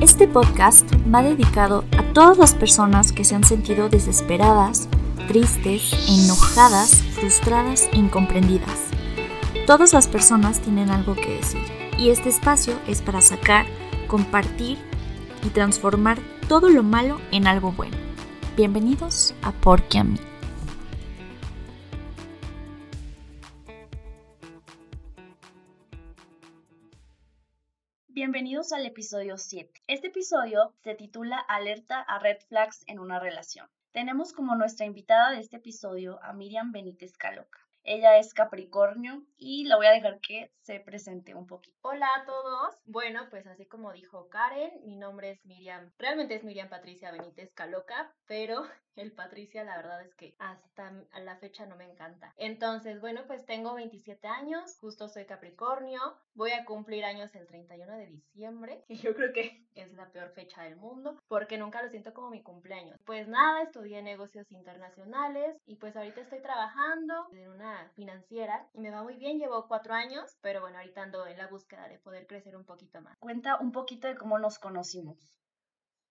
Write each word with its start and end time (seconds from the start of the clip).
Este 0.00 0.26
podcast 0.26 0.90
va 1.14 1.22
dedicado 1.22 1.84
a 1.98 2.02
todas 2.14 2.38
las 2.38 2.54
personas 2.54 3.12
que 3.12 3.22
se 3.22 3.34
han 3.34 3.44
sentido 3.44 3.90
desesperadas, 3.90 4.88
tristes, 5.28 5.92
enojadas, 6.08 7.02
frustradas 7.02 7.86
e 7.92 7.98
incomprendidas. 7.98 8.78
Todas 9.66 9.92
las 9.92 10.08
personas 10.08 10.60
tienen 10.60 10.90
algo 10.90 11.14
que 11.14 11.36
decir 11.36 11.60
y 11.98 12.08
este 12.08 12.30
espacio 12.30 12.72
es 12.88 13.02
para 13.02 13.20
sacar, 13.20 13.66
compartir 14.06 14.78
y 15.44 15.50
transformar 15.50 16.18
todo 16.48 16.70
lo 16.70 16.82
malo 16.82 17.20
en 17.30 17.46
algo 17.46 17.72
bueno. 17.72 17.96
Bienvenidos 18.56 19.34
a 19.42 19.52
Porque 19.52 19.98
a 19.98 20.04
mí. 20.04 20.16
Bienvenidos 28.32 28.72
al 28.72 28.86
episodio 28.86 29.36
7. 29.36 29.82
Este 29.88 30.06
episodio 30.06 30.72
se 30.84 30.94
titula 30.94 31.36
Alerta 31.36 31.98
a 32.00 32.20
Red 32.20 32.38
Flags 32.46 32.84
en 32.86 33.00
una 33.00 33.18
relación. 33.18 33.68
Tenemos 33.90 34.32
como 34.32 34.54
nuestra 34.54 34.86
invitada 34.86 35.32
de 35.32 35.40
este 35.40 35.56
episodio 35.56 36.22
a 36.22 36.32
Miriam 36.32 36.70
Benítez 36.70 37.16
Caloca. 37.16 37.58
Ella 37.82 38.18
es 38.18 38.32
Capricornio 38.32 39.24
y 39.36 39.64
la 39.64 39.74
voy 39.74 39.86
a 39.86 39.90
dejar 39.90 40.20
que 40.20 40.52
se 40.60 40.78
presente 40.78 41.34
un 41.34 41.48
poquito. 41.48 41.76
Hola 41.82 42.06
a 42.18 42.24
todos. 42.24 42.76
Bueno, 42.84 43.26
pues 43.30 43.48
así 43.48 43.66
como 43.66 43.92
dijo 43.92 44.28
Karen, 44.28 44.70
mi 44.84 44.94
nombre 44.94 45.32
es 45.32 45.44
Miriam. 45.44 45.90
Realmente 45.98 46.36
es 46.36 46.44
Miriam 46.44 46.68
Patricia 46.68 47.10
Benítez 47.10 47.52
Caloca, 47.52 48.14
pero 48.26 48.62
el 48.96 49.12
Patricia 49.12 49.64
la 49.64 49.76
verdad 49.76 50.02
es 50.02 50.14
que 50.14 50.34
hasta 50.38 50.92
la 51.22 51.36
fecha 51.36 51.66
no 51.66 51.76
me 51.76 51.84
encanta. 51.84 52.34
Entonces, 52.36 53.00
bueno, 53.00 53.22
pues 53.26 53.46
tengo 53.46 53.74
27 53.74 54.26
años, 54.28 54.76
justo 54.80 55.08
soy 55.08 55.26
Capricornio, 55.26 56.00
voy 56.34 56.52
a 56.52 56.64
cumplir 56.64 57.04
años 57.04 57.34
el 57.34 57.46
31 57.46 57.96
de 57.96 58.06
diciembre 58.06 58.84
y 58.88 58.96
yo 58.96 59.14
creo 59.14 59.32
que 59.32 59.66
es 59.74 59.92
la 59.94 60.10
peor 60.10 60.30
fecha 60.30 60.62
del 60.62 60.76
mundo 60.76 61.16
porque 61.28 61.58
nunca 61.58 61.82
lo 61.82 61.88
siento 61.90 62.12
como 62.12 62.30
mi 62.30 62.42
cumpleaños. 62.42 62.98
Pues 63.04 63.28
nada, 63.28 63.62
estudié 63.62 64.02
negocios 64.02 64.50
internacionales 64.50 65.56
y 65.66 65.76
pues 65.76 65.96
ahorita 65.96 66.20
estoy 66.20 66.40
trabajando 66.40 67.28
en 67.32 67.50
una 67.50 67.90
financiera 67.94 68.68
y 68.74 68.80
me 68.80 68.90
va 68.90 69.02
muy 69.02 69.16
bien, 69.16 69.38
llevo 69.38 69.66
cuatro 69.68 69.94
años, 69.94 70.36
pero 70.40 70.60
bueno, 70.60 70.78
ahorita 70.78 71.02
ando 71.02 71.26
en 71.26 71.38
la 71.38 71.46
búsqueda 71.46 71.88
de 71.88 71.98
poder 71.98 72.26
crecer 72.26 72.56
un 72.56 72.64
poquito 72.64 73.00
más. 73.00 73.18
Cuenta 73.18 73.58
un 73.58 73.72
poquito 73.72 74.08
de 74.08 74.16
cómo 74.16 74.38
nos 74.38 74.58
conocimos. 74.58 75.39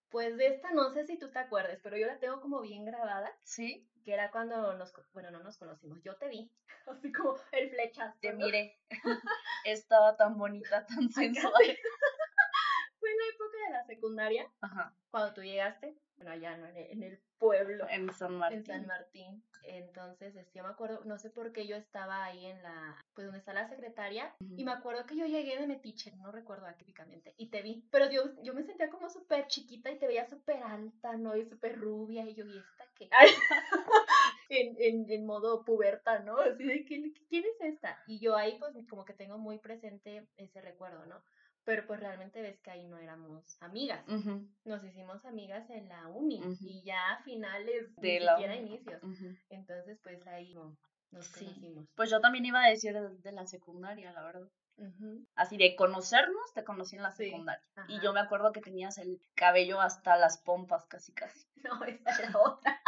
Pues 0.09 0.37
de 0.37 0.47
esta 0.47 0.71
no 0.71 0.89
sé 0.91 1.05
si 1.05 1.17
tú 1.17 1.29
te 1.31 1.39
acuerdes, 1.39 1.79
pero 1.83 1.97
yo 1.97 2.07
la 2.07 2.17
tengo 2.19 2.41
como 2.41 2.61
bien 2.61 2.85
grabada. 2.85 3.31
Sí. 3.43 3.87
Que 4.03 4.13
era 4.13 4.31
cuando 4.31 4.73
nos, 4.75 4.93
bueno, 5.13 5.29
no 5.29 5.39
nos 5.39 5.57
conocimos, 5.57 6.01
yo 6.03 6.15
te 6.17 6.29
vi, 6.29 6.51
así 6.87 7.11
como 7.11 7.35
el 7.51 7.69
flechazo. 7.69 8.17
Te 8.19 8.33
miré. 8.33 8.79
Estaba 9.65 10.15
tan 10.17 10.37
bonita, 10.37 10.85
tan 10.85 11.09
sensual. 11.09 11.77
Época 13.29 13.57
de 13.67 13.73
la 13.73 13.85
secundaria, 13.85 14.51
Ajá. 14.61 14.95
cuando 15.11 15.33
tú 15.33 15.41
llegaste, 15.41 15.95
bueno, 16.17 16.31
allá 16.31 16.57
¿no? 16.57 16.67
en, 16.67 16.77
el, 16.77 16.91
en 16.91 17.03
el 17.03 17.19
pueblo. 17.37 17.87
En 17.89 18.13
San 18.13 18.35
Martín. 18.37 18.59
En 18.59 18.65
San 18.65 18.87
Martín. 18.87 19.43
Entonces, 19.63 20.35
este, 20.35 20.57
yo 20.57 20.63
me 20.63 20.69
acuerdo, 20.69 21.01
no 21.05 21.17
sé 21.19 21.29
por 21.29 21.51
qué 21.51 21.67
yo 21.67 21.75
estaba 21.75 22.25
ahí 22.25 22.45
en 22.45 22.61
la, 22.63 22.97
pues 23.13 23.25
donde 23.25 23.39
está 23.39 23.53
la 23.53 23.69
secretaria, 23.69 24.33
y 24.39 24.63
me 24.63 24.71
acuerdo 24.71 25.05
que 25.05 25.15
yo 25.15 25.25
llegué 25.25 25.57
de 25.57 25.67
metiche, 25.67 26.15
no 26.17 26.31
recuerdo 26.31 26.65
típicamente, 26.77 27.33
y 27.37 27.49
te 27.49 27.61
vi, 27.61 27.85
pero 27.91 28.09
yo, 28.09 28.41
yo 28.41 28.53
me 28.53 28.63
sentía 28.63 28.89
como 28.89 29.09
súper 29.09 29.47
chiquita 29.47 29.91
y 29.91 29.99
te 29.99 30.07
veía 30.07 30.25
súper 30.25 30.63
alta, 30.63 31.17
¿no? 31.17 31.35
Y 31.35 31.45
súper 31.45 31.79
rubia, 31.79 32.25
y 32.25 32.35
yo, 32.35 32.45
¿y 32.45 32.57
esta 32.57 32.85
qué? 32.95 33.09
en, 34.49 34.75
en, 34.79 35.11
en, 35.11 35.25
modo 35.25 35.63
puberta, 35.63 36.19
¿no? 36.19 36.37
Así 36.37 36.63
de, 36.63 36.85
¿quién, 36.85 37.13
¿quién 37.29 37.43
es 37.45 37.73
esta? 37.73 38.01
Y 38.07 38.19
yo 38.19 38.35
ahí, 38.35 38.57
pues, 38.59 38.73
como 38.89 39.05
que 39.05 39.13
tengo 39.13 39.37
muy 39.37 39.59
presente 39.59 40.27
ese 40.37 40.61
recuerdo, 40.61 41.05
¿no? 41.05 41.23
Pero 41.63 41.85
pues 41.87 41.99
realmente 41.99 42.41
ves 42.41 42.59
que 42.61 42.71
ahí 42.71 42.87
no 42.87 42.97
éramos 42.97 43.57
amigas. 43.61 44.05
Nos 44.65 44.83
hicimos 44.83 45.23
amigas 45.25 45.69
en 45.69 45.87
la 45.87 46.07
uni 46.07 46.41
y 46.61 46.83
ya 46.83 47.13
a 47.13 47.23
finales 47.23 47.95
de 47.97 48.19
ni 48.19 48.25
la 48.25 48.35
siquiera 48.35 48.55
inicios. 48.55 49.01
Entonces 49.49 49.99
pues 50.03 50.25
ahí 50.27 50.53
no, 50.53 50.77
nos 51.11 51.29
conocimos. 51.29 51.85
Pues 51.95 52.09
yo 52.09 52.19
también 52.21 52.45
iba 52.45 52.63
a 52.63 52.69
decir 52.69 52.93
de, 52.93 53.31
la 53.31 53.45
secundaria, 53.45 54.11
la 54.11 54.23
verdad. 54.23 54.49
Así 55.35 55.57
de 55.57 55.75
conocernos, 55.75 56.53
te 56.53 56.63
conocí 56.63 56.95
en 56.95 57.03
la 57.03 57.11
secundaria. 57.11 57.63
Y 57.87 57.99
yo 57.99 58.13
me 58.13 58.21
acuerdo 58.21 58.51
que 58.51 58.61
tenías 58.61 58.97
el 58.97 59.21
cabello 59.35 59.81
hasta 59.81 60.15
las 60.15 60.37
pompas, 60.41 60.85
casi 60.87 61.13
casi. 61.13 61.45
No, 61.63 61.83
esa 61.83 62.23
era 62.23 62.39
otra. 62.39 62.78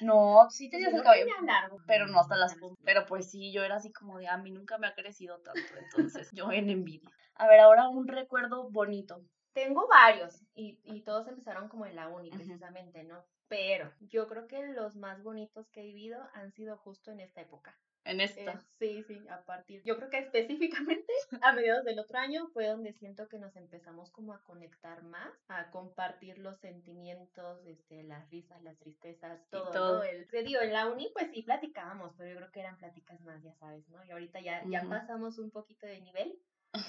No, 0.00 0.48
sí 0.50 0.70
tenías 0.70 0.92
el 0.94 1.02
cabello. 1.02 1.32
largo. 1.44 1.78
Pero 1.86 2.06
no 2.06 2.20
hasta 2.20 2.36
las. 2.36 2.56
Pero 2.84 3.06
pues 3.06 3.30
sí, 3.30 3.52
yo 3.52 3.62
era 3.62 3.76
así 3.76 3.92
como 3.92 4.18
de, 4.18 4.28
a 4.28 4.36
mí 4.36 4.50
nunca 4.50 4.78
me 4.78 4.86
ha 4.86 4.94
crecido 4.94 5.38
tanto. 5.40 5.60
Entonces, 5.78 6.30
yo 6.32 6.50
en 6.52 6.70
envidia. 6.70 7.10
A 7.34 7.46
ver, 7.46 7.60
ahora 7.60 7.88
un 7.88 8.08
recuerdo 8.08 8.70
bonito. 8.70 9.22
Tengo 9.52 9.88
varios 9.88 10.42
y, 10.54 10.80
y 10.84 11.02
todos 11.02 11.26
empezaron 11.26 11.68
como 11.68 11.86
en 11.86 11.96
la 11.96 12.08
uni, 12.08 12.30
precisamente, 12.30 13.02
¿no? 13.04 13.24
Pero 13.48 13.92
yo 14.00 14.28
creo 14.28 14.46
que 14.46 14.62
los 14.68 14.94
más 14.94 15.22
bonitos 15.22 15.68
que 15.70 15.80
he 15.80 15.84
vivido 15.84 16.20
han 16.34 16.52
sido 16.52 16.76
justo 16.76 17.10
en 17.10 17.20
esta 17.20 17.40
época. 17.40 17.76
En 18.04 18.20
esta. 18.20 18.52
Eh, 18.52 18.58
sí, 18.78 19.02
sí, 19.06 19.26
a 19.28 19.44
partir. 19.44 19.82
Yo 19.84 19.96
creo 19.96 20.10
que 20.10 20.18
específicamente 20.18 20.87
a 21.42 21.52
mediados 21.52 21.84
del 21.84 21.98
otro 21.98 22.18
año 22.18 22.48
fue 22.52 22.66
donde 22.66 22.92
siento 22.94 23.28
que 23.28 23.38
nos 23.38 23.54
empezamos 23.56 24.10
como 24.10 24.32
a 24.32 24.42
conectar 24.44 25.02
más, 25.02 25.32
a 25.48 25.70
compartir 25.70 26.38
los 26.38 26.58
sentimientos, 26.60 27.64
este, 27.66 28.02
las 28.02 28.28
risas, 28.30 28.62
las 28.62 28.78
tristezas, 28.78 29.40
todo. 29.50 29.70
todo. 29.70 30.02
El, 30.02 30.28
te 30.28 30.42
digo, 30.42 30.60
en 30.60 30.72
la 30.72 30.86
uni 30.86 31.10
pues 31.12 31.30
sí 31.32 31.42
platicábamos, 31.42 32.14
pero 32.16 32.30
yo 32.30 32.36
creo 32.36 32.50
que 32.50 32.60
eran 32.60 32.78
pláticas 32.78 33.20
más, 33.22 33.42
ya 33.42 33.54
sabes, 33.54 33.88
¿no? 33.88 34.04
Y 34.04 34.10
ahorita 34.10 34.40
ya, 34.40 34.62
ya 34.68 34.82
pasamos 34.88 35.38
un 35.38 35.50
poquito 35.50 35.86
de 35.86 36.00
nivel 36.00 36.38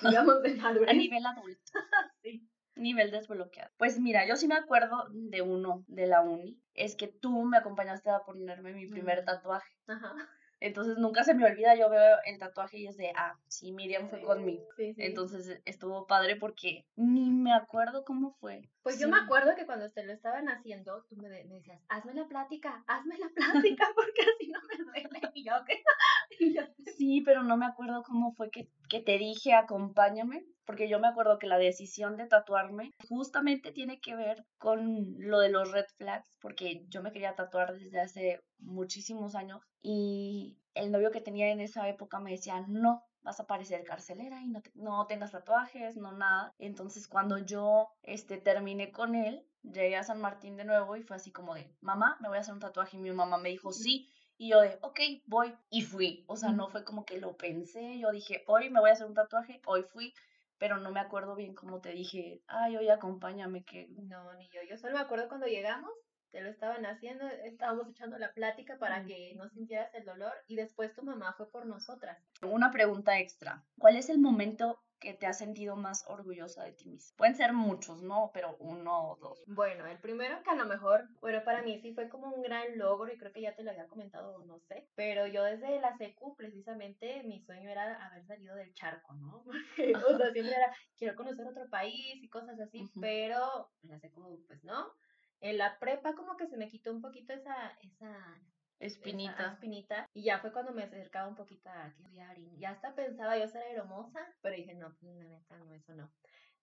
digamos, 0.03 0.41
de 0.43 0.55
madurez. 0.55 0.89
A 0.89 0.93
nivel 0.93 1.25
adulto. 1.25 1.71
sí. 2.23 2.47
Nivel 2.75 3.11
desbloqueado. 3.11 3.71
Pues 3.77 3.99
mira, 3.99 4.25
yo 4.25 4.35
sí 4.37 4.47
me 4.47 4.55
acuerdo 4.55 5.07
de 5.11 5.41
uno 5.41 5.83
de 5.87 6.07
la 6.07 6.21
uni. 6.21 6.61
Es 6.73 6.95
que 6.95 7.07
tú 7.07 7.43
me 7.43 7.57
acompañaste 7.57 8.09
a 8.09 8.19
ponerme 8.19 8.73
mi 8.73 8.87
primer 8.87 9.25
tatuaje. 9.25 9.73
Ajá. 9.87 10.15
Entonces 10.61 10.97
nunca 10.97 11.23
se 11.23 11.33
me 11.33 11.45
olvida, 11.45 11.75
yo 11.75 11.89
veo 11.89 12.17
el 12.25 12.37
tatuaje 12.37 12.79
y 12.79 12.87
es 12.87 12.97
de, 12.97 13.11
ah, 13.15 13.37
sí, 13.47 13.71
Miriam 13.71 14.09
fue 14.09 14.21
conmigo. 14.21 14.63
Sí, 14.75 14.93
sí. 14.93 15.01
Entonces 15.01 15.61
estuvo 15.65 16.05
padre 16.05 16.35
porque 16.35 16.85
ni 16.95 17.31
me 17.31 17.53
acuerdo 17.53 18.03
cómo 18.03 18.31
fue. 18.39 18.69
Pues 18.83 18.99
yo 18.99 19.09
me 19.09 19.17
acuerdo 19.17 19.55
que 19.55 19.65
cuando 19.65 19.91
te 19.91 20.03
lo 20.03 20.13
estaban 20.13 20.47
haciendo, 20.49 21.05
tú 21.09 21.17
me, 21.17 21.29
decías, 21.29 21.81
hazme 21.89 22.13
la 22.13 22.27
plática, 22.27 22.83
hazme 22.87 23.17
la 23.17 23.29
plática 23.35 23.87
porque 23.95 24.21
así 24.21 24.51
no 24.51 24.59
me 24.67 24.83
duele. 24.83 25.31
Y 25.33 25.43
yo, 25.45 25.53
¿qué? 25.65 25.83
Sí, 26.97 27.21
pero 27.21 27.43
no 27.43 27.57
me 27.57 27.65
acuerdo 27.65 28.03
cómo 28.03 28.33
fue 28.33 28.49
que, 28.51 28.69
que 28.89 29.01
te 29.01 29.17
dije, 29.17 29.53
acompáñame 29.53 30.45
porque 30.69 30.87
yo 30.87 30.99
me 30.99 31.07
acuerdo 31.07 31.39
que 31.39 31.47
la 31.47 31.57
decisión 31.57 32.15
de 32.15 32.27
tatuarme 32.27 32.91
justamente 33.07 33.71
tiene 33.71 33.99
que 33.99 34.15
ver 34.15 34.45
con 34.59 35.15
lo 35.17 35.39
de 35.39 35.49
los 35.49 35.71
red 35.71 35.85
flags, 35.97 36.37
porque 36.39 36.85
yo 36.89 37.01
me 37.01 37.11
quería 37.11 37.33
tatuar 37.33 37.73
desde 37.73 37.99
hace 37.99 38.39
muchísimos 38.59 39.33
años 39.33 39.61
y 39.81 40.59
el 40.75 40.91
novio 40.91 41.09
que 41.09 41.21
tenía 41.21 41.49
en 41.49 41.59
esa 41.59 41.89
época 41.89 42.19
me 42.19 42.29
decía, 42.29 42.63
no, 42.67 43.01
vas 43.23 43.39
a 43.39 43.47
parecer 43.47 43.83
carcelera 43.83 44.41
y 44.41 44.47
no, 44.47 44.61
no 44.75 45.07
tengas 45.07 45.31
tatuajes, 45.31 45.97
no 45.97 46.11
nada. 46.11 46.53
Entonces 46.59 47.07
cuando 47.07 47.37
yo 47.37 47.89
este, 48.03 48.37
terminé 48.37 48.91
con 48.91 49.15
él, 49.15 49.45
llegué 49.63 49.97
a 49.97 50.03
San 50.03 50.21
Martín 50.21 50.57
de 50.57 50.65
nuevo 50.65 50.95
y 50.95 51.03
fue 51.03 51.17
así 51.17 51.31
como 51.31 51.55
de, 51.55 51.73
mamá, 51.81 52.17
me 52.21 52.27
voy 52.27 52.37
a 52.37 52.41
hacer 52.41 52.53
un 52.53 52.59
tatuaje 52.59 52.97
y 52.97 52.99
mi 52.99 53.11
mamá 53.11 53.37
me 53.37 53.49
dijo, 53.49 53.71
sí. 53.71 54.09
Y 54.37 54.51
yo 54.51 54.61
de, 54.61 54.79
ok, 54.81 54.99
voy. 55.25 55.53
Y 55.69 55.81
fui. 55.81 56.23
O 56.27 56.37
sea, 56.37 56.51
no 56.53 56.69
fue 56.69 56.85
como 56.85 57.03
que 57.03 57.19
lo 57.19 57.35
pensé. 57.35 57.99
Yo 57.99 58.09
dije, 58.11 58.45
hoy 58.47 58.69
me 58.69 58.79
voy 58.79 58.89
a 58.89 58.93
hacer 58.93 59.05
un 59.05 59.13
tatuaje. 59.13 59.61
Hoy 59.65 59.83
fui 59.83 60.13
pero 60.59 60.77
no 60.77 60.91
me 60.91 60.99
acuerdo 60.99 61.35
bien 61.35 61.55
cómo 61.55 61.79
te 61.79 61.91
dije, 61.91 62.43
ay, 62.47 62.75
oye, 62.77 62.91
acompáñame, 62.91 63.63
que... 63.63 63.87
No, 63.87 64.33
ni 64.33 64.49
yo, 64.49 64.61
yo 64.69 64.77
solo 64.77 64.93
me 64.93 64.99
acuerdo 64.99 65.29
cuando 65.29 65.47
llegamos, 65.47 65.91
te 66.31 66.41
lo 66.41 66.49
estaban 66.49 66.85
haciendo, 66.85 67.27
estábamos 67.27 67.89
echando 67.89 68.17
la 68.17 68.33
plática 68.33 68.77
para 68.77 69.03
que 69.05 69.33
no 69.35 69.49
sintieras 69.49 69.93
el 69.95 70.05
dolor 70.05 70.33
y 70.47 70.55
después 70.55 70.93
tu 70.93 71.03
mamá 71.03 71.33
fue 71.37 71.49
por 71.51 71.65
nosotras. 71.65 72.17
Una 72.41 72.71
pregunta 72.71 73.19
extra, 73.19 73.63
¿cuál 73.77 73.97
es 73.97 74.09
el 74.09 74.19
momento 74.19 74.79
que 74.99 75.13
te 75.13 75.27
has 75.27 75.37
sentido 75.37 75.75
más 75.77 76.03
orgullosa 76.07 76.63
de 76.63 76.73
ti 76.73 76.89
misma? 76.89 77.15
Pueden 77.17 77.35
ser 77.35 77.53
muchos, 77.53 78.03
¿no? 78.03 78.31
Pero 78.33 78.57
uno 78.59 79.11
o 79.11 79.15
dos. 79.17 79.43
Bueno, 79.47 79.87
el 79.87 79.97
primero 79.99 80.43
que 80.43 80.49
a 80.49 80.55
lo 80.55 80.65
mejor, 80.65 81.07
bueno, 81.21 81.41
para 81.43 81.61
mí 81.61 81.79
sí 81.81 81.93
fue 81.93 82.09
como 82.09 82.27
un 82.27 82.41
gran 82.41 82.77
logro 82.77 83.11
y 83.11 83.17
creo 83.17 83.31
que 83.31 83.41
ya 83.41 83.55
te 83.55 83.63
lo 83.63 83.71
había 83.71 83.87
comentado, 83.87 84.43
no 84.45 84.59
sé, 84.59 84.89
pero 84.95 85.25
yo 85.27 85.43
desde 85.43 85.79
la 85.79 85.97
secu 85.97 86.35
precisamente 86.35 87.23
mi 87.23 87.41
sueño 87.41 87.69
era 87.69 88.05
haber 88.05 88.25
salido 88.25 88.55
del 88.55 88.73
charco, 88.73 89.13
¿no? 89.15 89.43
Porque, 89.45 89.95
o 89.95 90.17
sea, 90.17 90.31
siempre 90.31 90.55
era, 90.55 90.73
quiero 90.97 91.15
conocer 91.15 91.47
otro 91.47 91.69
país 91.69 92.21
y 92.21 92.29
cosas 92.29 92.59
así, 92.59 92.83
pero 92.99 93.71
en 93.83 93.91
la 93.91 93.99
secu, 93.99 94.43
pues 94.47 94.63
no. 94.63 94.91
En 95.41 95.57
la 95.57 95.79
prepa 95.79 96.13
como 96.15 96.35
que 96.37 96.47
se 96.47 96.57
me 96.57 96.67
quitó 96.67 96.91
un 96.91 97.01
poquito 97.01 97.33
esa, 97.33 97.71
esa 97.81 98.41
espinita. 98.79 99.53
espinita. 99.53 100.09
Y 100.13 100.23
ya 100.23 100.39
fue 100.39 100.51
cuando 100.51 100.73
me 100.73 100.83
acercaba 100.83 101.27
un 101.27 101.35
poquito 101.35 101.69
a 101.69 101.87
estudiar 101.87 102.37
y 102.37 102.57
ya 102.57 102.71
hasta 102.71 102.95
pensaba 102.95 103.37
yo 103.37 103.47
ser 103.47 103.63
hermosa, 103.75 104.19
pero 104.41 104.55
dije, 104.55 104.73
no, 104.73 104.95
pues 104.99 105.15
la 105.15 105.23
neta, 105.23 105.57
no, 105.57 105.73
eso 105.73 105.93
no. 105.93 106.11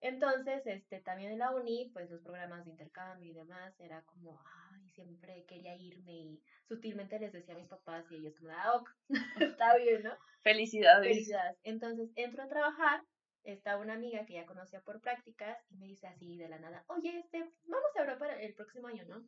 Entonces, 0.00 0.66
este, 0.66 1.00
también 1.00 1.32
en 1.32 1.38
la 1.38 1.52
uni, 1.52 1.90
pues 1.92 2.10
los 2.10 2.20
programas 2.20 2.64
de 2.64 2.70
intercambio 2.70 3.30
y 3.30 3.34
demás, 3.34 3.74
era 3.80 4.02
como, 4.02 4.38
ay, 4.72 4.88
siempre 4.90 5.44
quería 5.46 5.74
irme 5.74 6.12
y 6.12 6.42
sutilmente 6.68 7.18
les 7.18 7.32
decía 7.32 7.54
a 7.54 7.58
mis 7.58 7.68
papás 7.68 8.04
y 8.10 8.16
ellos 8.16 8.34
como, 8.36 8.50
ah, 8.52 8.76
ok, 8.76 8.90
está 9.40 9.76
bien, 9.76 10.02
¿no? 10.02 10.14
Felicidades. 10.42 11.08
Felicidades. 11.08 11.58
Entonces, 11.64 12.10
entro 12.14 12.42
a 12.42 12.48
trabajar 12.48 13.02
está 13.46 13.78
una 13.78 13.94
amiga 13.94 14.26
que 14.26 14.34
ya 14.34 14.46
conocía 14.46 14.80
por 14.80 15.00
prácticas 15.00 15.58
y 15.70 15.76
me 15.76 15.86
dice 15.86 16.06
así 16.08 16.36
de 16.36 16.48
la 16.48 16.58
nada, 16.58 16.84
oye, 16.88 17.18
este, 17.18 17.38
vamos 17.64 17.90
a 17.96 18.00
Europa 18.00 18.26
el 18.40 18.54
próximo 18.54 18.88
año, 18.88 19.04
¿no? 19.06 19.26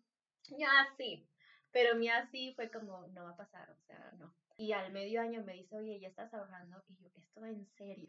Ya, 0.59 0.70
sí. 0.97 1.29
Pero 1.70 1.97
mi 1.97 2.09
así 2.09 2.53
fue 2.55 2.70
como, 2.70 3.06
no 3.09 3.25
va 3.25 3.31
a 3.31 3.37
pasar, 3.37 3.70
o 3.70 3.76
sea, 3.87 4.12
no. 4.19 4.35
Y 4.56 4.73
al 4.73 4.91
medio 4.93 5.20
año 5.20 5.43
me 5.44 5.55
dice, 5.55 5.76
oye, 5.76 6.00
ya 6.00 6.09
estás 6.09 6.35
ahorrando. 6.35 6.82
Y 6.88 6.97
yo, 6.97 7.09
esto 7.15 7.44
en 7.44 7.67
serio. 7.76 8.09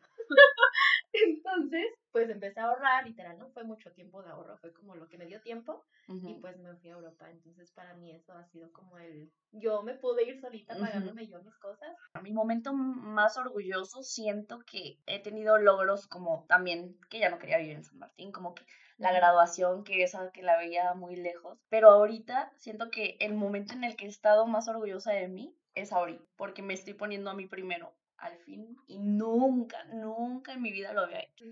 Entonces, 1.26 1.88
pues 2.12 2.30
empecé 2.30 2.60
a 2.60 2.66
ahorrar, 2.66 3.06
literal, 3.06 3.38
no 3.38 3.50
fue 3.50 3.64
mucho 3.64 3.92
tiempo 3.92 4.22
de 4.24 4.30
ahorro, 4.30 4.58
fue 4.58 4.74
como 4.74 4.96
lo 4.96 5.08
que 5.08 5.18
me 5.18 5.26
dio 5.26 5.42
tiempo 5.42 5.86
y 6.08 6.34
pues 6.42 6.58
me 6.58 6.76
fui 6.76 6.90
a 6.90 6.94
Europa. 6.94 7.30
Entonces, 7.30 7.72
para 7.72 7.94
mí 7.94 8.12
eso 8.12 8.34
ha 8.34 8.44
sido 8.46 8.72
como 8.72 8.98
el, 8.98 9.32
yo 9.52 9.84
me 9.84 9.94
pude 9.94 10.24
ir 10.24 10.40
solita 10.40 10.78
pagándome 10.78 11.28
yo 11.28 11.42
mis 11.44 11.56
cosas. 11.58 11.96
Mi 12.24 12.32
momento 12.32 12.74
más 12.74 13.38
orgulloso 13.38 14.02
siento 14.02 14.60
que 14.66 14.98
he 15.06 15.20
tenido 15.20 15.58
logros 15.58 16.08
como 16.08 16.46
también 16.48 16.98
que 17.10 17.20
ya 17.20 17.30
no 17.30 17.38
quería 17.38 17.58
vivir 17.58 17.76
en 17.76 17.84
San 17.84 18.00
Martín, 18.00 18.32
como 18.32 18.56
que 18.56 18.66
la 18.98 19.14
graduación, 19.14 19.84
que 19.84 20.04
esa 20.04 20.32
que 20.32 20.42
la 20.42 20.58
veía 20.58 20.94
muy 20.94 21.16
lejos. 21.16 21.58
Pero 21.70 21.90
ahorita 21.90 22.52
siento 22.58 22.90
que 22.90 23.18
el 23.20 23.34
momento 23.34 23.74
en 23.74 23.84
el 23.84 23.96
que 23.96 24.06
he 24.06 24.10
estado 24.10 24.46
más 24.48 24.68
orgullosa 24.68 25.14
de 25.14 25.28
mí 25.28 25.56
es 25.76 25.94
ahorita, 25.94 26.24
porque 26.36 26.62
me 26.62 26.74
estoy 26.74 26.94
poniendo 26.96 27.30
a 27.30 27.36
mí 27.36 27.48
primero 27.48 27.94
al 28.22 28.38
fin 28.40 28.78
y 28.88 29.00
nunca, 29.00 29.84
nunca 29.86 30.54
en 30.54 30.62
mi 30.62 30.72
vida 30.72 30.94
lo 30.94 31.02
había 31.02 31.22
hecho. 31.22 31.46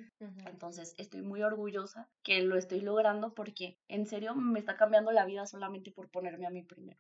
Entonces 0.45 0.93
estoy 0.97 1.21
muy 1.21 1.41
orgullosa 1.43 2.07
que 2.23 2.41
lo 2.41 2.57
estoy 2.57 2.81
logrando 2.81 3.33
porque 3.33 3.77
en 3.87 4.05
serio 4.05 4.35
me 4.35 4.59
está 4.59 4.75
cambiando 4.75 5.11
la 5.11 5.25
vida 5.25 5.45
solamente 5.45 5.91
por 5.91 6.09
ponerme 6.09 6.45
a 6.47 6.51
mí 6.51 6.63
primero. 6.63 6.99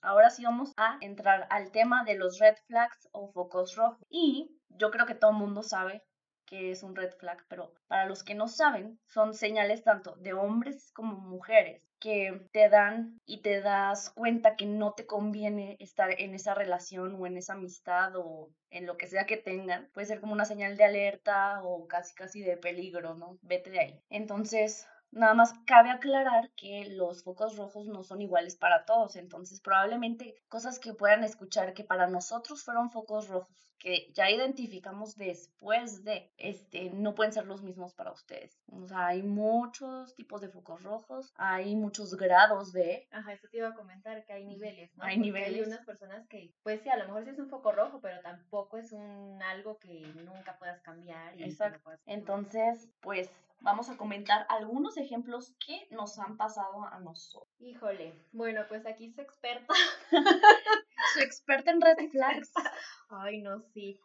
Ahora 0.00 0.30
sí 0.30 0.44
vamos 0.44 0.72
a 0.76 0.98
entrar 1.00 1.46
al 1.50 1.72
tema 1.72 2.04
de 2.04 2.16
los 2.16 2.38
red 2.38 2.56
flags 2.66 3.08
o 3.12 3.32
focos 3.32 3.74
rojos. 3.74 3.98
Y 4.08 4.56
yo 4.68 4.90
creo 4.90 5.06
que 5.06 5.14
todo 5.14 5.32
el 5.32 5.38
mundo 5.38 5.62
sabe 5.62 6.04
que 6.44 6.70
es 6.70 6.82
un 6.82 6.94
red 6.94 7.12
flag, 7.18 7.44
pero 7.48 7.72
para 7.88 8.06
los 8.06 8.22
que 8.22 8.36
no 8.36 8.46
saben, 8.46 9.00
son 9.06 9.34
señales 9.34 9.82
tanto 9.82 10.14
de 10.16 10.32
hombres 10.32 10.92
como 10.92 11.16
mujeres 11.16 11.82
que 12.06 12.40
te 12.52 12.68
dan 12.68 13.20
y 13.26 13.42
te 13.42 13.60
das 13.60 14.10
cuenta 14.10 14.54
que 14.54 14.64
no 14.64 14.92
te 14.92 15.06
conviene 15.06 15.76
estar 15.80 16.08
en 16.20 16.36
esa 16.36 16.54
relación 16.54 17.16
o 17.20 17.26
en 17.26 17.36
esa 17.36 17.54
amistad 17.54 18.14
o 18.14 18.52
en 18.70 18.86
lo 18.86 18.96
que 18.96 19.08
sea 19.08 19.26
que 19.26 19.36
tengan. 19.36 19.90
Puede 19.92 20.06
ser 20.06 20.20
como 20.20 20.32
una 20.32 20.44
señal 20.44 20.76
de 20.76 20.84
alerta 20.84 21.60
o 21.64 21.88
casi 21.88 22.14
casi 22.14 22.42
de 22.42 22.56
peligro, 22.58 23.16
¿no? 23.16 23.40
Vete 23.42 23.70
de 23.70 23.80
ahí. 23.80 24.00
Entonces, 24.08 24.86
Nada 25.10 25.34
más 25.34 25.54
cabe 25.66 25.90
aclarar 25.90 26.50
que 26.56 26.86
los 26.90 27.22
focos 27.22 27.56
rojos 27.56 27.86
no 27.86 28.02
son 28.02 28.20
iguales 28.20 28.56
para 28.56 28.84
todos, 28.84 29.16
entonces 29.16 29.60
probablemente 29.60 30.34
cosas 30.48 30.78
que 30.78 30.94
puedan 30.94 31.24
escuchar 31.24 31.74
que 31.74 31.84
para 31.84 32.06
nosotros 32.06 32.62
fueron 32.62 32.90
focos 32.90 33.28
rojos, 33.28 33.66
que 33.78 34.10
ya 34.14 34.30
identificamos 34.30 35.16
después 35.16 36.02
de, 36.04 36.32
este, 36.38 36.90
no 36.90 37.14
pueden 37.14 37.32
ser 37.32 37.46
los 37.46 37.62
mismos 37.62 37.94
para 37.94 38.12
ustedes. 38.12 38.58
O 38.72 38.86
sea, 38.88 39.08
hay 39.08 39.22
muchos 39.22 40.14
tipos 40.16 40.40
de 40.40 40.48
focos 40.48 40.82
rojos, 40.82 41.32
hay 41.36 41.74
muchos 41.76 42.16
grados 42.16 42.72
de... 42.72 43.06
Ajá, 43.10 43.32
eso 43.32 43.48
te 43.50 43.58
iba 43.58 43.68
a 43.68 43.74
comentar, 43.74 44.24
que 44.24 44.32
hay 44.32 44.44
niveles, 44.44 44.94
¿no? 44.96 45.04
Hay 45.04 45.18
niveles. 45.18 45.66
Hay 45.66 45.72
unas 45.72 45.84
personas 45.84 46.26
que, 46.28 46.52
pues 46.62 46.80
sí, 46.82 46.88
a 46.88 46.96
lo 46.96 47.04
mejor 47.04 47.24
sí 47.24 47.30
es 47.30 47.38
un 47.38 47.48
foco 47.48 47.72
rojo, 47.72 48.00
pero 48.00 48.20
tampoco 48.22 48.78
es 48.78 48.92
un 48.92 49.42
algo 49.42 49.78
que 49.78 50.00
nunca 50.24 50.58
puedas 50.58 50.80
cambiar. 50.80 51.40
Exacto. 51.40 51.90
Entonces, 52.06 52.88
pues 53.00 53.30
vamos 53.66 53.90
a 53.90 53.96
comentar 53.96 54.46
algunos 54.48 54.96
ejemplos 54.96 55.56
que 55.66 55.88
nos 55.90 56.18
han 56.20 56.36
pasado 56.36 56.84
a 56.84 57.00
nosotros. 57.00 57.52
Híjole, 57.58 58.14
bueno, 58.32 58.62
pues 58.68 58.86
aquí 58.86 59.10
su 59.10 59.20
experta. 59.20 59.74
su 61.14 61.20
experta 61.20 61.72
en 61.72 61.80
red 61.80 61.96
flags. 62.10 62.52
Ay, 63.10 63.42
no, 63.42 63.60
sí. 63.74 64.00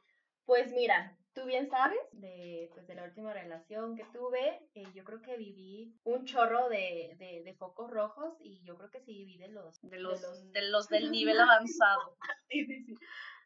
Pues 0.46 0.72
mira, 0.74 1.16
tú 1.36 1.46
bien 1.46 1.70
sabes 1.70 2.00
de, 2.14 2.72
pues, 2.74 2.88
de 2.88 2.96
la 2.96 3.04
última 3.04 3.34
relación 3.34 3.96
que 3.96 4.04
tuve, 4.06 4.68
eh, 4.74 4.84
yo 4.96 5.04
creo 5.04 5.22
que 5.22 5.38
viví 5.38 5.96
un 6.06 6.26
chorro 6.26 6.68
de, 6.68 7.16
de, 7.20 7.54
focos 7.60 7.92
rojos 7.92 8.34
y 8.40 8.64
yo 8.64 8.76
creo 8.78 8.90
que 8.90 9.02
sí 9.02 9.14
viví 9.14 9.38
de 9.38 9.50
los... 9.50 9.80
De 9.84 10.00
los, 10.00 10.52
de 10.52 10.70
los, 10.70 10.90
del 10.90 11.12
nivel 11.12 11.40
avanzado. 11.40 12.18
sí, 12.50 12.66
sí, 12.66 12.84
sí. 12.84 12.96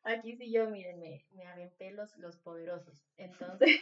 Aquí 0.06 0.38
sí 0.38 0.52
yo, 0.52 0.70
miren, 0.70 1.00
me, 1.00 1.26
me 1.32 1.48
aventé 1.48 1.92
los, 1.92 2.16
los 2.18 2.38
poderosos. 2.38 3.04
Entonces, 3.18 3.82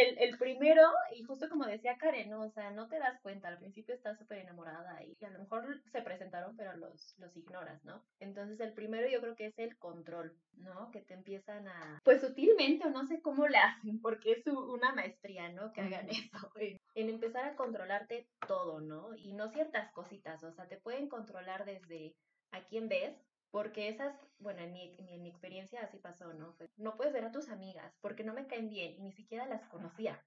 el, 0.00 0.18
el, 0.18 0.38
primero, 0.38 0.82
y 1.14 1.22
justo 1.22 1.48
como 1.48 1.64
decía 1.64 1.96
Karen, 1.98 2.30
¿no? 2.30 2.42
o 2.42 2.50
sea, 2.50 2.70
no 2.70 2.88
te 2.88 2.98
das 2.98 3.20
cuenta, 3.20 3.48
al 3.48 3.58
principio 3.58 3.94
estás 3.94 4.18
súper 4.18 4.38
enamorada 4.38 5.02
y 5.04 5.16
a 5.24 5.30
lo 5.30 5.40
mejor 5.40 5.80
se 5.90 6.02
presentaron, 6.02 6.56
pero 6.56 6.76
los, 6.76 7.14
los 7.18 7.36
ignoras, 7.36 7.84
¿no? 7.84 8.02
Entonces 8.20 8.60
el 8.60 8.72
primero 8.72 9.08
yo 9.08 9.20
creo 9.20 9.36
que 9.36 9.46
es 9.46 9.58
el 9.58 9.76
control, 9.78 10.36
¿no? 10.54 10.90
Que 10.90 11.00
te 11.00 11.14
empiezan 11.14 11.68
a, 11.68 12.00
pues 12.04 12.20
sutilmente, 12.20 12.86
o 12.86 12.90
no 12.90 13.06
sé 13.06 13.20
cómo 13.20 13.46
le 13.48 13.58
hacen, 13.58 14.00
porque 14.00 14.32
es 14.32 14.46
una 14.46 14.92
maestría, 14.92 15.48
¿no? 15.50 15.72
Que 15.72 15.82
hagan 15.82 16.08
eso, 16.08 16.52
en 16.94 17.08
empezar 17.08 17.44
a 17.44 17.56
controlarte 17.56 18.28
todo, 18.46 18.80
¿no? 18.80 19.14
Y 19.16 19.32
no 19.32 19.50
ciertas 19.50 19.90
cositas, 19.92 20.42
o 20.44 20.52
sea, 20.52 20.66
te 20.68 20.78
pueden 20.78 21.08
controlar 21.08 21.64
desde 21.64 22.14
a 22.52 22.62
quién 22.64 22.88
ves, 22.88 23.14
porque 23.56 23.88
esas, 23.88 24.14
bueno, 24.38 24.60
en 24.60 24.70
mi, 24.70 24.94
en 24.98 25.22
mi 25.22 25.30
experiencia 25.30 25.80
así 25.80 25.96
pasó, 25.96 26.30
¿no? 26.34 26.54
no 26.76 26.94
puedes 26.94 27.14
ver 27.14 27.24
a 27.24 27.32
tus 27.32 27.48
amigas 27.48 27.90
porque 28.02 28.22
no 28.22 28.34
me 28.34 28.46
caen 28.46 28.68
bien 28.68 28.92
y 28.98 29.00
ni 29.00 29.12
siquiera 29.12 29.46
las 29.46 29.66
conocía. 29.68 30.22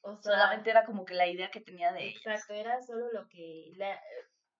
o 0.00 0.16
sea, 0.16 0.32
Solamente 0.32 0.68
era 0.68 0.84
como 0.84 1.04
que 1.04 1.14
la 1.14 1.28
idea 1.28 1.52
que 1.52 1.60
tenía 1.60 1.92
de 1.92 2.08
Exacto, 2.08 2.54
era 2.54 2.82
solo 2.82 3.12
lo 3.12 3.28
que 3.28 3.70
la, 3.76 3.96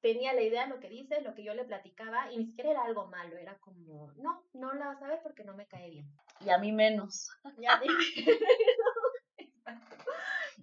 tenía 0.01 0.33
la 0.33 0.43
idea, 0.43 0.69
lo 0.69 0.79
que 0.79 0.89
dice, 0.89 1.23
lo 1.23 1.35
que 1.35 1.43
yo 1.43 1.55
le 1.55 1.65
platicaba 1.65 2.31
y 2.31 2.39
ni 2.39 2.47
siquiera 2.47 2.71
era 2.71 2.85
algo 2.85 3.09
malo, 3.09 3.37
era 3.37 3.59
como, 3.59 4.13
no, 4.13 4.45
no 4.53 4.75
la 4.75 4.87
vas 4.87 5.03
a 5.03 5.09
ver 5.09 5.19
porque 5.25 5.43
no 5.43 5.57
me 5.57 5.67
cae 5.67 5.91
bien. 5.91 6.09
Y 6.41 6.51
a 6.51 6.59
mí 6.59 6.71
menos. 6.71 7.29
Ya 7.59 7.81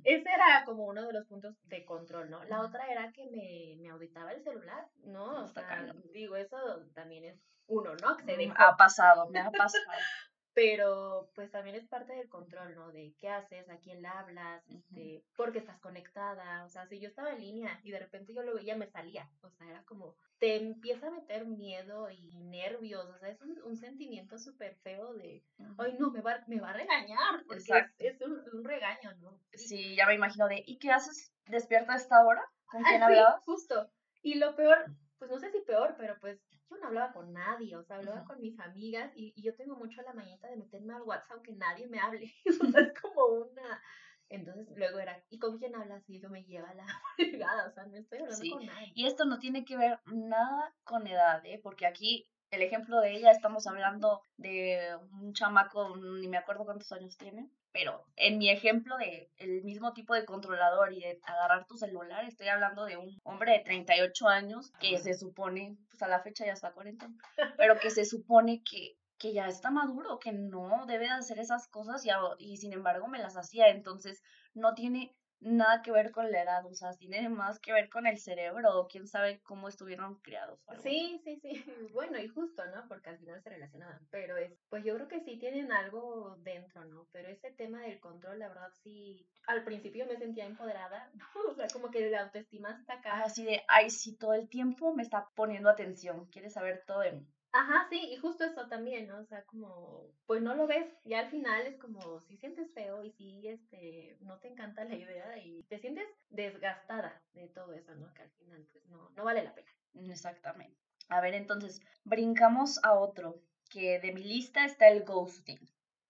ese 0.05 0.29
era 0.29 0.63
como 0.65 0.85
uno 0.85 1.05
de 1.05 1.13
los 1.13 1.25
puntos 1.25 1.55
de 1.63 1.83
control, 1.83 2.29
¿no? 2.29 2.43
La 2.45 2.61
otra 2.61 2.87
era 2.91 3.11
que 3.11 3.25
me, 3.25 3.75
me 3.81 3.89
auditaba 3.89 4.31
el 4.31 4.43
celular, 4.43 4.87
¿no? 5.03 5.43
O 5.43 5.47
sea, 5.47 5.93
digo, 6.13 6.35
eso 6.35 6.57
también 6.93 7.25
es 7.25 7.39
uno, 7.67 7.95
¿no? 7.95 8.15
Que 8.17 8.23
se 8.35 8.53
Ha 8.55 8.77
pasado, 8.77 9.27
me 9.29 9.39
ha 9.39 9.49
pasado 9.51 9.83
pero 10.55 11.29
pues 11.35 11.51
también 11.51 11.75
es 11.75 11.85
parte 11.85 12.13
del 12.13 12.29
control, 12.29 12.73
¿no? 12.75 12.89
De 12.93 13.13
qué 13.19 13.27
haces, 13.27 13.69
a 13.69 13.77
quién 13.79 14.01
le 14.01 14.07
hablas, 14.07 14.63
este, 14.69 15.21
porque 15.35 15.59
estás 15.59 15.77
conectada, 15.81 16.63
o 16.63 16.69
sea, 16.69 16.87
si 16.87 16.97
yo 16.97 17.09
estaba 17.09 17.33
en 17.33 17.41
línea 17.41 17.79
y 17.83 17.91
de 17.91 17.99
repente 17.99 18.33
yo 18.33 18.41
lo 18.41 18.55
veía, 18.55 18.77
me 18.77 18.87
salía, 18.87 19.29
o 19.41 19.49
sea, 19.49 19.69
era 19.69 19.83
como, 19.83 20.15
te 20.39 20.55
empieza 20.55 21.07
a 21.07 21.11
meter 21.11 21.45
miedo 21.45 22.09
y 22.09 22.37
nervios, 22.37 23.05
o 23.05 23.17
sea, 23.19 23.29
es 23.29 23.41
un, 23.41 23.75
sentimiento 23.75 24.39
súper 24.39 24.77
feo 24.77 25.13
de, 25.15 25.43
ay, 25.77 25.97
no, 25.99 26.09
me 26.09 26.21
va, 26.21 26.41
me 26.47 26.61
va 26.61 26.69
a 26.69 26.73
regañar, 26.73 27.43
porque 27.47 27.85
es, 27.97 28.21
un, 28.21 28.63
regaño, 28.63 29.13
¿no? 29.19 29.37
Sí. 29.51 29.93
ya 29.97 30.07
me 30.07 30.15
imagino 30.15 30.47
de, 30.47 30.63
¿y 30.65 30.79
qué 30.79 30.89
haces? 30.91 31.33
¿Despierta 31.47 31.93
a 31.93 31.97
esta 31.97 32.25
hora? 32.25 32.41
¿Con 32.71 32.81
quién 32.81 33.03
ah, 33.03 33.07
hablabas? 33.07 33.43
justo, 33.43 33.91
y 34.21 34.35
lo 34.35 34.55
peor, 34.55 34.85
pues 35.19 35.29
no 35.29 35.37
sé 35.37 35.51
si 35.51 35.59
peor, 35.59 35.95
pero 35.97 36.17
pues 36.21 36.39
yo 36.75 36.81
no 36.81 36.87
hablaba 36.87 37.13
con 37.13 37.33
nadie, 37.33 37.75
o 37.75 37.83
sea, 37.83 37.97
hablaba 37.97 38.23
con 38.25 38.41
mis 38.41 38.59
amigas 38.59 39.11
y, 39.15 39.33
y, 39.35 39.41
yo 39.41 39.55
tengo 39.55 39.75
mucho 39.75 40.01
la 40.01 40.13
mañita 40.13 40.47
de 40.47 40.57
meterme 40.57 40.93
al 40.93 41.03
WhatsApp 41.03 41.33
aunque 41.33 41.53
nadie 41.53 41.87
me 41.87 41.99
hable. 41.99 42.31
o 42.61 42.71
sea, 42.71 42.81
es 42.81 42.93
como 42.99 43.25
una... 43.25 43.81
Entonces 44.27 44.67
luego 44.75 44.97
era, 44.99 45.23
¿y 45.29 45.37
con 45.37 45.57
quién 45.59 45.75
hablas? 45.75 46.03
Y 46.09 46.17
eso 46.17 46.29
me 46.29 46.43
lleva 46.43 46.73
la 46.73 46.85
fregada, 47.15 47.67
o 47.67 47.71
sea, 47.71 47.85
no 47.85 47.95
estoy 47.97 48.19
hablando 48.19 48.49
con 48.51 48.65
nadie. 48.65 48.91
Y 48.95 49.05
esto 49.05 49.25
no 49.25 49.39
tiene 49.39 49.65
que 49.65 49.77
ver 49.77 49.99
nada 50.05 50.73
con 50.83 51.05
edad, 51.05 51.45
¿eh? 51.45 51.59
Porque 51.61 51.85
aquí 51.85 52.27
el 52.49 52.61
ejemplo 52.61 52.99
de 53.01 53.13
ella, 53.13 53.31
estamos 53.31 53.67
hablando 53.67 54.21
de 54.37 54.97
un 55.21 55.33
chamaco, 55.33 55.95
ni 55.97 56.27
me 56.27 56.37
acuerdo 56.37 56.65
cuántos 56.65 56.91
años 56.91 57.17
tiene, 57.17 57.49
pero 57.75 58.05
en 58.15 58.37
mi 58.37 58.49
ejemplo 58.49 58.95
de 58.97 59.29
el 59.35 59.61
mismo 59.65 59.91
tipo 59.91 60.15
de 60.15 60.23
controlador 60.23 60.93
y 60.93 61.01
de 61.01 61.19
agarrar 61.23 61.67
tu 61.67 61.75
celular, 61.75 62.23
estoy 62.23 62.47
hablando 62.47 62.85
de 62.85 62.95
un 62.95 63.19
hombre 63.25 63.51
de 63.51 63.59
38 63.59 64.29
años 64.29 64.71
que 64.79 64.97
se 64.97 65.13
supone, 65.13 65.75
pues 65.89 66.01
a 66.01 66.07
la 66.07 66.21
fecha 66.21 66.45
ya 66.45 66.53
está 66.53 66.71
40, 66.71 67.09
pero 67.57 67.77
que 67.77 67.91
se 67.91 68.05
supone 68.05 68.63
que 68.63 68.95
que 69.17 69.33
ya 69.33 69.47
está 69.47 69.71
maduro, 69.71 70.19
que 70.19 70.31
no 70.31 70.85
debe 70.87 71.05
de 71.05 71.11
hacer 71.11 71.39
esas 71.39 71.67
cosas 71.67 72.05
y, 72.05 72.09
y 72.39 72.57
sin 72.57 72.73
embargo 72.73 73.07
me 73.07 73.19
las 73.19 73.37
hacía, 73.37 73.67
entonces 73.67 74.21
no 74.53 74.73
tiene 74.73 75.13
nada 75.39 75.81
que 75.81 75.91
ver 75.91 76.11
con 76.11 76.31
la 76.31 76.41
edad, 76.41 76.65
o 76.65 76.73
sea, 76.73 76.93
tiene 76.93 77.29
más 77.29 77.59
que 77.59 77.73
ver 77.73 77.89
con 77.89 78.07
el 78.07 78.17
cerebro 78.17 78.79
o 78.79 78.87
quién 78.87 79.07
sabe 79.07 79.41
cómo 79.43 79.67
estuvieron 79.67 80.15
criados. 80.21 80.59
Sí, 80.81 81.21
sí, 81.23 81.39
sí, 81.41 81.63
bueno, 81.93 82.19
y 82.19 82.27
justo, 82.27 82.63
¿no? 82.67 82.87
Porque 82.87 83.09
al 83.09 83.19
final 83.19 83.41
se 83.41 83.49
relacionan, 83.49 83.99
pero 84.11 84.37
es, 84.37 84.51
pues 84.69 84.83
yo 84.83 84.95
creo 84.95 85.07
que 85.07 85.21
sí 85.21 85.37
tienen 85.37 85.71
algo 85.71 86.35
dentro, 86.39 86.85
¿no? 86.85 87.07
Pero 87.11 87.29
ese 87.29 87.51
tema 87.51 87.81
del 87.81 87.99
control, 87.99 88.39
la 88.39 88.47
verdad, 88.47 88.71
sí, 88.83 89.27
al 89.47 89.63
principio 89.63 90.05
me 90.05 90.17
sentía 90.17 90.45
empoderada, 90.45 91.11
o 91.49 91.53
sea, 91.53 91.67
como 91.71 91.91
que 91.91 92.09
la 92.09 92.23
autoestima 92.23 92.77
está 92.79 92.95
acá. 92.95 93.23
Así 93.23 93.43
de, 93.45 93.63
ay, 93.67 93.89
sí, 93.89 94.17
todo 94.17 94.33
el 94.33 94.49
tiempo 94.49 94.93
me 94.93 95.03
está 95.03 95.29
poniendo 95.35 95.69
atención, 95.69 96.25
quiere 96.27 96.49
saber 96.49 96.83
todo 96.85 96.99
de 96.99 97.13
mí. 97.13 97.27
Ajá, 97.57 97.87
sí, 97.89 97.97
y 98.11 98.17
justo 98.17 98.43
eso 98.43 98.67
también, 98.67 99.07
¿no? 99.07 99.19
O 99.19 99.23
sea, 99.23 99.45
como, 99.45 100.11
pues 100.25 100.41
no 100.41 100.55
lo 100.55 100.67
ves, 100.67 100.93
y 101.05 101.13
al 101.13 101.29
final 101.29 101.65
es 101.65 101.77
como, 101.77 102.19
si 102.19 102.35
sientes 102.35 102.69
feo 102.73 103.01
y 103.05 103.11
si, 103.11 103.47
este, 103.47 104.17
no 104.19 104.39
te 104.39 104.49
encanta 104.49 104.83
la 104.83 104.95
idea 104.95 105.37
y 105.37 105.63
te 105.63 105.79
sientes 105.79 106.05
desgastada 106.29 107.23
de 107.33 107.47
todo 107.47 107.71
eso, 107.71 107.95
¿no? 107.95 108.13
Que 108.13 108.23
al 108.23 108.31
final, 108.31 108.67
pues 108.73 108.85
no, 108.87 109.09
no 109.11 109.23
vale 109.23 109.41
la 109.41 109.55
pena. 109.55 109.71
Exactamente. 109.93 110.77
A 111.07 111.21
ver, 111.21 111.33
entonces, 111.33 111.81
brincamos 112.03 112.83
a 112.83 112.93
otro, 112.93 113.41
que 113.69 113.99
de 113.99 114.11
mi 114.11 114.25
lista 114.25 114.65
está 114.65 114.89
el 114.89 115.05
ghosting. 115.05 115.59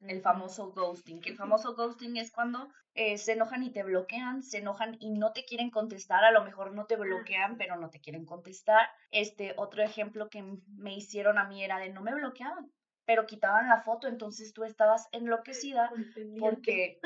El 0.02 0.22
famoso 0.22 0.72
ghosting, 0.72 1.22
que 1.22 1.32
el 1.32 1.38
famoso 1.38 1.76
ghosting 1.76 2.18
es 2.18 2.32
cuando 2.32 2.70
eh, 2.94 3.18
se 3.18 3.34
enojan 3.34 3.64
y 3.64 3.72
te 3.72 3.84
bloquean, 3.84 4.44
se 4.44 4.60
enojan 4.60 4.98
y 5.00 5.12
no 5.12 5.32
te 5.32 5.46
quieren 5.46 5.70
contestar, 5.70 6.24
a 6.24 6.32
lo 6.32 6.44
mejor 6.44 6.74
no 6.74 6.86
te 6.86 6.96
bloquean, 6.96 7.58
pero 7.58 7.76
no 7.78 7.90
te 7.90 8.00
quieren 8.00 8.26
contestar. 8.26 8.88
Este 9.12 9.54
otro 9.58 9.84
ejemplo 9.84 10.30
que 10.30 10.44
me 10.68 10.96
hicieron 10.96 11.38
a 11.38 11.46
mí 11.48 11.64
era 11.64 11.80
de 11.80 11.90
no 11.90 12.02
me 12.02 12.14
bloqueaban, 12.14 12.72
pero 13.06 13.26
quitaban 13.26 13.70
la 13.70 13.82
foto, 13.82 14.08
entonces 14.08 14.54
tú 14.54 14.64
estabas 14.64 15.08
enloquecida 15.12 15.92
porque 16.40 17.00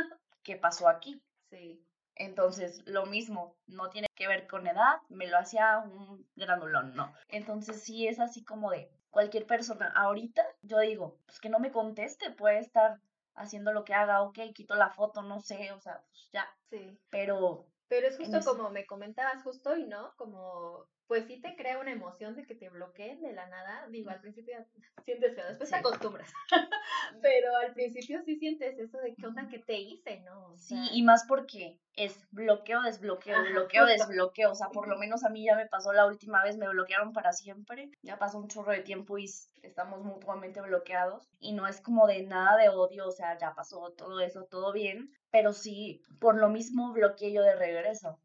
¿qué 0.44 0.56
pasó 0.56 0.88
aquí? 0.88 1.22
Sí. 1.52 1.84
Entonces, 2.14 2.84
lo 2.86 3.08
mismo, 3.08 3.58
no 3.66 3.90
tiene 3.90 4.08
que 4.14 4.28
ver 4.28 4.46
con 4.46 4.68
edad, 4.68 4.98
me 5.08 5.26
lo 5.26 5.40
hacía 5.40 5.80
un 5.80 6.30
granulón, 6.36 6.94
no. 6.94 7.12
Entonces, 7.30 7.82
sí 7.82 8.08
es 8.08 8.20
así 8.20 8.44
como 8.44 8.70
de 8.70 8.92
cualquier 9.10 9.46
persona. 9.46 9.92
Ahorita, 9.96 10.46
yo 10.62 10.80
digo, 10.80 11.18
pues 11.26 11.40
que 11.40 11.50
no 11.50 11.60
me 11.60 11.72
conteste, 11.72 12.32
puede 12.32 12.60
estar 12.60 13.00
haciendo 13.36 13.72
lo 13.72 13.86
que 13.86 13.94
haga, 13.94 14.22
ok, 14.22 14.38
quito 14.54 14.76
la 14.76 14.90
foto, 14.90 15.22
no 15.22 15.40
sé, 15.40 15.72
o 15.72 15.80
sea, 15.80 16.04
pues 16.10 16.30
ya. 16.32 16.48
Sí. 16.70 17.00
Pero. 17.10 17.66
Pero 17.88 18.08
es 18.08 18.18
justo 18.18 18.40
como 18.46 18.70
me 18.70 18.86
comentabas 18.86 19.42
justo 19.42 19.76
y 19.76 19.86
no, 19.86 20.14
como 20.16 20.86
pues 21.10 21.26
sí 21.26 21.42
te 21.42 21.56
crea 21.56 21.80
una 21.80 21.92
emoción 21.92 22.36
de 22.36 22.46
que 22.46 22.54
te 22.54 22.70
bloqueen 22.70 23.20
de 23.20 23.34
la 23.34 23.48
nada. 23.48 23.88
Digo, 23.90 24.12
al 24.12 24.22
principio 24.22 24.54
sientes 25.06 25.36
feo, 25.36 25.48
después 25.48 25.72
te 25.72 25.76
acostumbras. 25.76 26.32
Pero 27.24 27.56
al 27.58 27.74
principio 27.74 28.22
sí 28.24 28.38
sientes 28.38 28.78
eso 28.78 29.00
de 29.00 29.16
qué 29.16 29.26
onda 29.26 29.48
que 29.48 29.58
te 29.58 29.74
hice, 29.74 30.20
¿no? 30.20 30.56
sí, 30.56 30.78
y 30.94 31.02
más 31.02 31.26
porque 31.28 31.80
es 31.96 32.16
bloqueo, 32.30 32.84
desbloqueo, 32.84 33.44
bloqueo, 33.52 33.88
desbloqueo. 33.88 34.52
O 34.52 34.56
sea, 34.56 34.68
por 34.70 34.88
lo 34.88 35.00
menos 35.00 35.24
a 35.24 35.30
mí 35.30 35.44
ya 35.46 35.56
me 35.56 35.66
pasó 35.66 35.92
la 35.94 36.06
última 36.06 36.44
vez, 36.44 36.58
me 36.58 36.70
bloquearon 36.70 37.12
para 37.12 37.34
siempre. 37.34 37.90
Ya 38.04 38.20
pasó 38.20 38.38
un 38.38 38.48
chorro 38.48 38.72
de 38.72 38.82
tiempo 38.82 39.18
y 39.18 39.26
estamos 39.64 40.04
mutuamente 40.04 40.62
bloqueados. 40.62 41.28
Y 41.40 41.54
no 41.54 41.66
es 41.66 41.82
como 41.82 42.06
de 42.06 42.22
nada 42.22 42.56
de 42.56 42.70
odio, 42.70 43.08
o 43.08 43.12
sea, 43.12 43.36
ya 43.40 43.56
pasó 43.56 43.94
todo 43.98 44.20
eso, 44.20 44.46
todo 44.46 44.72
bien. 44.74 45.10
Pero 45.32 45.54
sí, 45.54 46.04
por 46.20 46.38
lo 46.38 46.50
mismo 46.50 46.94
bloqueé 46.94 47.34
yo 47.34 47.42
de 47.42 47.56
regreso. 47.56 48.20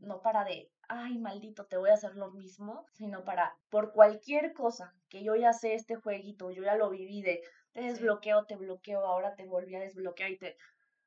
No 0.00 0.20
para 0.20 0.44
de, 0.44 0.70
ay, 0.88 1.18
maldito, 1.18 1.66
te 1.66 1.76
voy 1.76 1.90
a 1.90 1.94
hacer 1.94 2.14
lo 2.16 2.30
mismo, 2.30 2.86
sino 2.92 3.24
para, 3.24 3.56
por 3.70 3.92
cualquier 3.92 4.52
cosa 4.52 4.94
que 5.08 5.22
yo 5.22 5.36
ya 5.36 5.52
sé 5.52 5.74
este 5.74 5.96
jueguito, 5.96 6.50
yo 6.50 6.62
ya 6.62 6.76
lo 6.76 6.90
viví 6.90 7.22
de, 7.22 7.42
te 7.72 7.82
desbloqueo, 7.82 8.46
te 8.46 8.56
bloqueo, 8.56 9.04
ahora 9.04 9.34
te 9.34 9.46
volví 9.46 9.74
a 9.74 9.80
desbloquear 9.80 10.30
y 10.30 10.38
te... 10.38 10.56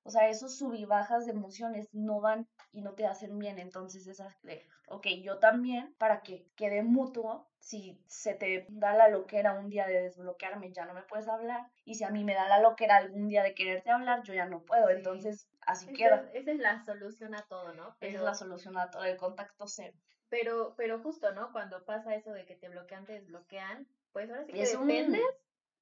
O 0.04 0.12
sea, 0.12 0.30
esos 0.30 0.58
sub 0.58 0.74
y 0.74 0.86
bajas 0.86 1.26
de 1.26 1.34
emociones 1.34 1.90
no 1.94 2.22
van 2.22 2.48
y 2.72 2.82
no 2.82 2.94
te 2.94 3.06
hacen 3.06 3.38
bien. 3.38 3.60
Entonces, 3.60 4.08
esa 4.08 4.36
de, 4.44 4.66
ok, 4.88 5.08
yo 5.22 5.40
también, 5.40 5.94
para 5.98 6.22
que 6.22 6.48
quede 6.56 6.84
mutuo, 6.84 7.48
si 7.60 8.02
se 8.08 8.34
te 8.34 8.66
da 8.70 8.96
la 8.96 9.10
loquera 9.10 9.54
un 9.54 9.70
día 9.70 9.86
de 9.86 10.02
desbloquearme, 10.02 10.72
ya 10.72 10.86
no 10.86 10.94
me 10.94 11.04
puedes 11.04 11.28
hablar. 11.28 11.68
Y 11.86 11.96
si 11.96 12.06
a 12.06 12.10
mí 12.10 12.24
me 12.24 12.34
da 12.34 12.48
la 12.48 12.62
loquera 12.62 12.98
algún 12.98 13.28
día 13.28 13.44
de 13.44 13.54
quererte 13.54 13.92
hablar, 13.92 14.24
yo 14.24 14.34
ya 14.34 14.46
no 14.46 14.64
puedo. 14.64 14.90
Entonces, 14.90 15.48
así 15.70 15.94
queda. 15.94 16.30
esa 16.34 16.52
es 16.52 16.60
la 16.60 16.84
solución 16.86 17.36
a 17.36 17.42
todo, 17.44 17.74
¿no? 17.74 17.96
Esa 18.00 18.18
es 18.18 18.24
la 18.24 18.34
solución 18.34 18.78
a 18.78 18.90
todo, 18.90 19.04
el 19.04 19.18
contacto 19.18 19.68
cero. 19.68 19.98
Pero, 20.30 20.76
pero 20.78 21.00
justo, 21.00 21.32
¿no? 21.34 21.52
Cuando 21.52 21.86
pasa 21.86 22.16
eso 22.16 22.32
de 22.32 22.46
que 22.46 22.56
te 22.56 22.70
bloquean, 22.70 23.06
te 23.06 23.14
desbloquean, 23.14 23.88
pues 24.12 24.30
ahora 24.30 24.46
sí 24.46 24.54
que 24.54 24.66
dependes 24.66 25.22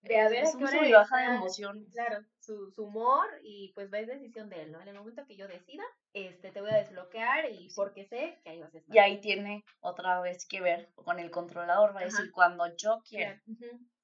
de 0.01 0.39
es 0.39 0.55
a 0.55 0.57
qué 0.57 0.93
baja 0.93 1.17
de 1.17 1.35
emoción. 1.35 1.85
Claro, 1.91 2.23
su, 2.39 2.71
su, 2.71 2.85
humor 2.85 3.27
y 3.43 3.71
pues 3.73 3.91
va 3.91 3.97
decisión 3.97 4.49
de 4.49 4.63
él, 4.63 4.71
¿no? 4.71 4.81
En 4.81 4.87
el 4.87 4.95
momento 4.95 5.25
que 5.25 5.35
yo 5.35 5.47
decida, 5.47 5.83
este, 6.13 6.51
te 6.51 6.61
voy 6.61 6.71
a 6.71 6.77
desbloquear 6.77 7.49
y 7.51 7.69
porque 7.75 8.05
sé 8.05 8.39
que 8.43 8.51
ahí 8.51 8.61
vas 8.61 8.73
a 8.73 8.77
estar. 8.77 8.95
Y 8.95 8.99
ahí 8.99 9.19
tiene 9.19 9.63
otra 9.79 10.21
vez 10.21 10.45
que 10.47 10.61
ver 10.61 10.89
con 10.95 11.19
el 11.19 11.31
controlador, 11.31 11.95
va 11.95 12.01
a 12.01 12.05
decir 12.05 12.31
cuando 12.31 12.65
yo 12.75 13.01
quiera. 13.07 13.41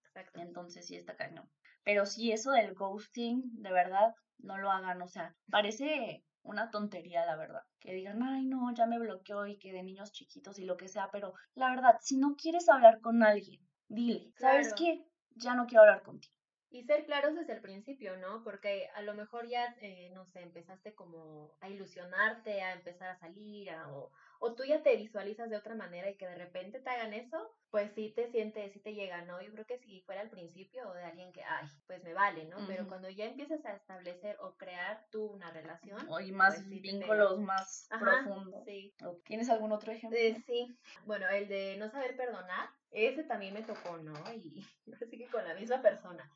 Exacto. 0.06 0.42
Entonces 0.42 0.86
sí 0.86 0.96
está 0.96 1.16
cañón. 1.16 1.50
Pero 1.84 2.06
sí, 2.06 2.32
eso 2.32 2.52
del 2.52 2.74
ghosting, 2.74 3.62
de 3.62 3.72
verdad, 3.72 4.14
no 4.44 4.58
lo 4.58 4.72
hagan. 4.72 5.02
O 5.02 5.08
sea, 5.08 5.36
parece 5.50 6.24
una 6.44 6.70
tontería, 6.70 7.26
la 7.26 7.36
verdad. 7.36 7.64
Que 7.80 7.94
digan, 7.94 8.22
ay, 8.22 8.46
no, 8.46 8.74
ya 8.74 8.86
me 8.86 9.00
bloqueó 9.00 9.48
y 9.48 9.58
que 9.58 9.74
de 9.74 9.84
niños 9.84 10.12
chiquitos 10.12 10.60
y 10.60 10.66
lo 10.66 10.78
que 10.78 10.88
sea. 10.88 11.10
Pero 11.12 11.34
la 11.56 11.70
verdad, 11.70 11.98
si 12.02 12.18
no 12.18 12.36
quieres 12.36 12.70
hablar 12.70 13.02
con 13.02 13.24
alguien, 13.24 13.62
dile, 13.88 14.32
¿sabes 14.38 14.74
qué? 14.76 15.06
Ya 15.36 15.56
no 15.56 15.66
quiero 15.66 15.82
hablar 15.82 16.04
contigo. 16.04 16.36
Y 16.74 16.86
ser 16.86 17.06
claros 17.06 17.36
desde 17.36 17.54
el 17.54 17.62
principio, 17.62 18.18
¿no? 18.18 18.44
Porque 18.44 18.90
a 18.96 19.04
lo 19.04 19.14
mejor 19.14 19.48
ya, 19.48 19.76
eh, 19.80 20.10
no 20.16 20.26
sé, 20.26 20.42
empezaste 20.42 20.96
como 20.96 21.54
a 21.62 21.70
ilusionarte, 21.70 22.64
a 22.64 22.74
empezar 22.74 23.10
a 23.10 23.20
salir, 23.20 23.70
o, 23.92 24.12
o 24.40 24.56
tú 24.56 24.64
ya 24.64 24.82
te 24.82 24.98
visualizas 24.98 25.52
de 25.52 25.56
otra 25.56 25.76
manera 25.76 26.10
y 26.10 26.18
que 26.18 26.26
de 26.26 26.34
repente 26.34 26.80
te 26.80 26.90
hagan 26.90 27.14
eso, 27.14 27.56
pues 27.70 27.92
sí 27.94 28.12
te 28.16 28.30
sientes, 28.32 28.74
sí 28.74 28.80
te 28.80 28.96
llega, 28.96 29.22
¿no? 29.22 29.40
Yo 29.42 29.52
creo 29.52 29.66
que 29.66 29.78
si 29.78 30.02
fuera 30.02 30.22
al 30.22 30.32
principio 30.32 30.92
de 30.94 31.04
alguien 31.04 31.32
que, 31.32 31.44
ay, 31.44 31.68
pues 31.86 32.04
me 32.04 32.14
vale, 32.14 32.46
¿no? 32.46 32.58
Pero 32.68 32.88
cuando 32.88 33.08
ya 33.08 33.26
empiezas 33.26 33.64
a 33.66 33.76
establecer 33.76 34.36
o 34.42 34.56
crear 34.58 35.06
tú 35.12 35.28
una 35.28 35.52
relación. 35.52 36.06
O 36.10 36.20
y 36.20 36.32
más 36.32 36.56
pues 36.56 36.82
vínculos 36.82 37.40
más 37.40 37.88
profundos. 38.00 38.66
Sí. 38.66 38.94
¿Tienes 39.26 39.50
algún 39.50 39.72
otro 39.72 39.92
ejemplo? 39.92 40.20
Eh, 40.20 40.36
sí. 40.46 40.76
Bueno, 41.06 41.30
el 41.30 41.48
de 41.48 41.78
no 41.78 41.90
saber 41.90 42.18
perdonar, 42.18 42.68
ese 42.92 43.24
también 43.24 43.54
me 43.54 43.64
tocó, 43.64 43.98
¿no? 43.98 44.14
Y 44.34 44.68
así 45.02 45.18
que 45.18 45.28
con 45.28 45.44
la 45.48 45.54
misma 45.54 45.82
persona. 45.82 46.30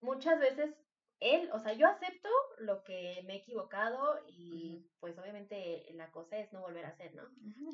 Muchas 0.00 0.38
veces 0.38 0.74
él, 1.20 1.50
o 1.52 1.58
sea, 1.58 1.72
yo 1.72 1.88
acepto 1.88 2.28
lo 2.58 2.84
que 2.84 3.22
me 3.26 3.34
he 3.34 3.36
equivocado 3.38 4.22
y 4.28 4.88
pues 5.00 5.18
obviamente 5.18 5.86
la 5.94 6.10
cosa 6.10 6.38
es 6.38 6.52
no 6.52 6.60
volver 6.60 6.84
a 6.84 6.90
hacer, 6.90 7.14
¿no? 7.14 7.24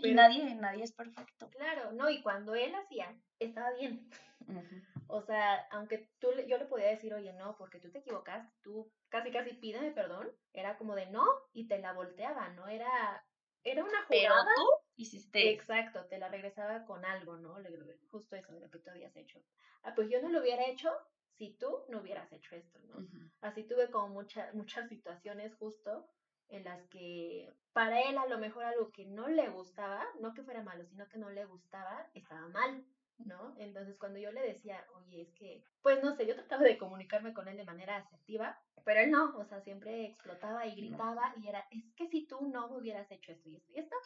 y 0.02 0.14
nadie, 0.14 0.54
nadie 0.54 0.84
es 0.84 0.92
perfecto. 0.92 1.50
Claro, 1.50 1.92
no, 1.92 2.08
y 2.08 2.22
cuando 2.22 2.54
él 2.54 2.74
hacía, 2.74 3.14
estaba 3.38 3.72
bien. 3.72 4.08
O 5.08 5.22
sea, 5.22 5.66
aunque 5.70 6.10
tú, 6.18 6.28
yo 6.48 6.58
le 6.58 6.66
podía 6.66 6.88
decir, 6.88 7.12
oye, 7.14 7.32
no, 7.34 7.56
porque 7.56 7.78
tú 7.78 7.90
te 7.90 7.98
equivocaste, 7.98 8.52
tú 8.62 8.90
casi 9.08 9.30
casi 9.30 9.54
pídeme 9.54 9.92
perdón, 9.92 10.30
era 10.52 10.76
como 10.76 10.94
de 10.94 11.06
no, 11.06 11.24
y 11.52 11.68
te 11.68 11.78
la 11.78 11.92
volteaba, 11.92 12.48
¿no? 12.50 12.66
Era, 12.66 13.24
era 13.62 13.84
una 13.84 14.02
jugada. 14.04 14.08
Pero 14.08 14.34
tú 14.56 14.66
hiciste. 14.96 15.50
Exacto, 15.50 16.06
te 16.06 16.18
la 16.18 16.28
regresaba 16.28 16.84
con 16.84 17.04
algo, 17.04 17.36
¿no? 17.36 17.56
Justo 18.10 18.36
eso 18.36 18.52
de 18.52 18.60
lo 18.60 18.70
que 18.70 18.78
tú 18.78 18.90
habías 18.90 19.14
hecho. 19.16 19.40
Ah, 19.82 19.92
pues 19.94 20.08
yo 20.10 20.20
no 20.20 20.30
lo 20.30 20.40
hubiera 20.40 20.66
hecho, 20.66 20.90
si 21.36 21.54
tú 21.54 21.84
no 21.88 22.00
hubieras 22.00 22.32
hecho 22.32 22.54
esto, 22.54 22.78
¿no? 22.88 23.06
Así 23.40 23.64
tuve 23.64 23.90
como 23.90 24.08
muchas 24.08 24.54
muchas 24.54 24.88
situaciones 24.88 25.54
justo 25.54 26.08
en 26.48 26.64
las 26.64 26.86
que 26.88 27.52
para 27.72 28.00
él 28.02 28.18
a 28.18 28.26
lo 28.26 28.38
mejor 28.38 28.64
algo 28.64 28.90
que 28.92 29.04
no 29.06 29.28
le 29.28 29.48
gustaba, 29.48 30.04
no 30.20 30.34
que 30.34 30.42
fuera 30.42 30.62
malo, 30.62 30.84
sino 30.86 31.08
que 31.08 31.18
no 31.18 31.30
le 31.30 31.44
gustaba, 31.44 32.08
estaba 32.14 32.48
mal, 32.48 32.84
¿no? 33.18 33.54
Entonces 33.58 33.96
cuando 33.98 34.18
yo 34.18 34.30
le 34.32 34.42
decía, 34.42 34.84
oye, 34.96 35.22
es 35.22 35.32
que, 35.32 35.64
pues 35.82 36.02
no 36.02 36.14
sé, 36.14 36.26
yo 36.26 36.34
trataba 36.34 36.62
de 36.62 36.78
comunicarme 36.78 37.34
con 37.34 37.48
él 37.48 37.56
de 37.56 37.64
manera 37.64 37.96
asertiva, 37.96 38.60
pero 38.84 39.00
él 39.00 39.10
no, 39.10 39.36
o 39.36 39.44
sea, 39.44 39.60
siempre 39.62 40.06
explotaba 40.06 40.66
y 40.66 40.76
gritaba 40.76 41.34
y 41.38 41.48
era, 41.48 41.66
es 41.70 41.92
que 41.94 42.06
si 42.08 42.26
tú 42.26 42.48
no 42.48 42.66
hubieras 42.76 43.10
hecho 43.10 43.32
esto 43.32 43.48
y 43.48 43.56
esto 43.56 43.72
y 43.72 43.78
esto, 43.78 43.96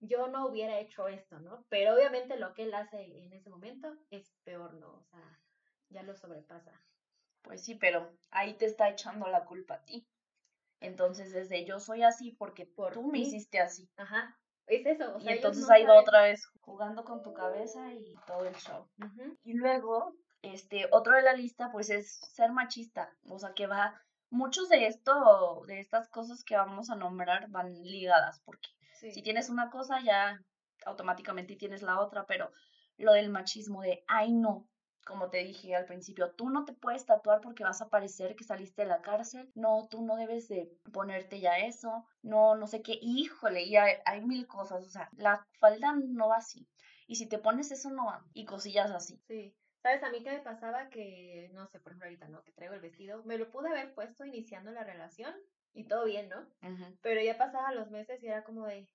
yo 0.00 0.28
no 0.28 0.46
hubiera 0.46 0.78
hecho 0.78 1.08
esto, 1.08 1.38
¿no? 1.40 1.66
Pero 1.68 1.94
obviamente 1.94 2.38
lo 2.38 2.54
que 2.54 2.64
él 2.64 2.74
hace 2.74 3.02
en 3.18 3.32
ese 3.32 3.50
momento 3.50 3.96
es 4.10 4.30
peor, 4.44 4.74
¿no? 4.74 4.94
O 4.94 5.04
sea, 5.04 5.38
ya 5.90 6.02
lo 6.02 6.14
sobrepasa. 6.14 6.72
Pues 7.42 7.64
sí, 7.64 7.74
pero 7.74 8.12
ahí 8.30 8.54
te 8.54 8.66
está 8.66 8.88
echando 8.88 9.26
la 9.28 9.44
culpa 9.44 9.74
a 9.74 9.84
ti. 9.84 10.06
Entonces, 10.80 11.32
desde 11.32 11.64
yo 11.64 11.78
soy 11.78 12.02
así 12.02 12.32
porque 12.32 12.66
Por 12.66 12.94
tú 12.94 13.02
me 13.02 13.18
hiciste 13.18 13.60
así. 13.60 13.90
Ajá. 13.96 14.36
Es 14.66 14.86
eso. 14.86 15.16
y 15.18 15.28
entonces 15.28 15.68
ahí 15.68 15.84
va 15.84 15.98
otra 15.98 16.22
vez 16.22 16.46
jugando 16.60 17.04
con 17.04 17.22
tu 17.22 17.34
cabeza 17.34 17.92
y 17.92 18.14
todo 18.26 18.46
el 18.46 18.54
show. 18.54 18.88
Y 19.42 19.54
luego, 19.54 20.14
este, 20.42 20.86
otro 20.92 21.16
de 21.16 21.22
la 21.22 21.32
lista, 21.32 21.70
pues 21.72 21.90
es 21.90 22.20
ser 22.34 22.52
machista. 22.52 23.12
O 23.28 23.38
sea, 23.38 23.52
que 23.52 23.66
va. 23.66 24.00
Muchos 24.32 24.68
de 24.68 24.86
esto, 24.86 25.64
de 25.66 25.80
estas 25.80 26.08
cosas 26.08 26.44
que 26.44 26.56
vamos 26.56 26.88
a 26.88 26.94
nombrar, 26.94 27.50
van 27.50 27.74
ligadas. 27.82 28.40
Porque 28.44 28.68
si 29.12 29.22
tienes 29.22 29.50
una 29.50 29.70
cosa, 29.70 30.00
ya 30.04 30.40
automáticamente 30.86 31.56
tienes 31.56 31.82
la 31.82 32.00
otra. 32.00 32.26
Pero 32.26 32.52
lo 32.96 33.12
del 33.12 33.28
machismo, 33.28 33.82
de 33.82 34.04
ay, 34.06 34.32
no, 34.32 34.68
como 35.10 35.28
te 35.28 35.38
dije 35.38 35.74
al 35.74 35.84
principio, 35.84 36.30
tú 36.30 36.48
no 36.48 36.64
te 36.64 36.72
puedes 36.72 37.04
tatuar 37.04 37.40
porque 37.40 37.64
vas 37.64 37.82
a 37.82 37.88
parecer 37.88 38.36
que 38.36 38.44
saliste 38.44 38.82
de 38.82 38.88
la 38.88 39.02
cárcel, 39.02 39.50
no, 39.54 39.88
tú 39.90 40.02
no 40.02 40.16
debes 40.16 40.48
de 40.48 40.72
ponerte 40.92 41.40
ya 41.40 41.58
eso, 41.58 42.06
no, 42.22 42.54
no 42.54 42.66
sé 42.66 42.80
qué, 42.80 42.98
híjole, 43.02 43.64
y 43.64 43.76
hay, 43.76 43.96
hay 44.06 44.22
mil 44.22 44.46
cosas, 44.46 44.86
o 44.86 44.88
sea, 44.88 45.10
la 45.12 45.46
falda 45.58 45.92
no 45.92 46.28
va 46.28 46.36
así, 46.36 46.66
y 47.06 47.16
si 47.16 47.26
te 47.26 47.38
pones 47.38 47.70
eso 47.70 47.90
no 47.90 48.06
va, 48.06 48.24
y 48.32 48.44
cosillas 48.44 48.90
así. 48.90 49.20
Sí. 49.26 49.54
¿Sabes? 49.82 50.02
A 50.02 50.10
mí 50.10 50.22
qué 50.22 50.30
me 50.30 50.40
pasaba 50.40 50.90
que, 50.90 51.50
no 51.54 51.66
sé, 51.66 51.80
por 51.80 51.92
ejemplo, 51.92 52.06
ahorita, 52.06 52.28
¿no? 52.28 52.42
Que 52.44 52.52
traigo 52.52 52.74
el 52.74 52.82
vestido, 52.82 53.22
me 53.24 53.38
lo 53.38 53.50
pude 53.50 53.70
haber 53.70 53.94
puesto 53.94 54.26
iniciando 54.26 54.70
la 54.72 54.84
relación 54.84 55.34
y 55.72 55.84
todo 55.84 56.04
bien, 56.04 56.28
¿no? 56.28 56.46
Pero 57.00 57.22
ya 57.22 57.38
pasaba 57.38 57.72
los 57.72 57.90
meses 57.90 58.22
y 58.22 58.26
era 58.26 58.44
como 58.44 58.66
de, 58.66 58.86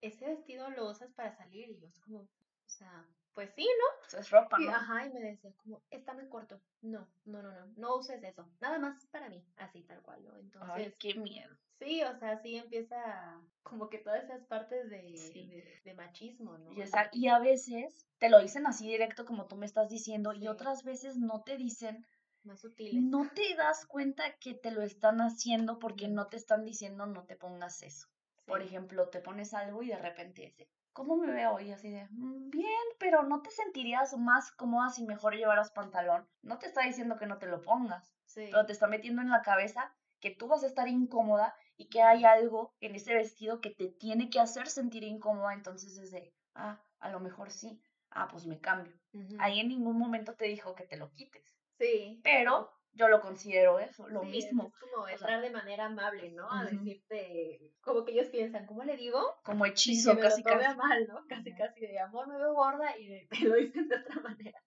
ese 0.00 0.26
vestido 0.26 0.68
lo 0.70 0.90
usas 0.90 1.12
para 1.12 1.32
salir 1.36 1.70
y 1.70 1.78
yo 1.78 1.86
es 1.86 1.98
como, 2.00 2.18
o 2.18 2.28
sea, 2.66 3.06
pues 3.34 3.50
sí, 3.54 3.66
¿no? 3.66 4.18
Es 4.18 4.30
ropa, 4.30 4.58
¿no? 4.58 4.70
ajá, 4.70 5.06
y 5.06 5.12
me 5.12 5.20
decía 5.20 5.52
como, 5.56 5.82
está 5.90 6.14
muy 6.14 6.28
corto. 6.28 6.60
No, 6.82 7.08
no, 7.24 7.42
no, 7.42 7.52
no, 7.52 7.66
no 7.76 7.96
uses 7.96 8.22
eso. 8.22 8.48
Nada 8.60 8.78
más 8.78 9.06
para 9.06 9.28
mí, 9.28 9.44
así 9.56 9.82
tal 9.82 10.02
cual, 10.02 10.24
¿no? 10.24 10.36
Entonces. 10.38 10.70
Ay, 10.74 10.94
qué 10.98 11.14
miedo. 11.14 11.56
Sí, 11.78 12.02
o 12.02 12.18
sea, 12.18 12.40
sí 12.40 12.56
empieza 12.56 13.40
como 13.62 13.90
que 13.90 13.98
todas 13.98 14.24
esas 14.24 14.44
partes 14.46 14.88
de, 14.88 15.82
de, 15.84 15.94
machismo, 15.94 16.56
¿no? 16.56 16.72
Y, 16.72 16.84
y 17.12 17.28
a 17.28 17.38
veces 17.40 18.06
te 18.18 18.30
lo 18.30 18.40
dicen 18.40 18.66
así 18.66 18.86
directo 18.86 19.24
como 19.24 19.46
tú 19.46 19.56
me 19.56 19.66
estás 19.66 19.88
diciendo 19.88 20.32
y 20.32 20.46
otras 20.46 20.84
veces 20.84 21.16
no 21.16 21.42
te 21.42 21.56
dicen 21.56 22.06
más 22.44 22.60
sutiles. 22.60 23.02
No 23.02 23.28
te 23.34 23.54
das 23.56 23.86
cuenta 23.86 24.36
que 24.38 24.54
te 24.54 24.70
lo 24.70 24.82
están 24.82 25.20
haciendo 25.20 25.78
porque 25.78 26.08
no 26.08 26.28
te 26.28 26.36
están 26.36 26.64
diciendo 26.64 27.06
no 27.06 27.24
te 27.24 27.36
pongas 27.36 27.82
eso. 27.82 28.06
Por 28.46 28.62
ejemplo, 28.62 29.08
te 29.08 29.20
pones 29.20 29.54
algo 29.54 29.82
y 29.82 29.88
de 29.88 29.96
repente 29.96 30.42
dice, 30.42 30.68
¿cómo 30.94 31.16
me 31.16 31.30
veo? 31.30 31.60
Y 31.60 31.70
así 31.72 31.90
de, 31.90 32.06
"Mm, 32.10 32.48
bien, 32.50 32.82
pero 32.98 33.22
no 33.24 33.42
te 33.42 33.50
sentirías 33.50 34.16
más 34.16 34.50
cómoda 34.52 34.88
si 34.90 35.04
mejor 35.04 35.34
llevaras 35.36 35.70
pantalón. 35.72 36.26
No 36.42 36.58
te 36.58 36.66
está 36.66 36.82
diciendo 36.82 37.16
que 37.18 37.26
no 37.26 37.38
te 37.38 37.46
lo 37.46 37.60
pongas, 37.60 38.16
Sí. 38.24 38.48
pero 38.50 38.64
te 38.66 38.72
está 38.72 38.86
metiendo 38.86 39.20
en 39.22 39.30
la 39.30 39.42
cabeza 39.42 39.94
que 40.20 40.30
tú 40.30 40.48
vas 40.48 40.62
a 40.64 40.66
estar 40.68 40.88
incómoda 40.88 41.54
y 41.76 41.90
que 41.90 42.00
hay 42.02 42.24
algo 42.24 42.72
en 42.80 42.94
ese 42.94 43.14
vestido 43.14 43.60
que 43.60 43.70
te 43.70 43.88
tiene 43.88 44.30
que 44.30 44.40
hacer 44.40 44.68
sentir 44.68 45.04
incómoda. 45.04 45.52
Entonces 45.52 45.98
es 45.98 46.10
de, 46.12 46.32
ah, 46.54 46.80
a 47.00 47.10
lo 47.10 47.20
mejor 47.20 47.50
sí. 47.50 47.82
Ah, 48.10 48.28
pues 48.30 48.46
me 48.46 48.60
cambio. 48.60 48.94
Ahí 49.40 49.60
en 49.60 49.68
ningún 49.68 49.98
momento 49.98 50.34
te 50.34 50.46
dijo 50.46 50.74
que 50.76 50.84
te 50.86 50.96
lo 50.96 51.10
quites. 51.12 51.58
Sí. 51.78 52.20
Pero 52.22 52.70
yo 52.94 53.08
lo 53.08 53.20
considero 53.20 53.78
eso, 53.78 54.08
lo 54.08 54.22
Sí, 54.22 54.28
mismo. 54.28 54.66
Es 54.68 54.74
como 54.80 55.04
sea, 55.06 55.14
entrar 55.14 55.40
de 55.42 55.50
manera 55.50 55.86
amable, 55.86 56.30
¿no? 56.32 56.50
A 56.50 56.64
decirte, 56.64 57.60
como 57.80 58.04
que 58.04 58.12
ellos 58.12 58.28
piensan, 58.28 58.66
¿cómo 58.66 58.84
le 58.84 58.96
digo? 58.96 59.20
Como 59.44 59.66
hechizo, 59.66 60.10
que 60.10 60.16
me 60.16 60.20
casi 60.22 60.42
lo 60.42 60.50
a 60.50 60.58
casi. 60.58 60.76
mal, 60.78 61.06
¿no? 61.08 61.24
Casi 61.28 61.54
casi 61.54 61.80
de 61.80 61.98
amor, 61.98 62.28
me 62.28 62.38
veo 62.38 62.54
gorda 62.54 62.96
y 62.98 63.26
te 63.28 63.40
lo 63.40 63.54
dicen 63.56 63.88
de 63.88 63.96
otra 63.96 64.20
manera. 64.20 64.58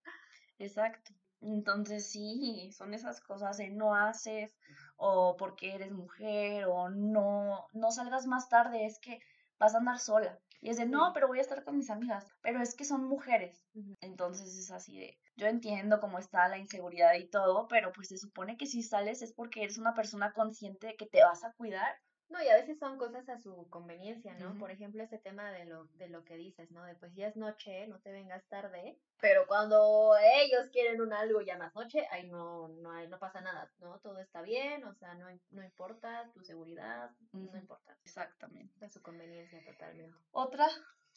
Exacto. 0.60 1.14
Entonces 1.42 2.10
sí, 2.12 2.72
son 2.76 2.94
esas 2.94 3.22
cosas 3.22 3.58
de 3.58 3.70
no 3.70 3.96
haces 3.96 4.56
o 4.98 5.36
porque 5.38 5.76
eres 5.76 5.92
mujer 5.92 6.66
o 6.68 6.90
no, 6.90 7.68
no 7.74 7.92
salgas 7.92 8.26
más 8.26 8.50
tarde, 8.50 8.86
es 8.86 9.00
que 9.00 9.20
vas 9.60 9.76
a 9.76 9.78
andar 9.78 10.00
sola. 10.00 10.40
Y 10.60 10.70
es 10.70 10.78
de, 10.78 10.86
no, 10.86 11.12
pero 11.14 11.28
voy 11.28 11.40
a 11.40 11.42
estar 11.42 11.64
con 11.64 11.78
mis 11.78 11.90
amigas, 11.90 12.26
pero 12.42 12.62
es 12.62 12.76
que 12.76 12.84
son 12.86 13.06
mujeres. 13.06 13.64
Entonces 14.02 14.58
es 14.58 14.72
así 14.72 14.98
de, 14.98 15.18
yo 15.36 15.48
entiendo 15.48 16.00
cómo 16.00 16.20
está 16.20 16.48
la 16.48 16.58
inseguridad 16.58 17.14
y 17.16 17.30
todo, 17.30 17.68
pero 17.68 17.92
pues 17.94 18.08
se 18.08 18.18
supone 18.18 18.58
que 18.58 18.66
si 18.66 18.82
sales 18.82 19.22
es 19.22 19.34
porque 19.34 19.64
eres 19.64 19.78
una 19.78 19.94
persona 19.94 20.34
consciente 20.34 20.88
de 20.88 20.96
que 20.96 21.06
te 21.06 21.24
vas 21.24 21.44
a 21.44 21.54
cuidar. 21.54 21.96
No, 22.30 22.44
y 22.44 22.48
a 22.50 22.56
veces 22.56 22.78
son 22.78 22.98
cosas 22.98 23.28
a 23.30 23.38
su 23.38 23.70
conveniencia, 23.70 24.36
¿no? 24.36 24.58
Por 24.58 24.70
ejemplo, 24.70 25.02
ese 25.02 25.18
tema 25.18 25.50
de 25.52 25.66
lo, 25.66 25.86
de 25.94 26.10
lo 26.10 26.26
que 26.26 26.36
dices, 26.36 26.70
¿no? 26.72 26.84
De 26.84 26.96
pues 26.96 27.14
ya 27.16 27.28
es 27.28 27.38
noche, 27.38 27.88
no 27.88 28.00
te 28.00 28.12
vengas 28.12 28.46
tarde, 28.50 29.00
pero 29.22 29.48
cuando 29.48 30.14
ellos 30.42 30.68
quieren 30.72 31.02
un 31.02 31.14
algo 31.14 31.42
ya 31.42 31.58
más 31.58 31.74
noche, 31.74 32.06
ahí 32.12 32.28
no, 32.28 32.68
no, 32.68 32.92
hay, 32.92 33.08
no 33.08 33.18
pasa 33.18 33.40
nada, 33.42 33.72
¿no? 33.80 34.00
Todo 34.00 34.20
está 34.20 34.42
bien, 34.42 34.84
o 34.84 34.94
sea, 34.96 35.16
no, 35.16 35.28
no 35.52 35.64
importa 35.64 36.30
tu 36.34 36.44
seguridad, 36.44 37.12
no 37.32 37.58
importa, 37.58 37.98
Exactamente. 38.04 38.86
a 38.86 38.90
su 38.90 39.02
conveniencia 39.02 39.64
totalmente. 39.64 40.18
Otra 40.32 40.68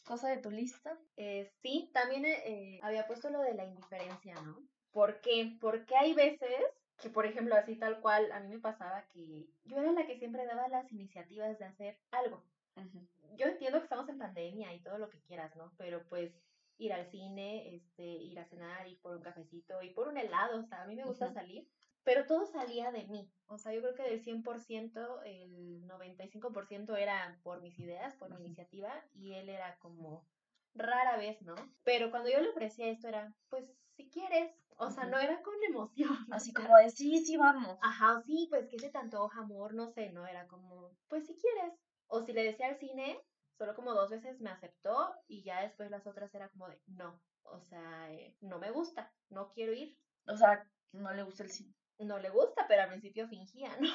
cosa 0.05 0.29
de 0.29 0.37
tu 0.37 0.49
lista. 0.49 0.97
Eh, 1.17 1.51
sí, 1.61 1.91
también 1.93 2.25
eh, 2.25 2.79
había 2.83 3.05
puesto 3.05 3.29
lo 3.29 3.41
de 3.41 3.53
la 3.53 3.65
indiferencia, 3.65 4.35
¿no? 4.35 4.57
¿Por 4.91 5.21
qué? 5.21 5.57
Porque 5.59 5.95
hay 5.95 6.13
veces 6.13 6.65
que, 7.01 7.09
por 7.09 7.25
ejemplo, 7.25 7.55
así 7.55 7.77
tal 7.77 7.99
cual, 8.01 8.31
a 8.31 8.39
mí 8.39 8.49
me 8.49 8.59
pasaba 8.59 9.07
que 9.07 9.49
yo 9.63 9.79
era 9.79 9.91
la 9.91 10.05
que 10.05 10.17
siempre 10.17 10.45
daba 10.45 10.67
las 10.69 10.91
iniciativas 10.91 11.57
de 11.59 11.65
hacer 11.65 11.99
algo. 12.11 12.43
Ujú. 12.75 13.07
Yo 13.35 13.47
entiendo 13.47 13.79
que 13.79 13.83
estamos 13.85 14.09
en 14.09 14.17
pandemia 14.17 14.73
y 14.73 14.81
todo 14.81 14.97
lo 14.97 15.09
que 15.09 15.21
quieras, 15.21 15.55
¿no? 15.55 15.73
Pero 15.77 16.05
pues 16.07 16.37
ir 16.77 16.93
al 16.93 17.05
cine, 17.05 17.75
este, 17.75 18.03
ir 18.03 18.39
a 18.39 18.45
cenar, 18.45 18.87
ir 18.87 18.99
por 19.01 19.15
un 19.15 19.21
cafecito, 19.21 19.81
ir 19.81 19.93
por 19.93 20.07
un 20.07 20.17
helado, 20.17 20.59
o 20.59 20.63
sea, 20.63 20.81
a 20.81 20.85
mí 20.85 20.95
me 20.95 21.05
gusta 21.05 21.25
Ujú. 21.25 21.33
salir, 21.33 21.67
pero 22.03 22.25
todo 22.25 22.45
salía 22.45 22.91
de 22.91 23.05
mí. 23.05 23.29
O 23.45 23.57
sea, 23.57 23.73
yo 23.73 23.81
creo 23.81 23.93
que 23.95 24.03
del 24.03 24.19
100%, 24.19 25.21
el 25.23 25.85
95% 25.85 26.95
era 26.95 27.39
por 27.43 27.61
mis 27.61 27.77
ideas, 27.79 28.15
por 28.15 28.29
mi 28.29 28.35
Ujú. 28.35 28.45
iniciativa, 28.45 29.03
y 29.13 29.33
él 29.33 29.49
era 29.49 29.77
como 29.79 30.25
rara 30.73 31.17
vez, 31.17 31.41
¿no? 31.41 31.55
Pero 31.83 32.09
cuando 32.11 32.29
yo 32.29 32.39
le 32.39 32.49
ofrecía 32.49 32.89
esto 32.89 33.07
era, 33.07 33.35
pues, 33.49 33.80
si 34.01 34.09
quieres, 34.09 34.51
o 34.77 34.89
sea, 34.89 35.05
no 35.05 35.19
era 35.19 35.41
con 35.41 35.53
emoción. 35.63 36.09
Así 36.31 36.53
como 36.53 36.75
de, 36.77 36.89
sí, 36.89 37.23
sí, 37.23 37.37
vamos. 37.37 37.77
Ajá, 37.81 38.21
sí, 38.25 38.47
pues 38.49 38.67
que 38.67 38.79
se 38.79 38.89
te 38.89 38.97
antoja, 38.97 39.41
amor, 39.41 39.73
no 39.73 39.91
sé, 39.91 40.11
¿no? 40.11 40.25
Era 40.25 40.47
como, 40.47 40.91
pues 41.07 41.27
si 41.27 41.35
quieres. 41.35 41.73
O 42.07 42.21
si 42.21 42.33
le 42.33 42.43
decía 42.43 42.67
al 42.67 42.77
cine, 42.77 43.21
solo 43.57 43.75
como 43.75 43.93
dos 43.93 44.09
veces 44.09 44.41
me 44.41 44.49
aceptó 44.49 45.13
y 45.27 45.43
ya 45.43 45.61
después 45.61 45.89
las 45.89 46.05
otras 46.05 46.33
era 46.35 46.49
como 46.49 46.67
de, 46.67 46.81
no, 46.87 47.21
o 47.43 47.61
sea, 47.61 48.11
eh, 48.11 48.35
no 48.41 48.59
me 48.59 48.71
gusta, 48.71 49.13
no 49.29 49.49
quiero 49.53 49.71
ir. 49.71 49.97
O 50.27 50.35
sea, 50.35 50.67
no 50.91 51.13
le 51.13 51.23
gusta 51.23 51.43
el 51.43 51.51
cine. 51.51 51.73
No 51.99 52.17
le 52.17 52.31
gusta, 52.31 52.65
pero 52.67 52.81
al 52.81 52.89
principio 52.89 53.27
fingía, 53.27 53.69
¿no? 53.79 53.89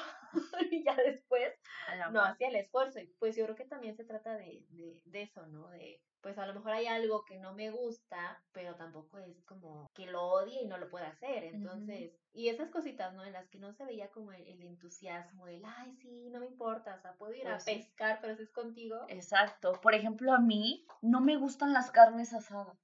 y 0.71 0.83
ya 0.83 0.95
después 0.95 1.53
no 2.11 2.21
hacía 2.21 2.47
el 2.47 2.55
esfuerzo. 2.55 2.99
Y 2.99 3.07
pues 3.19 3.35
yo 3.35 3.43
creo 3.43 3.55
que 3.57 3.65
también 3.65 3.97
se 3.97 4.05
trata 4.05 4.35
de, 4.35 4.65
de, 4.69 5.01
de 5.05 5.21
eso, 5.23 5.45
¿no? 5.47 5.69
De, 5.69 6.01
pues 6.21 6.37
a 6.37 6.45
lo 6.45 6.53
mejor 6.53 6.71
hay 6.71 6.87
algo 6.87 7.23
que 7.25 7.37
no 7.39 7.53
me 7.53 7.69
gusta, 7.69 8.43
pero 8.51 8.75
tampoco 8.75 9.17
es 9.19 9.43
como 9.45 9.87
que 9.93 10.05
lo 10.07 10.23
odie 10.23 10.63
y 10.63 10.67
no 10.67 10.77
lo 10.77 10.89
pueda 10.89 11.07
hacer. 11.07 11.43
Entonces, 11.43 12.11
y 12.33 12.49
esas 12.49 12.69
cositas, 12.69 13.13
¿no? 13.13 13.23
En 13.25 13.33
las 13.33 13.47
que 13.49 13.59
no 13.59 13.73
se 13.73 13.85
veía 13.85 14.09
como 14.09 14.31
el, 14.31 14.45
el 14.47 14.61
entusiasmo, 14.63 15.47
el, 15.47 15.63
ay, 15.65 15.93
sí, 16.01 16.29
no 16.29 16.39
me 16.39 16.47
importa, 16.47 16.95
o 16.95 17.01
sea, 17.01 17.13
puedo 17.15 17.33
ir 17.33 17.47
a 17.47 17.51
Pues 17.53 17.63
sí. 17.63 17.75
pescar, 17.75 18.19
pero 18.21 18.35
si 18.35 18.43
es 18.43 18.51
contigo. 18.51 19.05
Exacto. 19.09 19.79
Por 19.81 19.93
ejemplo, 19.93 20.33
a 20.33 20.39
mí 20.39 20.85
no 21.01 21.21
me 21.21 21.37
gustan 21.37 21.73
las 21.73 21.91
carnes 21.91 22.33
asadas. 22.33 22.77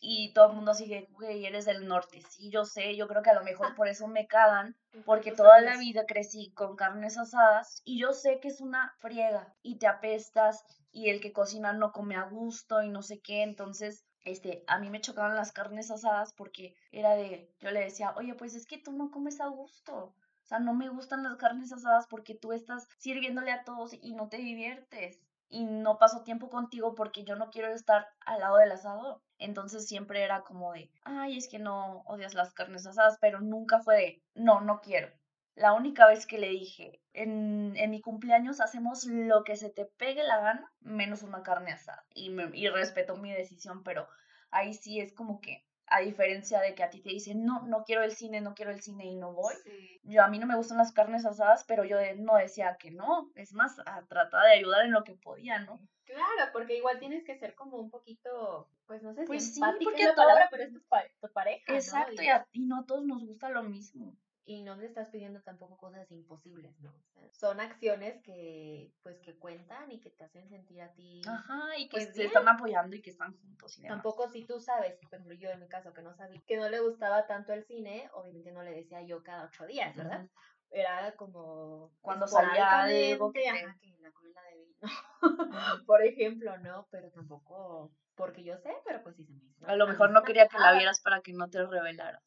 Y 0.00 0.32
todo 0.32 0.48
el 0.48 0.56
mundo 0.56 0.72
sigue, 0.72 1.08
güey, 1.12 1.44
eres 1.44 1.66
del 1.66 1.86
norte. 1.86 2.22
Sí, 2.30 2.50
yo 2.50 2.64
sé, 2.64 2.96
yo 2.96 3.06
creo 3.06 3.22
que 3.22 3.30
a 3.30 3.34
lo 3.34 3.44
mejor 3.44 3.74
por 3.74 3.86
eso 3.86 4.08
me 4.08 4.26
cagan, 4.26 4.74
porque 5.06 5.32
toda 5.32 5.60
la 5.60 5.76
vida 5.76 6.06
crecí 6.06 6.52
con 6.54 6.74
carnes 6.74 7.18
asadas 7.18 7.82
y 7.84 8.00
yo 8.00 8.12
sé 8.12 8.40
que 8.40 8.48
es 8.48 8.60
una 8.60 8.94
friega 8.98 9.54
y 9.62 9.78
te 9.78 9.86
apestas 9.86 10.64
y 10.90 11.10
el 11.10 11.20
que 11.20 11.32
cocina 11.32 11.72
no 11.72 11.92
come 11.92 12.16
a 12.16 12.24
gusto 12.24 12.82
y 12.82 12.88
no 12.88 13.02
sé 13.02 13.20
qué. 13.20 13.42
Entonces, 13.42 14.04
este, 14.24 14.64
a 14.66 14.78
mí 14.78 14.90
me 14.90 15.00
chocaban 15.00 15.36
las 15.36 15.52
carnes 15.52 15.90
asadas 15.90 16.32
porque 16.34 16.74
era 16.92 17.14
de, 17.14 17.54
yo 17.60 17.70
le 17.70 17.80
decía, 17.80 18.14
oye, 18.16 18.34
pues 18.34 18.54
es 18.54 18.66
que 18.66 18.78
tú 18.78 18.92
no 18.92 19.10
comes 19.10 19.40
a 19.40 19.48
gusto. 19.48 19.94
O 19.94 20.46
sea, 20.50 20.58
no 20.58 20.74
me 20.74 20.88
gustan 20.88 21.22
las 21.22 21.36
carnes 21.36 21.72
asadas 21.72 22.06
porque 22.08 22.34
tú 22.34 22.52
estás 22.52 22.88
sirviéndole 22.98 23.52
a 23.52 23.64
todos 23.64 23.94
y 23.94 24.14
no 24.14 24.28
te 24.28 24.38
diviertes. 24.38 25.20
Y 25.50 25.64
no 25.64 25.98
paso 25.98 26.22
tiempo 26.22 26.48
contigo 26.48 26.94
porque 26.94 27.24
yo 27.24 27.36
no 27.36 27.50
quiero 27.50 27.68
estar 27.68 28.06
al 28.24 28.40
lado 28.40 28.56
del 28.58 28.72
asador. 28.72 29.20
Entonces 29.36 29.86
siempre 29.86 30.22
era 30.22 30.42
como 30.42 30.72
de, 30.72 30.90
ay, 31.04 31.36
es 31.36 31.48
que 31.48 31.58
no 31.58 32.02
odias 32.06 32.34
las 32.34 32.54
carnes 32.54 32.86
asadas, 32.86 33.18
pero 33.20 33.40
nunca 33.40 33.80
fue 33.80 33.96
de, 33.96 34.22
no, 34.34 34.60
no 34.60 34.80
quiero. 34.80 35.10
La 35.56 35.72
única 35.74 36.06
vez 36.06 36.26
que 36.26 36.38
le 36.38 36.48
dije, 36.48 37.02
en, 37.12 37.74
en 37.76 37.90
mi 37.90 38.00
cumpleaños 38.00 38.60
hacemos 38.60 39.04
lo 39.04 39.44
que 39.44 39.56
se 39.56 39.68
te 39.70 39.84
pegue 39.84 40.22
la 40.22 40.40
gana, 40.40 40.72
menos 40.80 41.22
una 41.22 41.42
carne 41.42 41.72
asada. 41.72 42.04
Y, 42.14 42.30
me, 42.30 42.50
y 42.56 42.68
respetó 42.68 43.16
mi 43.16 43.32
decisión, 43.32 43.82
pero 43.82 44.08
ahí 44.50 44.72
sí 44.72 45.00
es 45.00 45.12
como 45.12 45.40
que, 45.40 45.66
a 45.90 46.00
diferencia 46.00 46.60
de 46.60 46.74
que 46.74 46.82
a 46.82 46.90
ti 46.90 47.00
te 47.00 47.10
dicen, 47.10 47.44
no, 47.44 47.62
no 47.66 47.84
quiero 47.84 48.02
el 48.02 48.12
cine, 48.12 48.40
no 48.40 48.54
quiero 48.54 48.70
el 48.70 48.80
cine 48.80 49.04
y 49.06 49.16
no 49.16 49.32
voy. 49.32 49.54
Sí. 49.64 50.00
Yo 50.04 50.22
a 50.22 50.28
mí 50.28 50.38
no 50.38 50.46
me 50.46 50.56
gustan 50.56 50.78
las 50.78 50.92
carnes 50.92 51.26
asadas, 51.26 51.64
pero 51.64 51.84
yo 51.84 51.96
no 52.16 52.36
decía 52.36 52.76
que 52.78 52.90
no. 52.90 53.30
Es 53.34 53.52
más, 53.52 53.78
a 53.84 54.02
tratar 54.06 54.44
de 54.46 54.52
ayudar 54.52 54.84
en 54.86 54.92
lo 54.92 55.04
que 55.04 55.14
podía, 55.14 55.58
¿no? 55.60 55.80
Claro, 56.04 56.50
porque 56.52 56.76
igual 56.76 56.98
tienes 56.98 57.22
que 57.24 57.36
ser 57.36 57.54
como 57.54 57.76
un 57.78 57.90
poquito, 57.90 58.68
pues 58.86 59.02
no 59.02 59.12
sé 59.14 59.24
Pues 59.26 59.44
si 59.46 59.52
sí, 59.54 59.60
empática 59.60 59.84
porque 59.84 60.02
es 60.02 60.08
la 60.08 60.14
todo- 60.14 60.24
palabra, 60.26 60.48
pero 60.50 60.62
es 60.64 60.72
tu, 60.72 60.82
pa- 60.88 61.04
tu 61.20 61.32
pareja. 61.32 61.72
Exacto, 61.74 62.22
y 62.22 62.26
a, 62.28 62.46
y 62.52 62.60
no 62.66 62.80
a 62.80 62.86
todos 62.86 63.04
nos 63.04 63.24
gusta 63.24 63.48
lo 63.50 63.62
mismo. 63.62 64.16
Y 64.44 64.62
no 64.62 64.76
le 64.76 64.86
estás 64.86 65.08
pidiendo 65.10 65.40
tampoco 65.42 65.76
cosas 65.76 66.10
imposibles, 66.10 66.78
¿no? 66.80 66.90
O 66.90 67.12
sea, 67.12 67.28
son 67.32 67.60
acciones 67.60 68.20
que, 68.22 68.92
pues, 69.02 69.20
que 69.20 69.38
cuentan 69.38 69.92
y 69.92 70.00
que 70.00 70.10
te 70.10 70.24
hacen 70.24 70.48
sentir 70.48 70.82
a 70.82 70.92
ti. 70.92 71.22
Ajá, 71.26 71.76
y 71.78 71.88
que 71.88 71.98
Pues 71.98 72.14
se 72.14 72.24
están 72.24 72.48
apoyando 72.48 72.96
y 72.96 73.02
que 73.02 73.10
están 73.10 73.36
juntos 73.38 73.78
y 73.78 73.82
demás. 73.82 73.96
Tampoco 73.96 74.28
si 74.28 74.44
tú 74.44 74.60
sabes, 74.60 74.94
por 74.94 75.04
ejemplo, 75.06 75.34
yo 75.34 75.50
en 75.50 75.60
mi 75.60 75.68
caso 75.68 75.92
que 75.92 76.02
no 76.02 76.14
sabía 76.14 76.40
que 76.46 76.56
no 76.56 76.68
le 76.68 76.80
gustaba 76.80 77.26
tanto 77.26 77.52
el 77.52 77.64
cine, 77.64 78.08
obviamente 78.14 78.52
no 78.52 78.62
le 78.62 78.72
decía 78.72 79.02
yo 79.02 79.22
cada 79.22 79.44
ocho 79.44 79.66
días, 79.66 79.94
¿verdad? 79.96 80.26
Era 80.70 81.12
como 81.16 81.92
Cuando 82.00 82.26
salía 82.26 82.86
te- 82.86 83.48
ajá, 83.48 83.76
que 83.80 83.96
la 84.00 84.12
cola 84.12 84.42
de 84.42 84.56
vino, 84.64 84.88
por 85.86 86.02
ejemplo, 86.04 86.56
¿no? 86.58 86.86
Pero 86.90 87.10
tampoco 87.10 87.92
porque 88.14 88.44
yo 88.44 88.56
sé, 88.58 88.72
pero 88.84 89.02
pues 89.02 89.16
sí 89.16 89.24
se 89.24 89.32
me 89.32 89.44
hizo. 89.44 89.66
A 89.66 89.76
lo 89.76 89.86
mejor 89.86 90.10
no 90.10 90.22
quería 90.22 90.46
que 90.48 90.58
la 90.58 90.72
vieras 90.78 91.00
para 91.00 91.20
que 91.22 91.32
no 91.32 91.48
te 91.50 91.64
revelaras. 91.66 92.22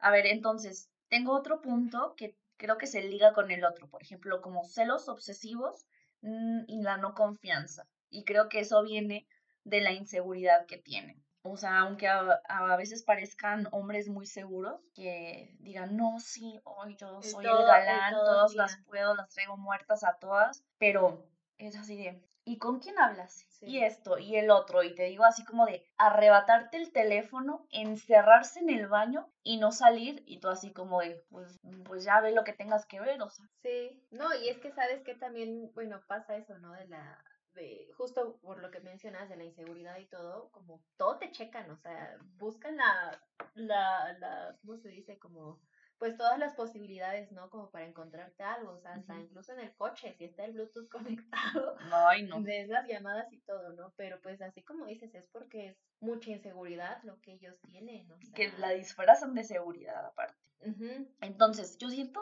A 0.00 0.10
ver, 0.10 0.26
entonces, 0.26 0.90
tengo 1.08 1.32
otro 1.32 1.60
punto 1.60 2.14
que 2.16 2.36
creo 2.56 2.78
que 2.78 2.86
se 2.86 3.02
liga 3.02 3.32
con 3.32 3.50
el 3.50 3.64
otro. 3.64 3.88
Por 3.88 4.02
ejemplo, 4.02 4.40
como 4.40 4.64
celos 4.64 5.08
obsesivos 5.08 5.86
mm, 6.22 6.62
y 6.66 6.82
la 6.82 6.96
no 6.96 7.14
confianza. 7.14 7.86
Y 8.10 8.24
creo 8.24 8.48
que 8.48 8.60
eso 8.60 8.82
viene 8.82 9.26
de 9.64 9.80
la 9.80 9.92
inseguridad 9.92 10.66
que 10.66 10.78
tienen. 10.78 11.22
O 11.42 11.56
sea, 11.56 11.78
aunque 11.80 12.06
a, 12.06 12.40
a 12.48 12.76
veces 12.76 13.02
parezcan 13.02 13.66
hombres 13.72 14.08
muy 14.08 14.26
seguros, 14.26 14.78
que 14.94 15.56
digan, 15.60 15.96
no, 15.96 16.20
sí, 16.20 16.60
hoy 16.64 16.96
yo 16.96 17.22
soy 17.22 17.44
todo- 17.44 17.60
el 17.60 17.66
galán, 17.66 18.12
todas 18.12 18.54
las 18.54 18.76
puedo, 18.86 19.14
las 19.14 19.30
traigo 19.30 19.56
muertas 19.56 20.04
a 20.04 20.18
todas, 20.18 20.62
pero 20.78 21.26
es 21.56 21.76
así 21.76 21.96
de, 21.96 22.22
¿y 22.50 22.58
con 22.58 22.80
quién 22.80 22.98
hablas? 22.98 23.46
Sí. 23.50 23.66
Y 23.66 23.84
esto, 23.84 24.18
y 24.18 24.34
el 24.34 24.50
otro, 24.50 24.82
y 24.82 24.92
te 24.94 25.04
digo 25.04 25.24
así 25.24 25.44
como 25.44 25.66
de 25.66 25.86
arrebatarte 25.96 26.78
el 26.78 26.92
teléfono, 26.92 27.64
encerrarse 27.70 28.58
en 28.58 28.70
el 28.70 28.88
baño 28.88 29.30
y 29.44 29.58
no 29.58 29.70
salir, 29.70 30.24
y 30.26 30.40
tú 30.40 30.48
así 30.48 30.72
como 30.72 31.00
de, 31.00 31.24
pues, 31.30 31.60
pues 31.84 32.02
ya 32.02 32.20
ve 32.20 32.32
lo 32.32 32.42
que 32.42 32.52
tengas 32.52 32.86
que 32.86 32.98
ver, 33.00 33.22
o 33.22 33.30
sea. 33.30 33.46
Sí, 33.62 34.04
no, 34.10 34.34
y 34.34 34.48
es 34.48 34.58
que 34.58 34.72
sabes 34.72 35.04
que 35.04 35.14
también, 35.14 35.70
bueno, 35.74 36.00
pasa 36.08 36.36
eso, 36.36 36.58
¿no? 36.58 36.72
De 36.72 36.88
la, 36.88 37.22
de, 37.54 37.88
justo 37.96 38.40
por 38.40 38.60
lo 38.60 38.72
que 38.72 38.80
mencionas 38.80 39.28
de 39.28 39.36
la 39.36 39.44
inseguridad 39.44 39.98
y 39.98 40.06
todo, 40.06 40.50
como 40.50 40.82
todo 40.96 41.18
te 41.18 41.30
checan, 41.30 41.70
o 41.70 41.76
sea, 41.76 42.18
buscan 42.36 42.78
la, 42.78 43.22
la, 43.54 44.12
la, 44.18 44.56
¿cómo 44.60 44.76
se 44.78 44.88
dice? 44.88 45.20
Como 45.20 45.60
pues 46.00 46.16
todas 46.16 46.38
las 46.38 46.54
posibilidades, 46.54 47.30
¿no? 47.30 47.50
Como 47.50 47.70
para 47.70 47.84
encontrarte 47.84 48.42
algo, 48.42 48.72
o 48.72 48.78
sea, 48.80 48.94
hasta 48.94 49.20
incluso 49.20 49.52
en 49.52 49.60
el 49.60 49.74
coche, 49.74 50.14
si 50.16 50.24
está 50.24 50.46
el 50.46 50.52
Bluetooth 50.52 50.88
conectado, 50.90 51.76
Ay, 51.92 52.22
no. 52.22 52.40
ves 52.42 52.68
las 52.68 52.88
llamadas 52.88 53.30
y 53.32 53.38
todo, 53.40 53.74
¿no? 53.74 53.92
Pero 53.96 54.18
pues 54.22 54.40
así 54.40 54.62
como 54.62 54.86
dices, 54.86 55.14
es 55.14 55.26
porque 55.26 55.68
es 55.68 55.76
mucha 56.00 56.30
inseguridad 56.30 57.02
lo 57.02 57.20
que 57.20 57.34
ellos 57.34 57.60
tienen, 57.60 58.10
o 58.10 58.18
sea, 58.18 58.32
Que 58.34 58.50
la 58.56 58.70
disfrazan 58.70 59.34
de 59.34 59.44
seguridad 59.44 60.06
aparte. 60.06 60.34
Entonces, 61.20 61.76
yo 61.76 61.90
siento 61.90 62.20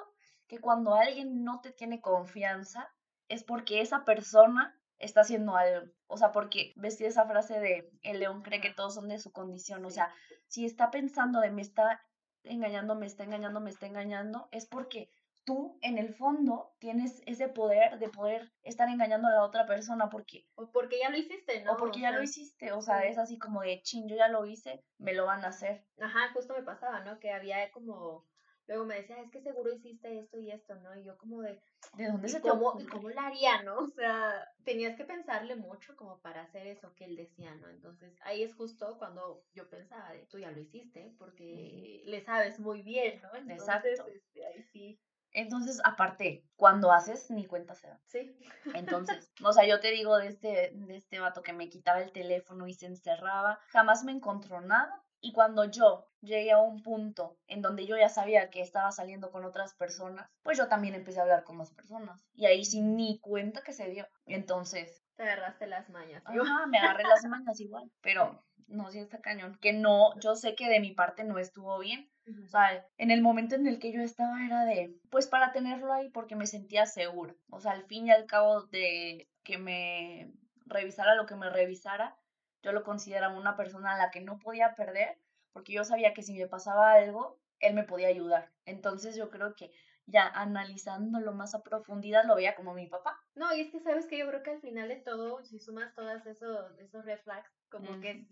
que 0.48 0.58
cuando 0.58 0.94
alguien 0.94 1.44
no 1.44 1.60
te 1.60 1.70
tiene 1.70 2.00
confianza 2.00 2.92
es 3.28 3.44
porque 3.44 3.80
esa 3.80 4.04
persona 4.04 4.76
está 4.98 5.20
haciendo 5.20 5.56
algo. 5.56 5.92
O 6.08 6.16
sea, 6.16 6.32
porque 6.32 6.72
ves 6.76 7.00
esa 7.00 7.26
frase 7.26 7.60
de 7.60 7.92
el 8.02 8.18
león 8.18 8.42
cree 8.42 8.60
que 8.60 8.74
todos 8.74 8.94
son 8.94 9.08
de 9.08 9.18
su 9.18 9.30
condición. 9.30 9.84
O 9.84 9.90
sea, 9.90 10.12
si 10.48 10.64
está 10.64 10.90
pensando 10.90 11.40
de 11.40 11.50
me 11.52 11.62
está 11.62 12.02
engañando, 12.48 12.94
me 12.94 13.06
está 13.06 13.24
engañando, 13.24 13.60
me 13.60 13.70
está 13.70 13.86
engañando, 13.86 14.48
es 14.50 14.66
porque 14.66 15.10
tú 15.44 15.78
en 15.80 15.96
el 15.96 16.14
fondo 16.14 16.74
tienes 16.78 17.22
ese 17.24 17.48
poder 17.48 17.98
de 17.98 18.10
poder 18.10 18.52
estar 18.62 18.88
engañando 18.88 19.28
a 19.28 19.32
la 19.32 19.44
otra 19.44 19.64
persona 19.64 20.10
porque 20.10 20.46
o 20.56 20.70
porque 20.70 20.98
ya 20.98 21.08
lo 21.08 21.16
hiciste, 21.16 21.62
¿no? 21.64 21.72
o 21.72 21.76
porque 21.78 22.00
O 22.00 22.02
ya 22.02 22.10
lo 22.10 22.22
hiciste, 22.22 22.72
o 22.72 22.82
sea, 22.82 23.06
es 23.06 23.16
así 23.16 23.38
como 23.38 23.62
de 23.62 23.80
chin, 23.80 24.08
yo 24.08 24.16
ya 24.16 24.28
lo 24.28 24.44
hice, 24.44 24.84
me 24.98 25.14
lo 25.14 25.24
van 25.24 25.44
a 25.44 25.48
hacer. 25.48 25.86
Ajá, 26.00 26.32
justo 26.34 26.54
me 26.54 26.62
pasaba, 26.62 27.00
¿no? 27.00 27.18
Que 27.18 27.32
había 27.32 27.70
como, 27.70 28.26
luego 28.68 28.84
me 28.86 28.96
decía, 28.96 29.20
es 29.20 29.30
que 29.30 29.40
seguro 29.42 29.72
hiciste 29.72 30.18
esto 30.20 30.38
y 30.38 30.50
esto, 30.52 30.76
¿no? 30.76 30.94
Y 30.96 31.04
yo 31.04 31.16
como 31.18 31.42
de, 31.42 31.60
¿De 31.92 32.06
dónde 32.06 32.28
¿y 32.28 32.30
se 32.30 32.40
te 32.40 32.48
cómo, 32.50 32.68
ocurre? 32.68 32.84
y 32.84 32.86
cómo 32.86 33.10
lo 33.10 33.20
haría, 33.20 33.62
no? 33.62 33.78
O 33.80 33.86
sea, 33.88 34.46
tenías 34.64 34.96
que 34.96 35.04
pensarle 35.04 35.56
mucho 35.56 35.96
como 35.96 36.20
para 36.20 36.42
hacer 36.42 36.66
eso 36.66 36.94
que 36.94 37.04
él 37.06 37.16
decía, 37.16 37.54
¿no? 37.56 37.68
Entonces, 37.68 38.14
ahí 38.22 38.42
es 38.42 38.54
justo 38.54 38.96
cuando 38.98 39.44
yo 39.54 39.68
pensaba 39.68 40.12
de, 40.12 40.26
tú 40.26 40.38
ya 40.38 40.50
lo 40.50 40.60
hiciste, 40.60 41.14
porque 41.18 42.02
le 42.06 42.20
sabes 42.24 42.58
muy 42.60 42.82
bien, 42.82 43.20
¿no? 43.22 43.34
Entonces, 43.34 43.98
Exacto. 43.98 44.08
este, 44.08 44.46
ahí 44.46 44.62
sí, 44.62 45.00
Entonces, 45.32 45.80
aparte, 45.84 46.44
cuando 46.56 46.92
haces, 46.92 47.30
ni 47.30 47.46
cuenta 47.46 47.74
se 47.74 47.88
da. 47.88 48.00
sí. 48.06 48.36
Entonces, 48.74 49.30
o 49.44 49.52
sea, 49.52 49.66
yo 49.66 49.80
te 49.80 49.90
digo 49.90 50.16
de 50.18 50.28
este, 50.28 50.70
de 50.74 50.96
este 50.96 51.18
vato 51.20 51.42
que 51.42 51.52
me 51.52 51.68
quitaba 51.68 52.00
el 52.02 52.12
teléfono 52.12 52.66
y 52.66 52.74
se 52.74 52.86
encerraba, 52.86 53.58
jamás 53.68 54.04
me 54.04 54.12
encontró 54.12 54.60
nada. 54.60 55.02
Y 55.20 55.32
cuando 55.32 55.64
yo 55.64 56.08
llegué 56.20 56.52
a 56.52 56.58
un 56.58 56.82
punto 56.82 57.38
en 57.46 57.62
donde 57.62 57.86
yo 57.86 57.96
ya 57.96 58.08
sabía 58.08 58.50
que 58.50 58.60
estaba 58.60 58.92
saliendo 58.92 59.30
con 59.30 59.44
otras 59.44 59.74
personas, 59.74 60.30
pues 60.42 60.58
yo 60.58 60.68
también 60.68 60.94
empecé 60.94 61.18
a 61.18 61.22
hablar 61.22 61.44
con 61.44 61.56
más 61.56 61.72
personas. 61.72 62.24
Y 62.34 62.46
ahí 62.46 62.64
sin 62.64 62.96
ni 62.96 63.18
cuenta 63.20 63.62
que 63.62 63.72
se 63.72 63.88
dio. 63.88 64.06
Entonces, 64.26 65.02
Te 65.16 65.24
agarraste 65.24 65.66
las 65.66 65.90
mañas. 65.90 66.22
Yo, 66.32 66.42
ajá, 66.42 66.66
me 66.66 66.78
agarré 66.78 67.02
las 67.04 67.24
mañas 67.24 67.58
igual. 67.60 67.90
Pero 68.00 68.44
no, 68.68 68.90
sí 68.90 68.98
está 68.98 69.20
cañón. 69.20 69.58
Que 69.60 69.72
no, 69.72 70.18
yo 70.20 70.36
sé 70.36 70.54
que 70.54 70.68
de 70.68 70.80
mi 70.80 70.92
parte 70.92 71.24
no 71.24 71.38
estuvo 71.38 71.78
bien. 71.78 72.10
O 72.44 72.48
sea, 72.48 72.86
en 72.98 73.10
el 73.10 73.22
momento 73.22 73.54
en 73.54 73.66
el 73.66 73.78
que 73.78 73.90
yo 73.90 74.02
estaba 74.02 74.44
era 74.44 74.64
de, 74.64 74.94
pues 75.10 75.26
para 75.26 75.50
tenerlo 75.52 75.92
ahí 75.92 76.10
porque 76.10 76.36
me 76.36 76.46
sentía 76.46 76.84
segura. 76.86 77.34
O 77.50 77.60
sea, 77.60 77.72
al 77.72 77.84
fin 77.84 78.06
y 78.06 78.10
al 78.10 78.26
cabo 78.26 78.64
de 78.64 79.28
que 79.42 79.56
me 79.56 80.30
revisara 80.66 81.14
lo 81.14 81.24
que 81.24 81.36
me 81.36 81.48
revisara, 81.48 82.16
yo 82.62 82.72
lo 82.72 82.84
consideraba 82.84 83.38
una 83.38 83.56
persona 83.56 83.94
a 83.94 83.98
la 83.98 84.10
que 84.10 84.20
no 84.20 84.38
podía 84.38 84.74
perder 84.74 85.18
porque 85.52 85.72
yo 85.72 85.84
sabía 85.84 86.14
que 86.14 86.22
si 86.22 86.38
me 86.38 86.46
pasaba 86.46 86.92
algo, 86.92 87.40
él 87.60 87.74
me 87.74 87.82
podía 87.82 88.08
ayudar. 88.08 88.52
Entonces 88.64 89.16
yo 89.16 89.30
creo 89.30 89.54
que 89.54 89.72
ya 90.06 90.26
analizándolo 90.26 91.32
más 91.32 91.54
a 91.54 91.62
profundidad 91.62 92.24
lo 92.24 92.36
veía 92.36 92.54
como 92.54 92.74
mi 92.74 92.86
papá. 92.86 93.20
No, 93.34 93.52
y 93.54 93.60
es 93.60 93.70
que 93.70 93.80
sabes 93.80 94.06
que 94.06 94.18
yo 94.18 94.28
creo 94.28 94.42
que 94.42 94.52
al 94.52 94.60
final 94.60 94.88
de 94.88 94.96
todo, 94.96 95.42
si 95.44 95.58
sumas 95.58 95.94
todas 95.94 96.24
esos, 96.26 96.78
esos 96.78 97.04
red 97.04 97.18
flags, 97.20 97.50
como 97.70 98.00
que 98.00 98.26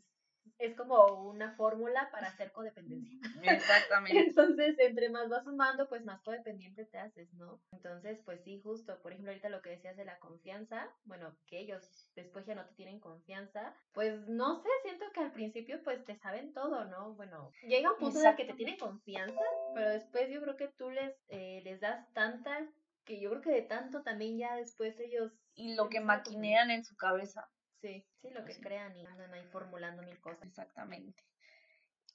es, 0.59 0.77
como 0.77 1.29
una 1.29 1.55
fórmula 1.57 2.09
para 2.11 2.29
hacer 2.29 2.53
codependencia. 2.53 3.19
Exactamente. 3.43 4.19
Entonces, 4.19 4.77
entre 4.79 5.11
más 5.11 5.29
vas 5.29 5.45
sumando, 5.45 5.89
pues 5.89 6.05
más 6.05 6.23
codependiente 6.23 6.85
te 6.87 6.99
haces, 6.99 7.33
¿no? 7.35 7.61
Entonces, 7.73 8.19
pues 8.25 8.43
sí, 8.45 8.61
justo, 8.63 9.01
por 9.03 9.13
ejemplo, 9.13 9.33
ahorita 9.33 9.49
lo 9.49 9.63
que 9.63 9.71
decías 9.71 9.97
de 9.97 10.05
la 10.05 10.19
confianza, 10.19 10.91
bueno, 11.05 11.37
que 11.47 11.61
ellos 11.61 12.11
después 12.15 12.47
ya 12.47 12.55
no 12.55 12.67
te 12.67 12.75
tienen 12.75 13.01
confianza, 13.01 13.75
pues 13.93 14.29
no 14.29 14.63
sé, 14.63 14.69
siento 14.83 15.05
que 15.13 15.21
al 15.21 15.33
principio 15.33 15.83
pues 15.83 16.05
te 16.05 16.17
saben 16.17 16.53
todo, 16.53 16.85
¿no? 16.87 17.15
Bueno, 17.15 17.51
llega 17.67 17.93
un 17.93 17.99
punto 17.99 18.21
en 18.21 18.27
el 18.27 18.37
que 18.37 18.45
te 18.45 18.55
tienen 18.55 18.79
confianza, 18.79 19.41
pero 19.75 19.91
después 19.91 20.29
yo 20.31 20.41
creo 20.43 20.57
que 20.57 20.69
tú 20.77 20.91
les, 20.91 21.15
eh, 21.29 21.61
les 21.65 21.81
das 21.81 22.13
tanta, 22.13 22.67
que 23.05 23.21
yo 23.21 23.31
creo 23.31 23.43
que 23.43 23.51
de 23.51 23.63
tanto 23.63 24.03
también 24.03 24.39
ya 24.39 24.57
después 24.57 24.99
ellos... 24.99 25.33
Y 25.55 25.75
lo 25.75 25.89
que 25.89 26.01
maquinean 26.01 26.71
en 26.71 26.85
su 26.85 26.97
cabeza 26.97 27.49
Sí, 27.87 28.05
sí, 28.21 28.31
lo 28.31 28.45
que 28.45 28.59
crean 28.59 28.97
y 28.97 29.07
andan 29.07 29.33
ahí 29.33 29.45
formulando 29.53 30.03
mil 30.03 30.21
cosas. 30.21 30.49
Exactamente. 30.49 31.23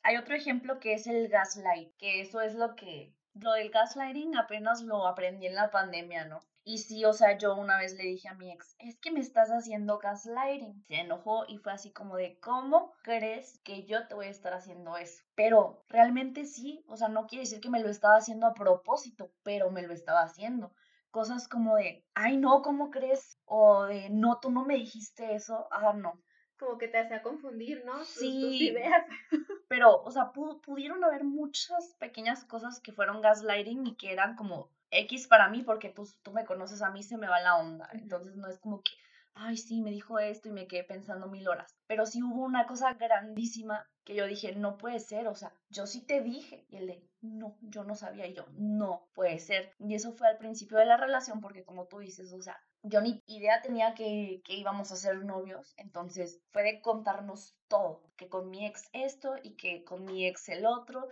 Hay 0.04 0.18
otro 0.18 0.36
ejemplo 0.36 0.82
que 0.82 0.94
es 0.94 1.08
el 1.08 1.30
gaslight, 1.30 1.96
que 1.96 2.20
eso 2.20 2.42
es 2.42 2.56
lo 2.56 2.76
que, 2.76 3.16
lo 3.36 3.54
del 3.54 3.70
gaslighting 3.70 4.36
apenas 4.36 4.82
lo 4.82 5.08
aprendí 5.08 5.48
en 5.48 5.56
la 5.56 5.72
pandemia, 5.72 6.26
¿no? 6.26 6.42
Y 6.66 6.80
sí, 6.80 7.06
o 7.06 7.14
sea, 7.14 7.38
yo 7.38 7.56
una 7.56 7.78
vez 7.78 7.96
le 7.96 8.04
dije 8.04 8.28
a 8.28 8.34
mi 8.34 8.52
ex, 8.52 8.76
es 8.80 9.00
que 9.00 9.12
me 9.12 9.22
estás 9.22 9.50
haciendo 9.50 9.98
gaslighting. 9.98 10.84
Se 10.90 10.96
enojó 10.96 11.46
y 11.48 11.58
fue 11.60 11.72
así 11.72 11.94
como 11.94 12.18
de, 12.18 12.38
¿cómo 12.42 12.92
crees 13.04 13.60
que 13.64 13.86
yo 13.86 14.08
te 14.08 14.14
voy 14.14 14.26
a 14.26 14.32
estar 14.32 14.54
haciendo 14.54 14.98
eso? 14.98 15.24
Pero 15.36 15.86
realmente 15.88 16.44
sí, 16.48 16.84
o 16.90 16.98
sea, 16.98 17.08
no 17.08 17.28
quiere 17.28 17.44
decir 17.44 17.62
que 17.62 17.70
me 17.70 17.80
lo 17.80 17.88
estaba 17.88 18.18
haciendo 18.18 18.46
a 18.46 18.54
propósito, 18.54 19.32
pero 19.42 19.72
me 19.72 19.84
lo 19.84 19.94
estaba 19.94 20.22
haciendo. 20.24 20.74
Cosas 21.12 21.48
como 21.48 21.76
de, 21.76 22.06
ay, 22.16 22.38
no, 22.38 22.62
¿cómo 22.62 22.90
crees? 22.90 23.38
O 23.46 23.84
de, 23.86 24.10
no, 24.10 24.40
tú 24.42 24.50
no 24.52 24.66
me 24.66 24.76
dijiste 24.76 25.36
eso. 25.36 25.68
Ah, 25.72 25.94
no. 25.94 26.22
Como 26.58 26.78
que 26.78 26.88
te 26.88 27.00
hacía 27.00 27.22
confundir, 27.22 27.84
¿no? 27.86 27.94
Tus- 27.94 28.16
tus 28.16 28.58
Sí. 28.58 28.68
ideas. 28.70 29.06
Pero, 29.68 30.02
o 30.04 30.12
sea, 30.12 30.32
pu- 30.34 30.62
pudieron 30.62 31.04
haber 31.04 31.24
muchas 31.24 31.96
pequeñas 32.00 32.46
cosas 32.46 32.80
que 32.80 32.92
fueron 32.94 33.22
gaslighting 33.22 33.88
y 33.88 33.96
que 33.96 34.12
eran 34.14 34.36
como 34.36 34.70
X 34.92 35.28
para 35.28 35.50
mí, 35.50 35.64
porque 35.64 35.90
pues 35.90 36.18
tú 36.24 36.32
me 36.32 36.46
conoces, 36.46 36.82
a 36.82 36.92
mí 36.92 37.04
se 37.04 37.18
me 37.18 37.28
va 37.28 37.40
la 37.42 37.56
onda. 37.58 37.90
Entonces 37.94 38.36
no 38.36 38.48
es 38.50 38.60
como 38.60 38.82
que, 38.82 38.92
ay, 39.34 39.58
sí, 39.58 39.82
me 39.82 39.92
dijo 39.92 40.20
esto 40.20 40.50
y 40.50 40.52
me 40.52 40.68
quedé 40.68 40.84
pensando 40.84 41.28
mil 41.28 41.48
horas. 41.48 41.76
Pero 41.88 42.06
sí 42.06 42.22
hubo 42.24 42.44
una 42.44 42.68
cosa 42.68 42.94
grandísima 42.94 43.88
que 44.04 44.16
yo 44.16 44.26
dije, 44.26 44.56
no 44.56 44.78
puede 44.78 45.00
ser, 45.00 45.28
o 45.28 45.36
sea, 45.36 45.54
yo 45.70 45.88
sí 45.88 46.06
te 46.06 46.22
dije. 46.22 46.66
Y 46.70 46.78
él 46.78 46.88
de, 46.88 47.04
no, 47.22 47.58
yo 47.62 47.84
no 47.84 47.96
sabía. 47.96 48.28
Y 48.28 48.34
yo, 48.34 48.46
no 48.54 49.08
puede 49.14 49.40
ser. 49.40 49.74
Y 49.80 49.96
eso 49.96 50.14
fue 50.14 50.28
al 50.28 50.38
principio 50.38 50.78
de 50.78 50.86
la 50.86 50.98
relación, 50.98 51.42
porque 51.42 51.64
como 51.64 51.88
tú 51.88 52.00
dices, 52.00 52.34
o 52.34 52.42
sea, 52.42 52.58
yo 52.84 53.02
ni 53.02 53.22
idea 53.28 53.62
tenía 53.62 53.94
que, 53.94 54.42
que 54.44 54.56
íbamos 54.56 54.92
a 54.92 54.96
ser 54.96 55.24
novios, 55.24 55.74
entonces 55.78 56.42
fue 56.52 56.64
de 56.64 56.82
contarnos 56.82 57.56
todo, 57.68 58.02
que 58.18 58.28
con 58.28 58.50
mi 58.50 58.66
ex 58.66 58.90
esto 58.92 59.36
y 59.44 59.56
que 59.56 59.84
con 59.84 60.04
mi 60.04 60.26
ex 60.26 60.50
el 60.50 60.66
otro, 60.66 61.08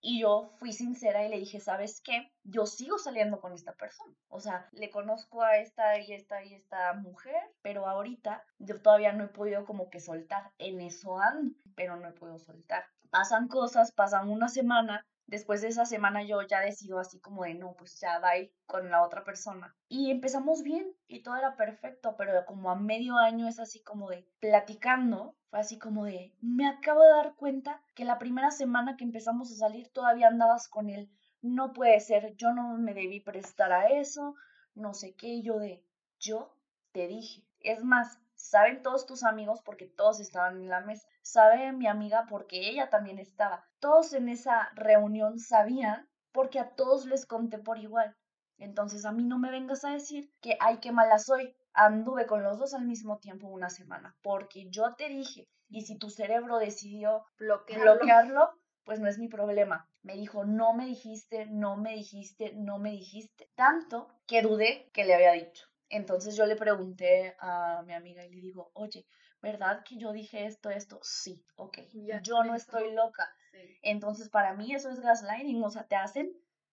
y 0.00 0.20
yo 0.20 0.50
fui 0.58 0.72
sincera 0.72 1.24
y 1.24 1.28
le 1.28 1.38
dije, 1.38 1.60
¿sabes 1.60 2.00
qué? 2.00 2.32
Yo 2.44 2.66
sigo 2.66 2.98
saliendo 2.98 3.40
con 3.40 3.52
esta 3.52 3.72
persona, 3.72 4.14
o 4.28 4.40
sea, 4.40 4.68
le 4.72 4.90
conozco 4.90 5.42
a 5.42 5.58
esta 5.58 5.98
y 5.98 6.12
esta 6.12 6.44
y 6.44 6.54
esta 6.54 6.92
mujer, 6.94 7.40
pero 7.62 7.86
ahorita 7.86 8.44
yo 8.58 8.80
todavía 8.80 9.12
no 9.12 9.24
he 9.24 9.28
podido 9.28 9.64
como 9.64 9.90
que 9.90 10.00
soltar, 10.00 10.50
en 10.58 10.80
eso 10.80 11.18
ando, 11.18 11.54
pero 11.74 11.96
no 11.96 12.08
he 12.08 12.12
podido 12.12 12.38
soltar. 12.38 12.84
Pasan 13.10 13.48
cosas, 13.48 13.92
pasan 13.92 14.28
una 14.28 14.48
semana, 14.48 15.06
Después 15.26 15.60
de 15.60 15.68
esa 15.68 15.84
semana 15.84 16.22
yo 16.22 16.40
ya 16.42 16.60
decido 16.60 17.00
así 17.00 17.18
como 17.18 17.42
de 17.42 17.54
no, 17.54 17.74
pues 17.74 17.98
ya 18.00 18.20
bye 18.20 18.52
con 18.66 18.90
la 18.90 19.02
otra 19.02 19.24
persona. 19.24 19.74
Y 19.88 20.10
empezamos 20.12 20.62
bien 20.62 20.94
y 21.08 21.22
todo 21.22 21.36
era 21.36 21.56
perfecto, 21.56 22.14
pero 22.16 22.44
como 22.46 22.70
a 22.70 22.76
medio 22.76 23.16
año 23.16 23.48
es 23.48 23.58
así 23.58 23.82
como 23.82 24.08
de 24.10 24.28
platicando, 24.38 25.34
fue 25.50 25.58
así 25.58 25.78
como 25.78 26.04
de 26.04 26.32
me 26.40 26.68
acabo 26.68 27.02
de 27.02 27.10
dar 27.10 27.34
cuenta 27.34 27.82
que 27.96 28.04
la 28.04 28.18
primera 28.18 28.52
semana 28.52 28.96
que 28.96 29.04
empezamos 29.04 29.50
a 29.50 29.56
salir 29.56 29.88
todavía 29.88 30.28
andabas 30.28 30.68
con 30.68 30.90
él. 30.90 31.10
No 31.42 31.72
puede 31.72 31.98
ser, 32.00 32.36
yo 32.36 32.52
no 32.52 32.76
me 32.78 32.94
debí 32.94 33.20
prestar 33.20 33.72
a 33.72 33.88
eso, 33.88 34.36
no 34.74 34.94
sé 34.94 35.14
qué, 35.16 35.42
yo 35.42 35.58
de 35.58 35.84
yo 36.20 36.54
te 36.92 37.08
dije. 37.08 37.42
Es 37.60 37.82
más, 37.82 38.20
saben 38.48 38.82
todos 38.82 39.06
tus 39.06 39.22
amigos 39.22 39.60
porque 39.64 39.86
todos 39.86 40.20
estaban 40.20 40.60
en 40.62 40.68
la 40.68 40.80
mesa. 40.80 41.06
Sabe 41.22 41.72
mi 41.72 41.86
amiga 41.86 42.26
porque 42.28 42.68
ella 42.68 42.90
también 42.90 43.18
estaba. 43.18 43.64
Todos 43.80 44.12
en 44.12 44.28
esa 44.28 44.70
reunión 44.74 45.38
sabían 45.38 46.08
porque 46.32 46.58
a 46.58 46.70
todos 46.70 47.06
les 47.06 47.26
conté 47.26 47.58
por 47.58 47.78
igual. 47.78 48.14
Entonces 48.58 49.04
a 49.04 49.12
mí 49.12 49.24
no 49.24 49.38
me 49.38 49.50
vengas 49.50 49.84
a 49.84 49.90
decir 49.90 50.30
que 50.40 50.56
ay, 50.60 50.78
qué 50.80 50.92
mala 50.92 51.18
soy. 51.18 51.54
Anduve 51.74 52.26
con 52.26 52.42
los 52.42 52.58
dos 52.58 52.72
al 52.74 52.86
mismo 52.86 53.18
tiempo 53.18 53.48
una 53.48 53.68
semana 53.68 54.16
porque 54.22 54.68
yo 54.70 54.94
te 54.94 55.08
dije. 55.08 55.48
Y 55.68 55.82
si 55.82 55.98
tu 55.98 56.10
cerebro 56.10 56.58
decidió 56.58 57.24
Bloquearlo. 57.38 57.96
bloquearlo, 57.96 58.50
pues 58.84 59.00
no 59.00 59.08
es 59.08 59.18
mi 59.18 59.28
problema. 59.28 59.88
Me 60.02 60.14
dijo, 60.14 60.44
no 60.44 60.72
me 60.74 60.86
dijiste, 60.86 61.46
no 61.46 61.76
me 61.76 61.94
dijiste, 61.94 62.52
no 62.54 62.78
me 62.78 62.92
dijiste. 62.92 63.50
Tanto 63.56 64.08
que 64.28 64.42
dudé 64.42 64.88
que 64.92 65.04
le 65.04 65.14
había 65.14 65.32
dicho. 65.32 65.66
Entonces 65.88 66.36
yo 66.36 66.46
le 66.46 66.56
pregunté 66.56 67.36
a 67.38 67.82
mi 67.86 67.94
amiga 67.94 68.24
y 68.24 68.30
le 68.30 68.40
digo, 68.40 68.70
oye, 68.74 69.06
¿verdad 69.40 69.84
que 69.84 69.96
yo 69.96 70.12
dije 70.12 70.46
esto, 70.46 70.70
esto? 70.70 70.98
Sí, 71.02 71.44
ok. 71.56 71.78
Ya 71.92 72.20
yo 72.20 72.42
no 72.42 72.54
eso. 72.54 72.76
estoy 72.76 72.92
loca. 72.92 73.28
Sí. 73.52 73.78
Entonces 73.82 74.28
para 74.28 74.54
mí 74.54 74.74
eso 74.74 74.90
es 74.90 75.00
gaslighting, 75.00 75.62
o 75.62 75.70
sea, 75.70 75.86
te 75.86 75.96
hacen 75.96 76.32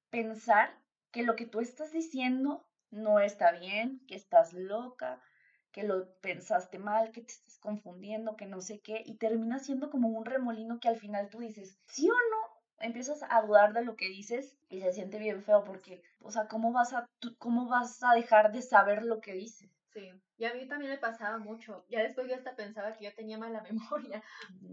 pensar 0.10 0.76
que 1.12 1.24
lo 1.24 1.36
que 1.36 1.46
tú 1.46 1.60
estás 1.60 1.92
diciendo 1.92 2.66
no 2.90 3.20
está 3.20 3.52
bien, 3.52 4.04
que 4.08 4.16
estás 4.16 4.54
loca, 4.54 5.22
que 5.72 5.84
lo 5.84 6.16
pensaste 6.22 6.78
mal, 6.78 7.12
que 7.12 7.22
te 7.22 7.34
estás 7.34 7.58
confundiendo, 7.60 8.36
que 8.36 8.46
no 8.46 8.62
sé 8.62 8.80
qué, 8.82 9.02
y 9.06 9.18
termina 9.18 9.60
siendo 9.60 9.90
como 9.90 10.08
un 10.10 10.24
remolino 10.24 10.80
que 10.80 10.88
al 10.88 10.98
final 10.98 11.30
tú 11.30 11.40
dices, 11.40 11.80
sí 11.88 12.08
o 12.10 12.14
no, 12.14 12.43
empiezas 12.84 13.24
a 13.30 13.42
dudar 13.42 13.74
de 13.74 13.84
lo 13.84 13.96
que 13.96 14.10
dices 14.10 14.58
y 14.70 14.82
se 14.82 14.94
siente 14.94 15.18
bien 15.18 15.44
feo 15.44 15.64
porque, 15.64 16.02
o 16.22 16.32
sea, 16.32 16.48
¿cómo 16.48 16.72
vas 16.72 16.94
a, 16.94 17.10
cómo 17.38 17.68
vas 17.68 18.04
a 18.04 18.14
dejar 18.14 18.52
de 18.52 18.62
saber 18.62 19.04
lo 19.04 19.22
que 19.22 19.34
dices? 19.34 19.70
Sí, 19.94 20.12
y 20.38 20.46
a 20.46 20.54
mí 20.56 20.68
también 20.68 20.92
me 20.92 20.98
pasaba 20.98 21.38
mucho. 21.38 21.86
Ya 21.88 22.02
después 22.02 22.28
yo 22.28 22.36
hasta 22.36 22.56
pensaba 22.56 22.94
que 22.94 23.06
yo 23.06 23.14
tenía 23.14 23.38
mala 23.38 23.62
memoria, 23.72 24.24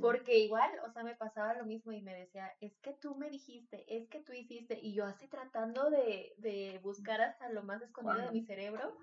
porque 0.01 0.39
igual, 0.39 0.71
o 0.87 0.91
sea, 0.91 1.03
me 1.05 1.15
pasaba 1.15 1.55
lo 1.55 1.65
mismo 1.67 1.93
y 1.93 2.01
me 2.01 2.15
decía, 2.15 2.53
es 2.61 2.77
que 2.79 2.95
tú 2.95 3.15
me 3.17 3.29
dijiste, 3.29 3.85
es 3.89 4.09
que 4.09 4.21
tú 4.21 4.33
hiciste, 4.33 4.79
y 4.81 4.95
yo 4.95 5.05
así 5.05 5.29
tratando 5.29 5.91
de, 5.91 6.35
de 6.39 6.81
buscar 6.83 7.21
hasta 7.21 7.51
lo 7.51 7.63
más 7.63 7.83
escondido 7.83 8.27
de 8.27 8.33
mi 8.33 8.43
cerebro, 8.43 8.97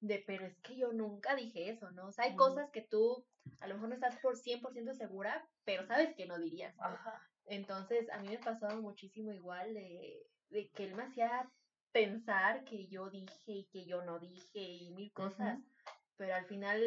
de, 0.00 0.22
pero 0.26 0.44
es 0.46 0.58
que 0.58 0.76
yo 0.76 0.92
nunca 0.92 1.34
dije 1.34 1.70
eso, 1.70 1.90
¿no? 1.92 2.08
O 2.08 2.12
sea, 2.12 2.24
hay 2.24 2.36
cosas 2.36 2.68
que 2.70 2.82
tú 2.82 3.24
a 3.60 3.66
lo 3.66 3.74
mejor 3.74 3.88
no 3.88 3.94
estás 3.94 4.18
por 4.20 4.36
100% 4.36 4.94
segura, 4.94 5.48
pero 5.64 5.86
sabes 5.86 6.14
que 6.14 6.26
no 6.26 6.38
dirías. 6.38 6.74
Ajá. 6.78 7.20
Entonces, 7.46 8.08
a 8.10 8.18
mí 8.18 8.28
me 8.28 8.38
pasaba 8.38 8.76
muchísimo 8.76 9.32
igual 9.32 9.74
de, 9.74 10.26
de 10.50 10.68
que 10.70 10.84
él 10.84 10.94
me 10.94 11.04
hacía 11.04 11.50
pensar 11.92 12.64
que 12.64 12.86
yo 12.88 13.10
dije 13.10 13.52
y 13.52 13.64
que 13.66 13.84
yo 13.84 14.02
no 14.02 14.18
dije 14.18 14.58
y 14.58 14.90
mil 14.92 15.12
cosas, 15.12 15.58
pero 16.16 16.34
al 16.34 16.46
final 16.46 16.80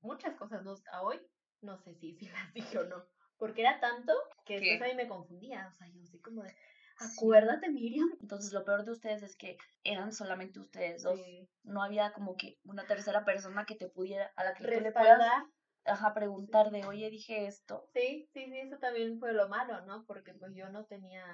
muchas 0.00 0.36
cosas 0.36 0.62
no, 0.62 0.74
a 0.92 1.02
hoy 1.02 1.20
no 1.62 1.78
sé 1.78 1.94
si, 1.94 2.12
si 2.18 2.28
las 2.28 2.52
dije 2.52 2.78
o 2.78 2.84
no, 2.84 3.04
porque 3.38 3.62
era 3.62 3.80
tanto 3.80 4.12
que 4.44 4.60
después 4.60 4.82
a 4.82 4.86
mí 4.86 4.94
me 4.94 5.08
confundía, 5.08 5.68
o 5.68 5.74
sea, 5.74 5.88
yo 5.88 6.02
así 6.02 6.18
como 6.20 6.42
de, 6.42 6.54
acuérdate 6.98 7.70
Miriam. 7.70 8.10
Entonces 8.20 8.52
lo 8.52 8.64
peor 8.64 8.84
de 8.84 8.92
ustedes 8.92 9.22
es 9.22 9.36
que 9.36 9.56
eran 9.82 10.12
solamente 10.12 10.60
ustedes 10.60 11.02
dos, 11.02 11.18
no 11.62 11.82
había 11.82 12.12
como 12.12 12.36
que 12.36 12.58
una 12.64 12.86
tercera 12.86 13.24
persona 13.24 13.64
que 13.64 13.74
te 13.74 13.88
pudiera, 13.88 14.32
a 14.36 14.44
la 14.44 14.54
que 14.54 14.64
puedas 14.64 15.44
ajá, 15.84 16.14
preguntar 16.14 16.70
de, 16.70 16.84
oye, 16.84 17.10
dije 17.10 17.46
esto. 17.46 17.88
Sí, 17.92 18.28
sí, 18.32 18.46
sí, 18.46 18.58
eso 18.58 18.78
también 18.78 19.18
fue 19.18 19.32
lo 19.32 19.48
malo, 19.48 19.80
¿no? 19.86 20.04
Porque 20.06 20.34
pues 20.34 20.54
yo 20.54 20.68
no 20.70 20.84
tenía 20.86 21.24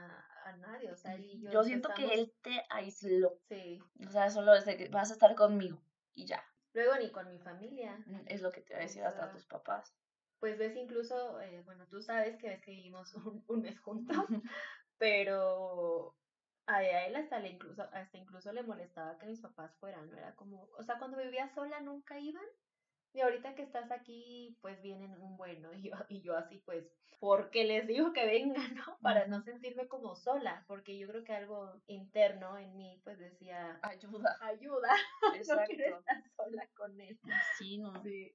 a 0.45 0.57
nadie, 0.57 0.91
o 0.91 0.97
sea, 0.97 1.15
él 1.15 1.25
y 1.25 1.41
yo. 1.41 1.51
Yo 1.51 1.65
siento 1.65 1.91
que 1.95 2.07
él 2.15 2.35
te 2.43 2.63
aisló. 2.71 3.39
Sí. 3.49 3.83
O 4.07 4.11
sea, 4.11 4.31
solo 4.31 4.55
es 4.55 4.65
de 4.65 4.77
que 4.77 4.89
vas 4.89 5.11
a 5.11 5.15
estar 5.15 5.35
conmigo 5.35 5.81
y 6.13 6.27
ya. 6.27 6.43
Luego 6.73 6.97
ni 6.97 7.11
con 7.11 7.29
mi 7.29 7.39
familia. 7.39 8.05
Es 8.27 8.43
lo 8.43 8.53
que 8.53 8.61
te 8.61 8.75
voy 8.75 8.83
a 8.83 8.87
decir 8.87 9.03
hasta 9.03 9.31
tus 9.31 9.47
papás. 9.47 9.95
Pues 10.39 10.59
ves 10.59 10.77
incluso, 10.77 11.41
eh, 11.41 11.63
bueno, 11.63 11.87
tú 11.89 12.03
sabes 12.03 12.37
que 12.37 12.49
ves 12.49 12.61
que 12.61 12.73
vivimos 12.73 13.15
un, 13.49 13.63
mes 13.63 13.81
juntos, 13.81 14.27
pero 14.99 16.15
a 16.67 16.85
él 16.85 17.17
hasta 17.17 17.39
le 17.39 17.49
incluso, 17.49 17.83
hasta 17.93 18.19
incluso 18.19 18.53
le 18.53 18.63
molestaba 18.63 19.17
que 19.19 19.27
mis 19.27 19.41
papás 19.41 19.75
fueran, 19.79 20.11
no 20.11 20.17
era 20.19 20.35
como, 20.35 20.69
o 20.77 20.83
sea, 20.83 20.99
cuando 20.99 21.17
vivía 21.17 21.49
sola 21.55 21.81
nunca 21.81 22.19
iban 22.19 22.45
y 23.13 23.21
ahorita 23.21 23.55
que 23.55 23.63
estás 23.63 23.91
aquí, 23.91 24.57
pues 24.61 24.81
vienen 24.83 25.21
un 25.21 25.37
bueno. 25.37 25.73
Y 25.73 25.83
yo, 25.83 25.91
y 26.09 26.21
yo 26.21 26.37
así, 26.37 26.59
pues, 26.59 26.85
porque 27.19 27.65
les 27.65 27.87
digo 27.87 28.13
que 28.13 28.27
vengan, 28.27 28.75
¿no? 28.75 28.99
Para 29.01 29.27
no 29.27 29.41
sentirme 29.41 29.89
como 29.89 30.15
sola, 30.15 30.65
porque 30.67 30.99
yo 30.99 31.09
creo 31.09 31.25
que 31.25 31.35
algo 31.35 31.81
interno 31.87 32.59
en 32.59 32.77
mí, 32.77 33.01
pues 33.05 33.19
decía, 33.19 33.79
ayuda. 33.83 34.37
Ayuda. 34.41 34.91
Exacto. 35.35 35.63
no 35.71 35.77
quiero 35.77 35.99
estar 35.99 36.23
sola 36.37 36.69
con 36.75 37.01
él. 37.01 37.19
Sí, 37.57 37.79
no. 37.79 37.93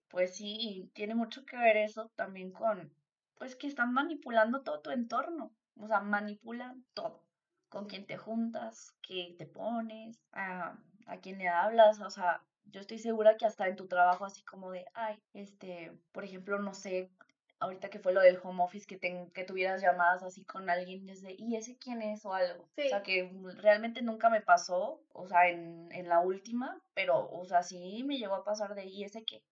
Pues 0.09 0.35
sí, 0.35 0.57
y 0.59 0.87
tiene 0.93 1.15
mucho 1.15 1.45
que 1.45 1.57
ver 1.57 1.77
eso 1.77 2.11
también 2.15 2.51
con, 2.51 2.91
pues 3.37 3.55
que 3.55 3.67
están 3.67 3.93
manipulando 3.93 4.63
todo 4.63 4.81
tu 4.81 4.89
entorno. 4.89 5.53
O 5.79 5.87
sea, 5.87 6.01
manipulan 6.01 6.85
todo. 6.93 7.23
Con 7.69 7.85
quién 7.85 8.05
te 8.05 8.17
juntas, 8.17 8.93
qué 9.01 9.35
te 9.37 9.45
pones, 9.45 10.19
a, 10.33 10.77
a 11.05 11.17
quién 11.21 11.37
le 11.37 11.47
hablas, 11.47 12.01
o 12.01 12.09
sea, 12.09 12.43
yo 12.65 12.81
estoy 12.81 12.99
segura 12.99 13.37
que 13.37 13.45
hasta 13.45 13.67
en 13.67 13.75
tu 13.75 13.87
trabajo, 13.87 14.25
así 14.25 14.43
como 14.43 14.71
de, 14.71 14.85
ay, 14.93 15.21
este, 15.33 15.91
por 16.11 16.23
ejemplo, 16.23 16.59
no 16.59 16.73
sé, 16.73 17.11
ahorita 17.59 17.89
que 17.89 17.99
fue 17.99 18.13
lo 18.13 18.21
del 18.21 18.39
home 18.41 18.63
office, 18.63 18.85
que, 18.85 18.99
que 19.33 19.43
tuvieras 19.43 19.81
llamadas 19.81 20.23
así 20.23 20.43
con 20.45 20.69
alguien 20.69 21.05
desde, 21.05 21.35
¿y 21.37 21.55
ese 21.55 21.77
quién 21.77 22.01
es? 22.01 22.25
o 22.25 22.33
algo. 22.33 22.63
O 22.63 22.89
sea, 22.89 23.03
que 23.03 23.31
realmente 23.57 24.01
nunca 24.01 24.29
me 24.29 24.41
pasó, 24.41 25.01
o 25.13 25.27
sea, 25.27 25.47
en, 25.49 25.91
en, 25.91 26.09
la 26.09 26.19
última, 26.19 26.81
pero, 26.93 27.29
o 27.29 27.45
sea, 27.45 27.63
sí 27.63 28.03
me 28.03 28.17
llegó 28.17 28.35
a 28.35 28.43
pasar 28.43 28.73
de, 28.75 28.85
¿y 28.85 29.03
ese 29.03 29.23
qué? 29.23 29.43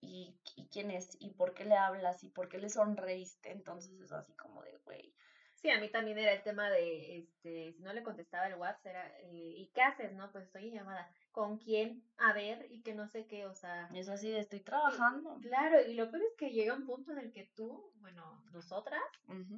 ¿Y, 0.00 0.38
¿Y 0.56 0.68
quién 0.68 0.90
es? 0.90 1.16
¿Y 1.18 1.30
por 1.30 1.54
qué 1.54 1.64
le 1.64 1.76
hablas? 1.76 2.22
¿Y 2.22 2.28
por 2.28 2.48
qué 2.48 2.58
le 2.58 2.68
sonreíste? 2.68 3.50
Entonces 3.50 3.98
es 4.00 4.12
así 4.12 4.32
como 4.34 4.62
de, 4.62 4.78
güey. 4.84 5.12
Sí, 5.62 5.68
a 5.68 5.78
mí 5.78 5.90
también 5.90 6.18
era 6.18 6.32
el 6.32 6.42
tema 6.42 6.70
de, 6.70 7.18
este, 7.18 7.72
si 7.74 7.82
no 7.82 7.92
le 7.92 8.02
contestaba 8.02 8.46
el 8.46 8.54
WhatsApp, 8.54 8.86
era, 8.86 9.06
eh, 9.20 9.54
¿y 9.58 9.70
qué 9.74 9.82
haces? 9.82 10.14
No, 10.14 10.32
pues 10.32 10.44
estoy 10.44 10.68
en 10.68 10.74
llamada 10.74 11.10
con 11.32 11.58
quién, 11.58 12.02
a 12.16 12.32
ver, 12.32 12.66
y 12.70 12.82
que 12.82 12.94
no 12.94 13.06
sé 13.08 13.26
qué, 13.26 13.44
o 13.44 13.54
sea. 13.54 13.90
Es 13.94 14.08
así 14.08 14.34
estoy 14.34 14.60
trabajando. 14.60 15.38
claro, 15.42 15.82
y 15.86 15.94
lo 15.94 16.10
peor 16.10 16.22
es 16.22 16.34
que 16.38 16.50
llega 16.50 16.74
un 16.74 16.86
punto 16.86 17.12
en 17.12 17.18
el 17.18 17.32
que 17.32 17.50
tú, 17.54 17.92
bueno, 18.00 18.42
nosotras, 18.52 19.02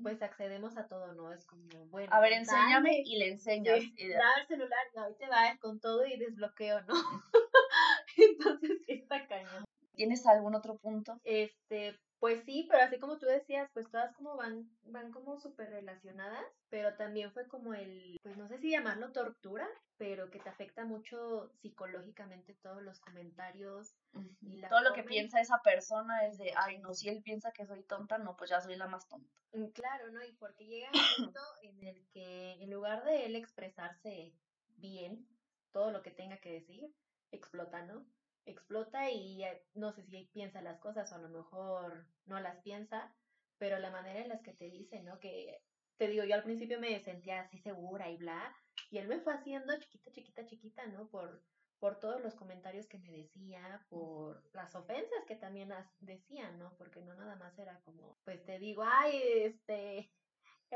pues 0.02 0.20
accedemos 0.22 0.76
a 0.76 0.88
todo, 0.88 1.12
¿no? 1.14 1.32
Es 1.32 1.46
como, 1.46 1.68
bueno. 1.86 2.12
A 2.12 2.20
ver, 2.20 2.32
enséñame 2.32 3.02
y 3.04 3.18
le 3.18 3.28
enseñas. 3.28 3.80
Sí, 3.80 4.08
da 4.08 4.40
el 4.40 4.46
celular, 4.48 4.84
no, 4.96 5.14
te 5.14 5.28
va 5.28 5.56
con 5.60 5.78
todo 5.78 6.04
y 6.04 6.18
desbloqueo, 6.18 6.82
¿no? 6.82 6.94
Entonces, 8.16 8.78
está 8.88 9.26
cañón. 9.28 9.64
¿Tienes 9.94 10.26
algún 10.26 10.54
otro 10.56 10.78
punto? 10.78 11.20
Este, 11.22 11.96
pues 12.22 12.44
sí, 12.44 12.68
pero 12.70 12.84
así 12.84 13.00
como 13.00 13.18
tú 13.18 13.26
decías, 13.26 13.68
pues 13.74 13.90
todas 13.90 14.14
como 14.14 14.36
van, 14.36 14.70
van 14.84 15.10
como 15.10 15.40
súper 15.40 15.70
relacionadas, 15.70 16.44
pero 16.70 16.94
también 16.94 17.32
fue 17.32 17.48
como 17.48 17.74
el, 17.74 18.16
pues 18.22 18.36
no 18.36 18.46
sé 18.46 18.58
si 18.58 18.70
llamarlo 18.70 19.10
tortura, 19.10 19.66
pero 19.96 20.30
que 20.30 20.38
te 20.38 20.48
afecta 20.48 20.84
mucho 20.84 21.50
psicológicamente 21.60 22.54
todos 22.62 22.80
los 22.80 23.00
comentarios. 23.00 23.96
Y 24.40 24.60
Todo 24.68 24.82
lo 24.82 24.92
que 24.92 25.02
piensa 25.02 25.40
esa 25.40 25.60
persona 25.64 26.24
es 26.28 26.38
de, 26.38 26.52
ay, 26.56 26.78
no, 26.78 26.94
si 26.94 27.08
él 27.08 27.22
piensa 27.24 27.50
que 27.50 27.66
soy 27.66 27.82
tonta, 27.82 28.18
no, 28.18 28.36
pues 28.36 28.50
ya 28.50 28.60
soy 28.60 28.76
la 28.76 28.86
más 28.86 29.08
tonta. 29.08 29.28
Mm, 29.52 29.70
claro, 29.70 30.12
¿no? 30.12 30.24
Y 30.24 30.32
porque 30.34 30.64
llega 30.64 30.90
un 30.94 31.24
punto 31.24 31.40
en 31.62 31.82
el 31.82 32.06
que 32.12 32.52
en 32.62 32.70
lugar 32.70 33.02
de 33.02 33.26
él 33.26 33.34
expresarse 33.34 34.32
bien 34.76 35.26
todo 35.72 35.90
lo 35.90 36.02
que 36.02 36.12
tenga 36.12 36.36
que 36.36 36.52
decir, 36.52 36.88
explota, 37.32 37.82
¿no? 37.82 38.06
Explota 38.44 39.10
y 39.10 39.44
no 39.74 39.92
sé 39.92 40.02
si 40.02 40.24
piensa 40.32 40.62
las 40.62 40.78
cosas 40.78 41.10
o 41.12 41.16
a 41.16 41.18
lo 41.18 41.28
mejor 41.28 42.06
no 42.26 42.40
las 42.40 42.60
piensa, 42.62 43.14
pero 43.58 43.78
la 43.78 43.90
manera 43.90 44.20
en 44.20 44.28
las 44.28 44.42
que 44.42 44.52
te 44.52 44.70
dice, 44.70 45.02
¿no? 45.02 45.18
Que 45.20 45.62
te 45.96 46.08
digo, 46.08 46.24
yo 46.24 46.34
al 46.34 46.42
principio 46.42 46.80
me 46.80 46.98
sentía 47.00 47.40
así 47.42 47.58
segura 47.58 48.10
y 48.10 48.16
bla, 48.16 48.54
y 48.90 48.98
él 48.98 49.08
me 49.08 49.20
fue 49.20 49.34
haciendo 49.34 49.78
chiquita, 49.78 50.10
chiquita, 50.10 50.46
chiquita, 50.46 50.86
¿no? 50.86 51.08
Por, 51.08 51.44
por 51.78 52.00
todos 52.00 52.20
los 52.22 52.34
comentarios 52.34 52.86
que 52.88 52.98
me 52.98 53.12
decía, 53.12 53.84
por 53.88 54.42
las 54.52 54.74
ofensas 54.74 55.24
que 55.26 55.36
también 55.36 55.72
decían, 56.00 56.58
¿no? 56.58 56.74
Porque 56.76 57.00
no 57.02 57.14
nada 57.14 57.36
más 57.36 57.58
era 57.58 57.80
como, 57.82 58.18
pues 58.24 58.44
te 58.44 58.58
digo, 58.58 58.82
ay, 58.84 59.20
este, 59.44 60.12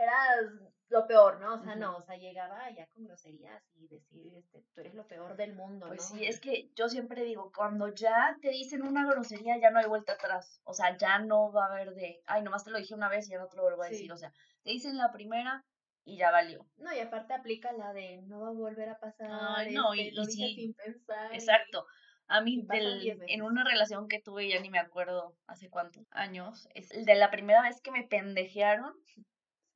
eras 0.01 0.51
lo 0.89 1.07
peor, 1.07 1.41
¿no? 1.41 1.55
O 1.55 1.59
sea, 1.59 1.75
no, 1.75 1.97
o 1.97 2.01
sea, 2.01 2.17
llegaba 2.17 2.71
ya 2.71 2.87
con 2.89 3.05
groserías 3.05 3.63
y 3.75 3.89
decir, 3.89 4.33
este, 4.35 4.65
tú 4.73 4.81
eres 4.81 4.95
lo 4.95 5.07
peor 5.07 5.37
del 5.37 5.55
mundo, 5.55 5.87
pues 5.89 6.11
¿no? 6.13 6.19
sí, 6.19 6.25
es 6.25 6.41
que 6.41 6.71
yo 6.75 6.89
siempre 6.89 7.25
digo, 7.25 7.51
cuando 7.55 7.89
ya 7.89 8.37
te 8.41 8.51
dicen 8.51 8.83
una 8.83 9.05
grosería, 9.05 9.59
ya 9.59 9.71
no 9.71 9.81
hay 9.81 9.87
vuelta 9.87 10.13
atrás. 10.13 10.61
O 10.65 10.75
sea, 10.75 10.97
ya 10.97 11.19
no 11.19 11.53
va 11.53 11.67
a 11.67 11.73
haber 11.73 11.95
de, 11.95 12.23
ay, 12.27 12.43
nomás 12.43 12.65
te 12.65 12.71
lo 12.71 12.79
dije 12.79 12.95
una 12.95 13.09
vez 13.09 13.27
y 13.27 13.33
ya 13.33 13.39
no 13.39 13.49
te 13.49 13.57
lo 13.57 13.65
vuelvo 13.65 13.83
a 13.83 13.89
decir. 13.89 14.13
O 14.13 14.17
sea, 14.17 14.33
te 14.63 14.71
dicen 14.71 14.97
la 14.97 15.11
primera 15.11 15.65
y 16.05 16.17
ya 16.19 16.31
valió. 16.31 16.67
No, 16.77 16.95
y 16.95 17.01
aparte 17.01 17.35
aplica 17.35 17.73
la 17.73 17.93
de 17.93 18.23
no 18.23 18.41
va 18.41 18.49
a 18.49 18.53
volver 18.53 18.89
a 18.89 18.99
pasar. 18.99 19.29
Ay, 19.31 19.75
no, 19.75 19.93
y, 19.95 20.09
este, 20.09 20.25
sí. 20.27 20.55
sin 20.55 20.75
pensar. 20.75 21.35
Exacto. 21.35 21.85
A 22.29 22.41
mí, 22.41 22.65
del, 22.69 23.23
en 23.29 23.43
una 23.43 23.65
relación 23.65 24.09
que 24.09 24.21
tuve, 24.21 24.49
ya 24.49 24.61
ni 24.61 24.69
me 24.69 24.81
acuerdo 24.81 25.37
hace 25.47 25.69
cuántos 25.71 26.07
años, 26.11 26.69
es 26.75 26.89
de 26.89 27.15
la 27.15 27.31
primera 27.31 27.63
vez 27.63 27.81
que 27.81 27.93
me 27.93 28.03
pendejearon, 28.03 28.95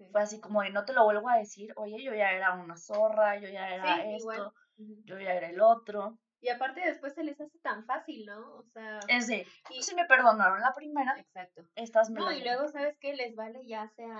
fue 0.06 0.22
así 0.22 0.40
como 0.40 0.62
de 0.62 0.70
no 0.70 0.84
te 0.84 0.92
lo 0.92 1.04
vuelvo 1.04 1.28
a 1.28 1.38
decir, 1.38 1.72
oye, 1.76 2.02
yo 2.02 2.14
ya 2.14 2.32
era 2.32 2.54
una 2.54 2.76
zorra, 2.76 3.38
yo 3.38 3.48
ya 3.48 3.74
era 3.74 4.04
esto, 4.04 4.54
yo 4.76 5.18
ya 5.18 5.34
era 5.34 5.50
el 5.50 5.60
otro. 5.60 6.18
Y 6.42 6.48
aparte 6.48 6.80
después 6.80 7.14
se 7.14 7.22
les 7.22 7.38
hace 7.38 7.58
tan 7.58 7.84
fácil, 7.84 8.24
¿no? 8.24 8.56
O 8.56 8.64
sea... 8.72 8.98
Es 9.08 9.26
de, 9.26 9.46
y... 9.68 9.82
si 9.82 9.94
me 9.94 10.06
perdonaron 10.06 10.60
la 10.60 10.72
primera, 10.72 11.14
exacto. 11.18 11.66
Estas 11.74 12.08
me 12.08 12.18
No, 12.18 12.32
y 12.32 12.42
luego, 12.42 12.66
¿sabes 12.68 12.96
qué? 12.98 13.14
Les 13.14 13.36
vale 13.36 13.60
ya 13.66 13.88
sea 13.90 14.18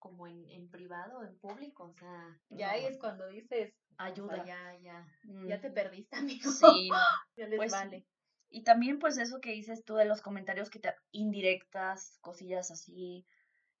como 0.00 0.26
en, 0.26 0.48
en 0.48 0.68
privado 0.68 1.18
o 1.18 1.24
en 1.24 1.38
público, 1.38 1.84
o 1.84 1.92
sea, 1.92 2.40
ya 2.48 2.70
ahí 2.70 2.86
es 2.86 2.98
cuando 2.98 3.28
dices, 3.28 3.72
ayuda, 3.98 4.44
ya, 4.44 4.76
ya, 4.80 5.06
ya 5.46 5.60
te 5.60 5.70
perdiste, 5.70 6.16
amigo. 6.16 6.50
Sí, 6.50 6.90
ya 7.36 7.46
les 7.46 7.56
pues 7.56 7.70
vale. 7.70 8.04
Y 8.48 8.64
también, 8.64 8.98
pues, 8.98 9.16
eso 9.18 9.40
que 9.40 9.52
dices 9.52 9.84
tú 9.84 9.94
de 9.94 10.06
los 10.06 10.22
comentarios 10.22 10.70
que 10.70 10.80
te 10.80 10.92
indirectas, 11.12 12.18
cosillas 12.20 12.72
así, 12.72 13.24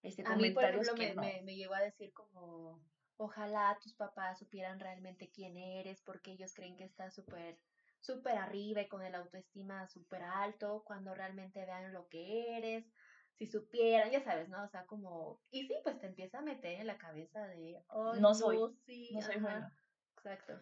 este, 0.02 0.22
a 0.26 0.36
mí, 0.36 0.50
por 0.50 0.64
ejemplo, 0.64 0.94
me, 1.16 1.42
me, 1.42 1.56
llegó 1.56 1.74
a 1.74 1.80
decir 1.80 2.12
como, 2.12 2.80
ojalá 3.16 3.78
tus 3.82 3.94
papás 3.94 4.38
supieran 4.38 4.80
realmente 4.80 5.30
quién 5.30 5.56
eres, 5.56 6.00
porque 6.02 6.32
ellos 6.32 6.54
creen 6.54 6.76
que 6.76 6.84
estás 6.84 7.14
súper 7.14 7.58
súper 8.00 8.36
arriba 8.38 8.80
y 8.80 8.88
con 8.88 9.02
el 9.02 9.14
autoestima 9.14 9.86
súper 9.86 10.22
alto, 10.22 10.82
cuando 10.86 11.14
realmente 11.14 11.64
vean 11.64 11.92
lo 11.92 12.08
que 12.08 12.56
eres, 12.56 12.86
si 13.34 13.46
supieran, 13.46 14.10
ya 14.10 14.22
sabes, 14.22 14.48
¿no? 14.48 14.62
O 14.64 14.68
sea, 14.68 14.86
como, 14.86 15.40
y 15.50 15.66
sí, 15.66 15.74
pues 15.82 15.98
te 15.98 16.06
empieza 16.06 16.38
a 16.38 16.42
meter 16.42 16.80
en 16.80 16.86
la 16.86 16.98
cabeza 16.98 17.46
de, 17.46 17.82
no 18.18 18.34
soy, 18.34 18.58
no 18.58 19.22
soy 19.22 19.40
bueno. 19.40 19.70
Exacto. 20.16 20.54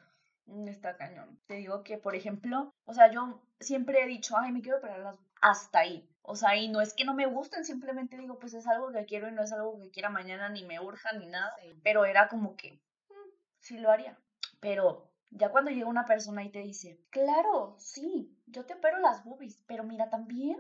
Mm, 0.47 0.69
Está 0.69 0.97
cañón. 0.97 1.41
Te 1.47 1.55
digo 1.55 1.83
que, 1.83 1.99
por 1.99 2.15
ejemplo, 2.15 2.73
o 2.85 2.95
sea, 2.95 3.11
yo 3.11 3.43
siempre 3.61 4.03
he 4.03 4.07
dicho, 4.07 4.37
ay, 4.37 4.53
me 4.53 4.63
quiero 4.63 4.79
operar 4.79 5.01
las 5.01 5.17
hasta 5.41 5.81
ahí. 5.81 6.09
O 6.23 6.37
sea, 6.37 6.57
y 6.57 6.69
no 6.69 6.81
es 6.81 6.93
que 6.95 7.05
no 7.05 7.15
me 7.15 7.27
gusten, 7.27 7.65
simplemente 7.65 8.17
digo, 8.19 8.39
pues 8.39 8.55
es 8.55 8.67
algo 8.67 8.93
que 8.93 9.07
quiero 9.07 9.29
y 9.29 9.33
no 9.33 9.43
es 9.43 9.53
algo 9.53 9.81
que 9.81 9.91
quiera 9.91 10.11
mañana, 10.11 10.49
ni 10.49 10.65
me 10.65 10.81
urja, 10.81 11.13
ni 11.13 11.27
nada. 11.27 11.55
Sí. 11.63 11.81
Pero 11.83 12.05
era 12.05 12.29
como 12.29 12.57
que, 12.57 12.73
"Mm, 13.09 13.31
sí 13.61 13.79
lo 13.79 13.91
haría. 13.91 14.19
Pero 14.61 15.11
ya 15.31 15.51
cuando 15.51 15.71
llega 15.71 15.87
una 15.89 16.05
persona 16.05 16.45
y 16.45 16.51
te 16.51 16.61
dice, 16.61 17.01
claro, 17.11 17.77
sí, 17.79 18.37
yo 18.47 18.65
te 18.67 18.75
opero 18.75 18.99
las 18.99 19.25
boobies, 19.25 19.63
pero 19.67 19.85
mira, 19.85 20.11
también 20.11 20.59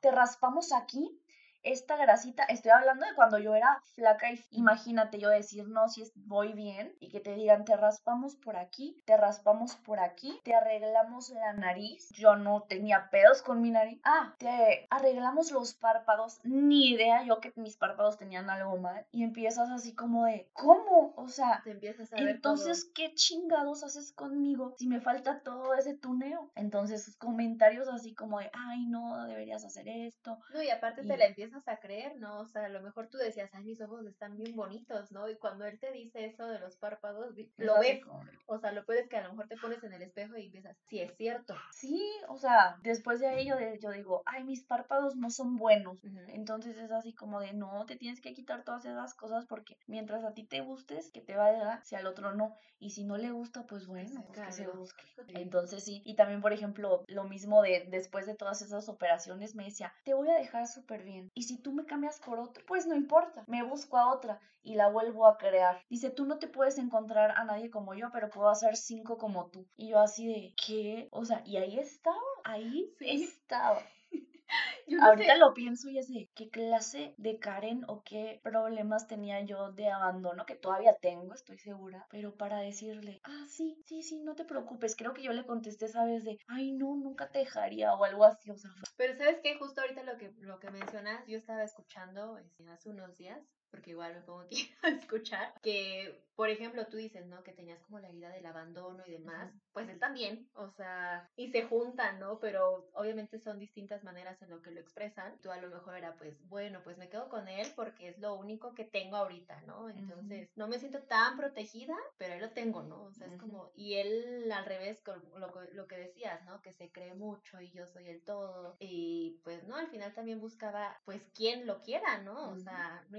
te 0.00 0.10
raspamos 0.10 0.72
aquí 0.72 1.20
esta 1.66 1.96
grasita. 1.96 2.44
Estoy 2.44 2.70
hablando 2.72 3.04
de 3.06 3.14
cuando 3.14 3.38
yo 3.38 3.54
era 3.54 3.80
flaca 3.94 4.30
y 4.32 4.40
imagínate 4.50 5.18
yo 5.18 5.28
decir, 5.28 5.68
no, 5.68 5.88
si 5.88 6.02
es- 6.02 6.12
voy 6.14 6.52
bien 6.52 6.94
y 7.00 7.08
que 7.10 7.20
te 7.20 7.34
digan, 7.34 7.64
te 7.64 7.76
raspamos 7.76 8.36
por 8.36 8.56
aquí, 8.56 9.02
te 9.04 9.16
raspamos 9.16 9.74
por 9.76 10.00
aquí, 10.00 10.40
te 10.44 10.54
arreglamos 10.54 11.30
la 11.30 11.52
nariz. 11.52 12.08
Yo 12.10 12.36
no 12.36 12.62
tenía 12.62 13.10
pedos 13.10 13.42
con 13.42 13.60
mi 13.60 13.70
nariz. 13.70 14.00
Ah, 14.04 14.34
te 14.38 14.86
arreglamos 14.90 15.50
los 15.50 15.74
párpados. 15.74 16.38
Ni 16.44 16.90
idea 16.90 17.22
yo 17.24 17.40
que 17.40 17.52
mis 17.56 17.76
párpados 17.76 18.16
tenían 18.18 18.48
algo 18.50 18.76
mal. 18.76 19.06
Y 19.10 19.24
empiezas 19.24 19.70
así 19.70 19.94
como 19.94 20.24
de, 20.26 20.48
¿cómo? 20.52 21.14
O 21.16 21.28
sea, 21.28 21.60
Te 21.64 21.72
empiezas 21.72 22.12
a 22.12 22.16
entonces, 22.18 22.90
¿qué 22.94 23.14
chingados 23.14 23.82
haces 23.82 24.12
conmigo 24.12 24.74
si 24.78 24.86
me 24.86 25.00
falta 25.00 25.40
todo 25.42 25.74
ese 25.74 25.94
tuneo? 25.94 26.50
Entonces, 26.54 27.16
comentarios 27.16 27.88
así 27.88 28.14
como 28.14 28.38
de, 28.38 28.50
ay, 28.52 28.86
no, 28.86 29.26
deberías 29.26 29.64
hacer 29.64 29.88
esto. 29.88 30.38
No, 30.54 30.62
y 30.62 30.70
aparte 30.70 31.02
y- 31.02 31.08
te 31.08 31.16
la 31.16 31.26
empiezas 31.26 31.55
a 31.66 31.78
creer, 31.78 32.16
¿no? 32.18 32.40
O 32.40 32.46
sea, 32.46 32.64
a 32.66 32.68
lo 32.68 32.80
mejor 32.82 33.08
tú 33.08 33.18
decías, 33.18 33.50
ay, 33.54 33.64
mis 33.64 33.80
ojos 33.80 34.04
están 34.06 34.36
bien 34.36 34.54
bonitos, 34.56 35.10
¿no? 35.12 35.28
Y 35.28 35.36
cuando 35.36 35.64
él 35.64 35.78
te 35.78 35.92
dice 35.92 36.24
eso 36.26 36.46
de 36.46 36.58
los 36.58 36.76
párpados, 36.76 37.34
lo 37.56 37.78
ves. 37.80 38.00
O 38.46 38.58
sea, 38.58 38.72
lo 38.72 38.84
puedes 38.84 39.08
que 39.08 39.16
a 39.16 39.22
lo 39.24 39.30
mejor 39.30 39.48
te 39.48 39.56
pones 39.56 39.82
en 39.82 39.92
el 39.92 40.02
espejo 40.02 40.36
y 40.36 40.46
empiezas, 40.46 40.76
sí, 40.88 41.00
es 41.00 41.16
cierto. 41.16 41.54
Sí, 41.72 42.00
o 42.28 42.36
sea, 42.38 42.78
después 42.82 43.20
de 43.20 43.26
ahí 43.28 43.46
yo, 43.48 43.56
de- 43.56 43.78
yo 43.80 43.90
digo, 43.90 44.22
ay, 44.26 44.44
mis 44.44 44.64
párpados 44.64 45.16
no 45.16 45.30
son 45.30 45.56
buenos. 45.56 45.98
Entonces 46.28 46.76
es 46.76 46.90
así 46.92 47.12
como 47.14 47.40
de, 47.40 47.52
no, 47.52 47.84
te 47.86 47.96
tienes 47.96 48.20
que 48.20 48.34
quitar 48.34 48.62
todas 48.64 48.84
esas 48.84 49.14
cosas 49.14 49.46
porque 49.46 49.76
mientras 49.86 50.24
a 50.24 50.32
ti 50.34 50.44
te 50.46 50.60
gustes, 50.60 51.10
que 51.10 51.20
te 51.20 51.36
valga, 51.36 51.82
si 51.84 51.96
al 51.96 52.06
otro 52.06 52.34
no. 52.34 52.54
Y 52.78 52.90
si 52.90 53.04
no 53.04 53.16
le 53.16 53.30
gusta, 53.30 53.66
pues 53.66 53.86
bueno, 53.86 54.24
pues 54.26 54.38
que 54.40 54.52
se 54.52 54.66
busque. 54.68 55.02
Entonces 55.28 55.82
sí, 55.84 56.02
y 56.04 56.14
también, 56.14 56.40
por 56.40 56.52
ejemplo, 56.52 57.04
lo 57.08 57.24
mismo 57.24 57.62
de 57.62 57.86
después 57.88 58.26
de 58.26 58.34
todas 58.36 58.62
esas 58.62 58.88
operaciones, 58.88 59.54
me 59.54 59.64
decía, 59.64 59.92
te 60.04 60.14
voy 60.14 60.28
a 60.30 60.34
dejar 60.38 60.66
súper 60.68 61.02
bien. 61.02 61.30
Y 61.34 61.44
si 61.46 61.58
tú 61.58 61.72
me 61.72 61.84
cambias 61.86 62.20
por 62.20 62.38
otro, 62.38 62.64
pues 62.66 62.86
no 62.86 62.94
importa, 62.94 63.44
me 63.46 63.62
busco 63.62 63.96
a 63.98 64.12
otra 64.12 64.40
y 64.62 64.74
la 64.74 64.88
vuelvo 64.88 65.26
a 65.26 65.38
crear. 65.38 65.80
Dice, 65.88 66.10
tú 66.10 66.26
no 66.26 66.38
te 66.38 66.48
puedes 66.48 66.78
encontrar 66.78 67.32
a 67.36 67.44
nadie 67.44 67.70
como 67.70 67.94
yo, 67.94 68.10
pero 68.12 68.30
puedo 68.30 68.48
hacer 68.50 68.76
cinco 68.76 69.16
como 69.18 69.46
tú. 69.50 69.66
Y 69.76 69.90
yo 69.90 70.00
así 70.00 70.26
de, 70.26 70.54
¿qué? 70.66 71.08
O 71.12 71.24
sea, 71.24 71.42
y 71.46 71.56
ahí 71.56 71.78
estaba, 71.78 72.16
ahí 72.44 72.92
Sí. 72.98 73.24
estaba. 73.24 73.80
No 74.88 75.02
Ahorita 75.04 75.34
sé, 75.34 75.38
lo 75.38 75.52
pienso 75.54 75.88
y 75.90 75.98
es 75.98 76.08
de 76.08 76.28
qué 76.34 76.48
clase 76.50 77.14
de 77.18 77.38
Karen 77.38 77.84
o 77.88 78.02
qué 78.04 78.40
problemas 78.42 79.06
tenía 79.06 79.40
yo 79.42 79.72
de 79.72 79.90
abandono, 79.90 80.46
que 80.46 80.54
todavía 80.54 80.96
tengo, 81.00 81.34
estoy 81.34 81.58
segura, 81.58 82.06
pero 82.10 82.34
para 82.36 82.58
decirle, 82.60 83.20
ah, 83.24 83.44
sí, 83.48 83.76
sí, 83.86 84.02
sí, 84.02 84.22
no 84.22 84.34
te 84.34 84.44
preocupes, 84.44 84.96
creo 84.96 85.12
que 85.12 85.22
yo 85.22 85.32
le 85.32 85.44
contesté 85.46 85.86
esa 85.86 86.04
vez 86.04 86.24
de, 86.24 86.38
ay, 86.48 86.72
no, 86.72 86.96
nunca 86.96 87.28
te 87.30 87.40
dejaría 87.40 87.94
o 87.94 88.04
algo 88.04 88.24
así, 88.24 88.50
o 88.50 88.56
sea, 88.56 88.70
fue- 88.72 88.85
pero 88.96 89.16
¿sabes 89.16 89.40
qué? 89.42 89.56
Justo 89.58 89.80
ahorita 89.80 90.02
lo 90.02 90.16
que, 90.16 90.32
lo 90.40 90.58
que 90.58 90.70
mencionas, 90.70 91.26
yo 91.26 91.36
estaba 91.36 91.62
escuchando 91.62 92.38
este, 92.38 92.68
hace 92.68 92.90
unos 92.90 93.16
días, 93.16 93.40
porque 93.70 93.90
igual 93.90 94.14
me 94.14 94.20
pongo 94.22 94.40
aquí 94.40 94.70
a 94.82 94.88
escuchar, 94.88 95.52
que, 95.62 96.22
por 96.34 96.48
ejemplo, 96.50 96.86
tú 96.86 96.96
dices, 96.96 97.26
¿no? 97.26 97.42
Que 97.42 97.52
tenías 97.52 97.80
como 97.82 97.98
la 97.98 98.08
vida 98.10 98.28
del 98.30 98.46
abandono 98.46 99.02
y 99.06 99.12
demás, 99.12 99.48
Ujú. 99.50 99.60
pues 99.72 99.88
él 99.88 99.98
también, 99.98 100.48
o 100.54 100.68
sea, 100.70 101.28
y 101.36 101.48
se 101.50 101.62
juntan, 101.64 102.18
¿no? 102.20 102.38
Pero 102.40 102.88
obviamente 102.94 103.38
son 103.38 103.58
distintas 103.58 104.04
maneras 104.04 104.40
en 104.42 104.50
lo 104.50 104.62
que 104.62 104.70
lo 104.70 104.80
expresan. 104.80 105.38
Tú 105.40 105.50
a 105.50 105.56
lo 105.60 105.68
mejor 105.68 105.96
era, 105.96 106.14
pues, 106.16 106.34
bueno, 106.48 106.80
pues 106.84 106.98
me 106.98 107.08
quedo 107.08 107.28
con 107.28 107.48
él 107.48 107.66
porque 107.74 108.08
es 108.08 108.18
lo 108.18 108.34
único 108.34 108.74
que 108.74 108.84
tengo 108.84 109.16
ahorita, 109.16 109.60
¿no? 109.66 109.88
Entonces, 109.88 110.48
no 110.56 110.68
me 110.68 110.78
siento 110.78 111.02
tan 111.02 111.36
protegida, 111.36 111.96
pero 112.18 112.34
ahí 112.34 112.40
lo 112.40 112.50
tengo, 112.50 112.82
¿no? 112.82 113.02
O 113.04 113.12
sea, 113.12 113.26
es 113.26 113.34
Ujú. 113.34 113.40
como, 113.46 113.70
y 113.74 113.94
él 113.94 114.50
al 114.52 114.64
revés, 114.64 115.00
con 115.02 115.22
lo, 115.40 115.52
que- 115.52 115.72
lo 115.74 115.86
que 115.86 115.96
decías, 115.96 116.44
¿no? 116.44 116.60
Que 116.62 116.72
se 116.72 116.90
cree 116.90 117.14
mucho 117.14 117.60
y 117.60 117.70
yo 117.70 117.86
soy 117.86 118.08
el 118.08 118.22
todo. 118.22 118.76
Y 118.78 119.40
pues, 119.44 119.64
¿no? 119.64 119.76
Al 119.76 119.88
final 119.88 120.12
también 120.14 120.40
buscaba, 120.40 120.96
pues, 121.04 121.22
quien 121.34 121.66
lo 121.66 121.82
quiera, 121.82 122.18
¿no? 122.22 122.50
O 122.50 122.56
sea, 122.58 123.04
no 123.10 123.18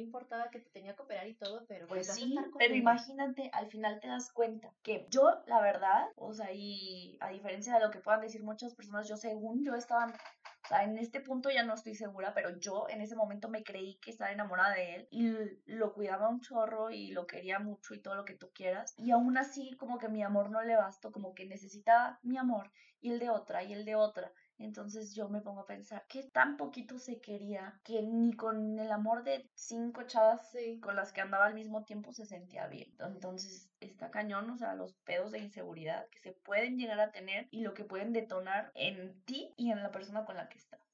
que 0.52 0.60
te 0.60 0.70
tenía 0.70 0.96
que 0.96 1.02
operar 1.02 1.28
y 1.28 1.36
todo, 1.36 1.66
pero 1.68 1.88
Pues 1.88 2.10
a 2.10 2.14
sí, 2.14 2.36
pero 2.58 2.76
imagínate, 2.76 3.50
al 3.54 3.68
final 3.68 4.00
te 4.00 4.08
das 4.08 4.32
cuenta 4.32 4.72
que 4.84 5.06
yo, 5.10 5.44
la 5.48 5.62
verdad, 5.62 6.08
o 6.16 6.34
sea, 6.34 6.52
y 6.54 7.18
a 7.20 7.30
diferencia 7.30 7.74
de 7.74 7.80
lo 7.80 7.92
que 7.92 8.00
puedan 8.00 8.22
decir 8.22 8.44
muchas 8.44 8.76
personas, 8.76 9.08
yo 9.08 9.18
según 9.18 9.64
yo 9.64 9.76
estaba, 9.76 10.06
o 10.08 10.68
sea, 10.68 10.84
en 10.84 10.98
este 10.98 11.20
punto 11.20 11.50
ya 11.50 11.64
no 11.64 11.74
estoy 11.74 11.96
segura, 11.96 12.34
pero 12.34 12.58
yo 12.58 12.88
en 12.90 13.02
ese 13.02 13.16
momento 13.16 13.50
me 13.50 13.64
creí 13.64 13.98
que 13.98 14.12
estaba 14.12 14.32
enamorada 14.32 14.74
de 14.76 14.96
él 14.96 15.08
y 15.12 15.34
lo 15.66 15.94
cuidaba 15.94 16.30
un 16.30 16.42
chorro 16.42 16.90
y 16.90 17.12
lo 17.12 17.28
quería 17.28 17.60
mucho 17.60 17.94
y 17.94 18.02
todo 18.02 18.16
lo 18.16 18.26
que 18.26 18.36
tú 18.36 18.50
quieras. 18.54 18.94
Y 18.98 19.12
aún 19.12 19.38
así, 19.38 19.76
como 19.78 19.98
que 19.98 20.10
mi 20.10 20.24
amor 20.24 20.50
no 20.50 20.62
le 20.62 20.76
bastó, 20.76 21.12
como 21.12 21.34
que 21.34 21.46
necesitaba 21.46 22.20
mi 22.24 22.38
amor 22.38 22.72
y 23.00 23.12
el 23.12 23.20
de 23.20 23.30
otra 23.30 23.64
y 23.64 23.74
el 23.74 23.86
de 23.86 23.96
otra. 23.96 24.32
Entonces 24.60 25.14
yo 25.14 25.30
me 25.30 25.42
pongo 25.42 25.62
a 25.62 25.66
pensar 25.66 26.06
que 26.08 26.24
tan 26.24 26.58
poquito 26.58 26.98
se 27.00 27.20
quería 27.22 27.80
que 27.84 28.02
ni 28.02 28.34
con 28.34 28.80
el 28.80 28.92
amor 28.92 29.24
de 29.24 29.50
cinco 29.54 30.04
chavas 30.04 30.50
Sí. 30.52 30.80
con 30.80 30.96
las 30.96 31.12
que 31.14 31.22
andaba 31.22 31.46
al 31.46 31.54
mismo 31.54 31.84
tiempo 31.84 32.12
se 32.14 32.26
sentía 32.26 32.68
bien. 32.68 32.94
Entonces 33.00 33.70
está 33.80 34.10
cañón, 34.10 34.50
o 34.50 34.58
sea, 34.58 34.74
los 34.76 34.94
pedos 35.06 35.32
de 35.32 35.40
inseguridad 35.40 36.08
que 36.10 36.20
se 36.20 36.32
pueden 36.34 36.78
llegar 36.78 37.00
a 37.00 37.12
tener 37.12 37.48
y 37.52 37.62
lo 37.62 37.74
que 37.74 37.84
pueden 37.84 38.14
detonar 38.14 38.72
en 38.76 39.22
ti 39.24 39.54
y 39.58 39.72
en 39.72 39.84
la 39.84 39.92
persona 39.92 40.26
con 40.26 40.36
la 40.36 40.50
que 40.50 40.58
estás. 40.58 40.87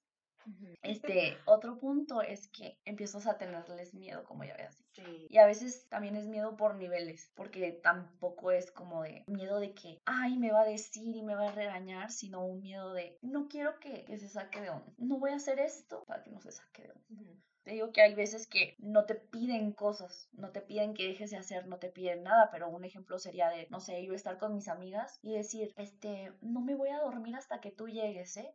Este 0.81 1.37
otro 1.45 1.79
punto 1.79 2.21
es 2.21 2.47
que 2.49 2.79
empiezas 2.85 3.27
a 3.27 3.37
tenerles 3.37 3.93
miedo, 3.93 4.23
como 4.23 4.43
ya 4.43 4.53
habías 4.53 4.77
dicho. 4.77 5.03
Sí. 5.05 5.27
Y 5.29 5.37
a 5.37 5.45
veces 5.45 5.87
también 5.89 6.15
es 6.15 6.27
miedo 6.27 6.55
por 6.55 6.75
niveles, 6.75 7.31
porque 7.35 7.71
tampoco 7.71 8.51
es 8.51 8.71
como 8.71 9.03
de 9.03 9.23
miedo 9.27 9.59
de 9.59 9.73
que, 9.73 10.01
ay, 10.05 10.37
me 10.37 10.51
va 10.51 10.61
a 10.61 10.65
decir 10.65 11.15
y 11.15 11.23
me 11.23 11.35
va 11.35 11.49
a 11.49 11.51
regañar, 11.51 12.11
sino 12.11 12.45
un 12.45 12.61
miedo 12.61 12.93
de, 12.93 13.17
no 13.21 13.47
quiero 13.47 13.79
que, 13.79 14.05
que 14.05 14.17
se 14.17 14.29
saque 14.29 14.61
de 14.61 14.69
onda. 14.69 14.93
No 14.97 15.19
voy 15.19 15.31
a 15.31 15.35
hacer 15.35 15.59
esto 15.59 16.03
para 16.05 16.23
que 16.23 16.31
no 16.31 16.41
se 16.41 16.51
saque 16.51 16.83
de 16.83 16.91
onda. 16.91 17.43
Te 17.63 17.71
digo 17.71 17.93
que 17.93 18.01
hay 18.01 18.13
veces 18.13 18.45
que 18.45 18.75
no 18.77 19.05
te 19.05 19.15
piden 19.15 19.71
cosas, 19.71 20.27
no 20.33 20.51
te 20.51 20.59
piden 20.59 20.93
que 20.93 21.07
dejes 21.07 21.31
de 21.31 21.37
hacer, 21.37 21.65
no 21.67 21.77
te 21.77 21.89
piden 21.89 22.23
nada, 22.23 22.49
pero 22.51 22.67
un 22.67 22.83
ejemplo 22.83 23.17
sería 23.19 23.49
de, 23.49 23.67
no 23.69 23.79
sé, 23.79 24.05
yo 24.05 24.13
estar 24.13 24.37
con 24.37 24.53
mis 24.53 24.67
amigas 24.67 25.17
y 25.21 25.33
decir, 25.33 25.71
este, 25.77 26.33
no 26.41 26.59
me 26.59 26.75
voy 26.75 26.89
a 26.89 26.99
dormir 26.99 27.35
hasta 27.37 27.61
que 27.61 27.71
tú 27.71 27.87
llegues, 27.87 28.35
¿eh? 28.35 28.53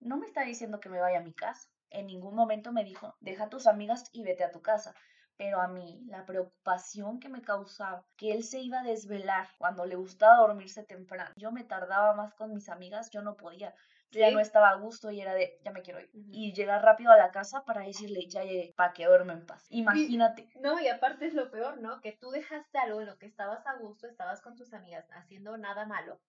No 0.00 0.16
me 0.18 0.26
está 0.26 0.42
diciendo 0.42 0.80
que 0.80 0.88
me 0.88 1.00
vaya 1.00 1.18
a 1.20 1.22
mi 1.22 1.32
casa. 1.32 1.68
En 1.90 2.06
ningún 2.06 2.34
momento 2.34 2.72
me 2.72 2.84
dijo, 2.84 3.14
deja 3.20 3.44
a 3.44 3.48
tus 3.48 3.66
amigas 3.66 4.04
y 4.12 4.22
vete 4.22 4.44
a 4.44 4.50
tu 4.50 4.60
casa. 4.60 4.94
Pero 5.36 5.60
a 5.60 5.68
mí, 5.68 6.02
la 6.06 6.26
preocupación 6.26 7.20
que 7.20 7.28
me 7.28 7.40
causaba, 7.42 8.04
que 8.16 8.32
él 8.32 8.44
se 8.44 8.60
iba 8.60 8.80
a 8.80 8.84
desvelar 8.84 9.48
cuando 9.58 9.86
le 9.86 9.96
gustaba 9.96 10.38
dormirse 10.38 10.82
temprano. 10.82 11.30
Yo 11.36 11.52
me 11.52 11.64
tardaba 11.64 12.14
más 12.14 12.34
con 12.34 12.52
mis 12.52 12.68
amigas, 12.68 13.10
yo 13.10 13.22
no 13.22 13.36
podía. 13.36 13.74
Ya 14.12 14.28
Sí. 14.28 14.34
no 14.34 14.40
estaba 14.40 14.70
a 14.70 14.76
gusto 14.76 15.10
y 15.10 15.20
era 15.20 15.34
de, 15.34 15.58
ya 15.64 15.70
me 15.70 15.82
quiero 15.82 16.00
ir. 16.00 16.10
Y 16.12 16.52
llegar 16.52 16.82
rápido 16.82 17.12
a 17.12 17.16
la 17.16 17.30
casa 17.30 17.64
para 17.64 17.82
decirle, 17.82 18.26
ya 18.28 18.42
llegué, 18.42 18.74
para 18.76 18.92
que 18.92 19.06
duerma 19.06 19.32
en 19.32 19.46
paz. 19.46 19.66
Imagínate. 19.70 20.48
No, 20.60 20.80
y 20.80 20.88
aparte 20.88 21.26
es 21.26 21.34
lo 21.34 21.50
peor, 21.50 21.80
¿no? 21.80 22.00
Que 22.00 22.12
tú 22.12 22.30
dejaste 22.30 22.78
algo 22.78 23.00
en 23.00 23.06
lo 23.06 23.18
que 23.18 23.26
estabas 23.26 23.66
a 23.66 23.76
gusto, 23.76 24.06
estabas 24.08 24.40
con 24.40 24.56
tus 24.56 24.72
amigas 24.74 25.06
haciendo 25.12 25.56
nada 25.56 25.86
malo, 25.86 26.20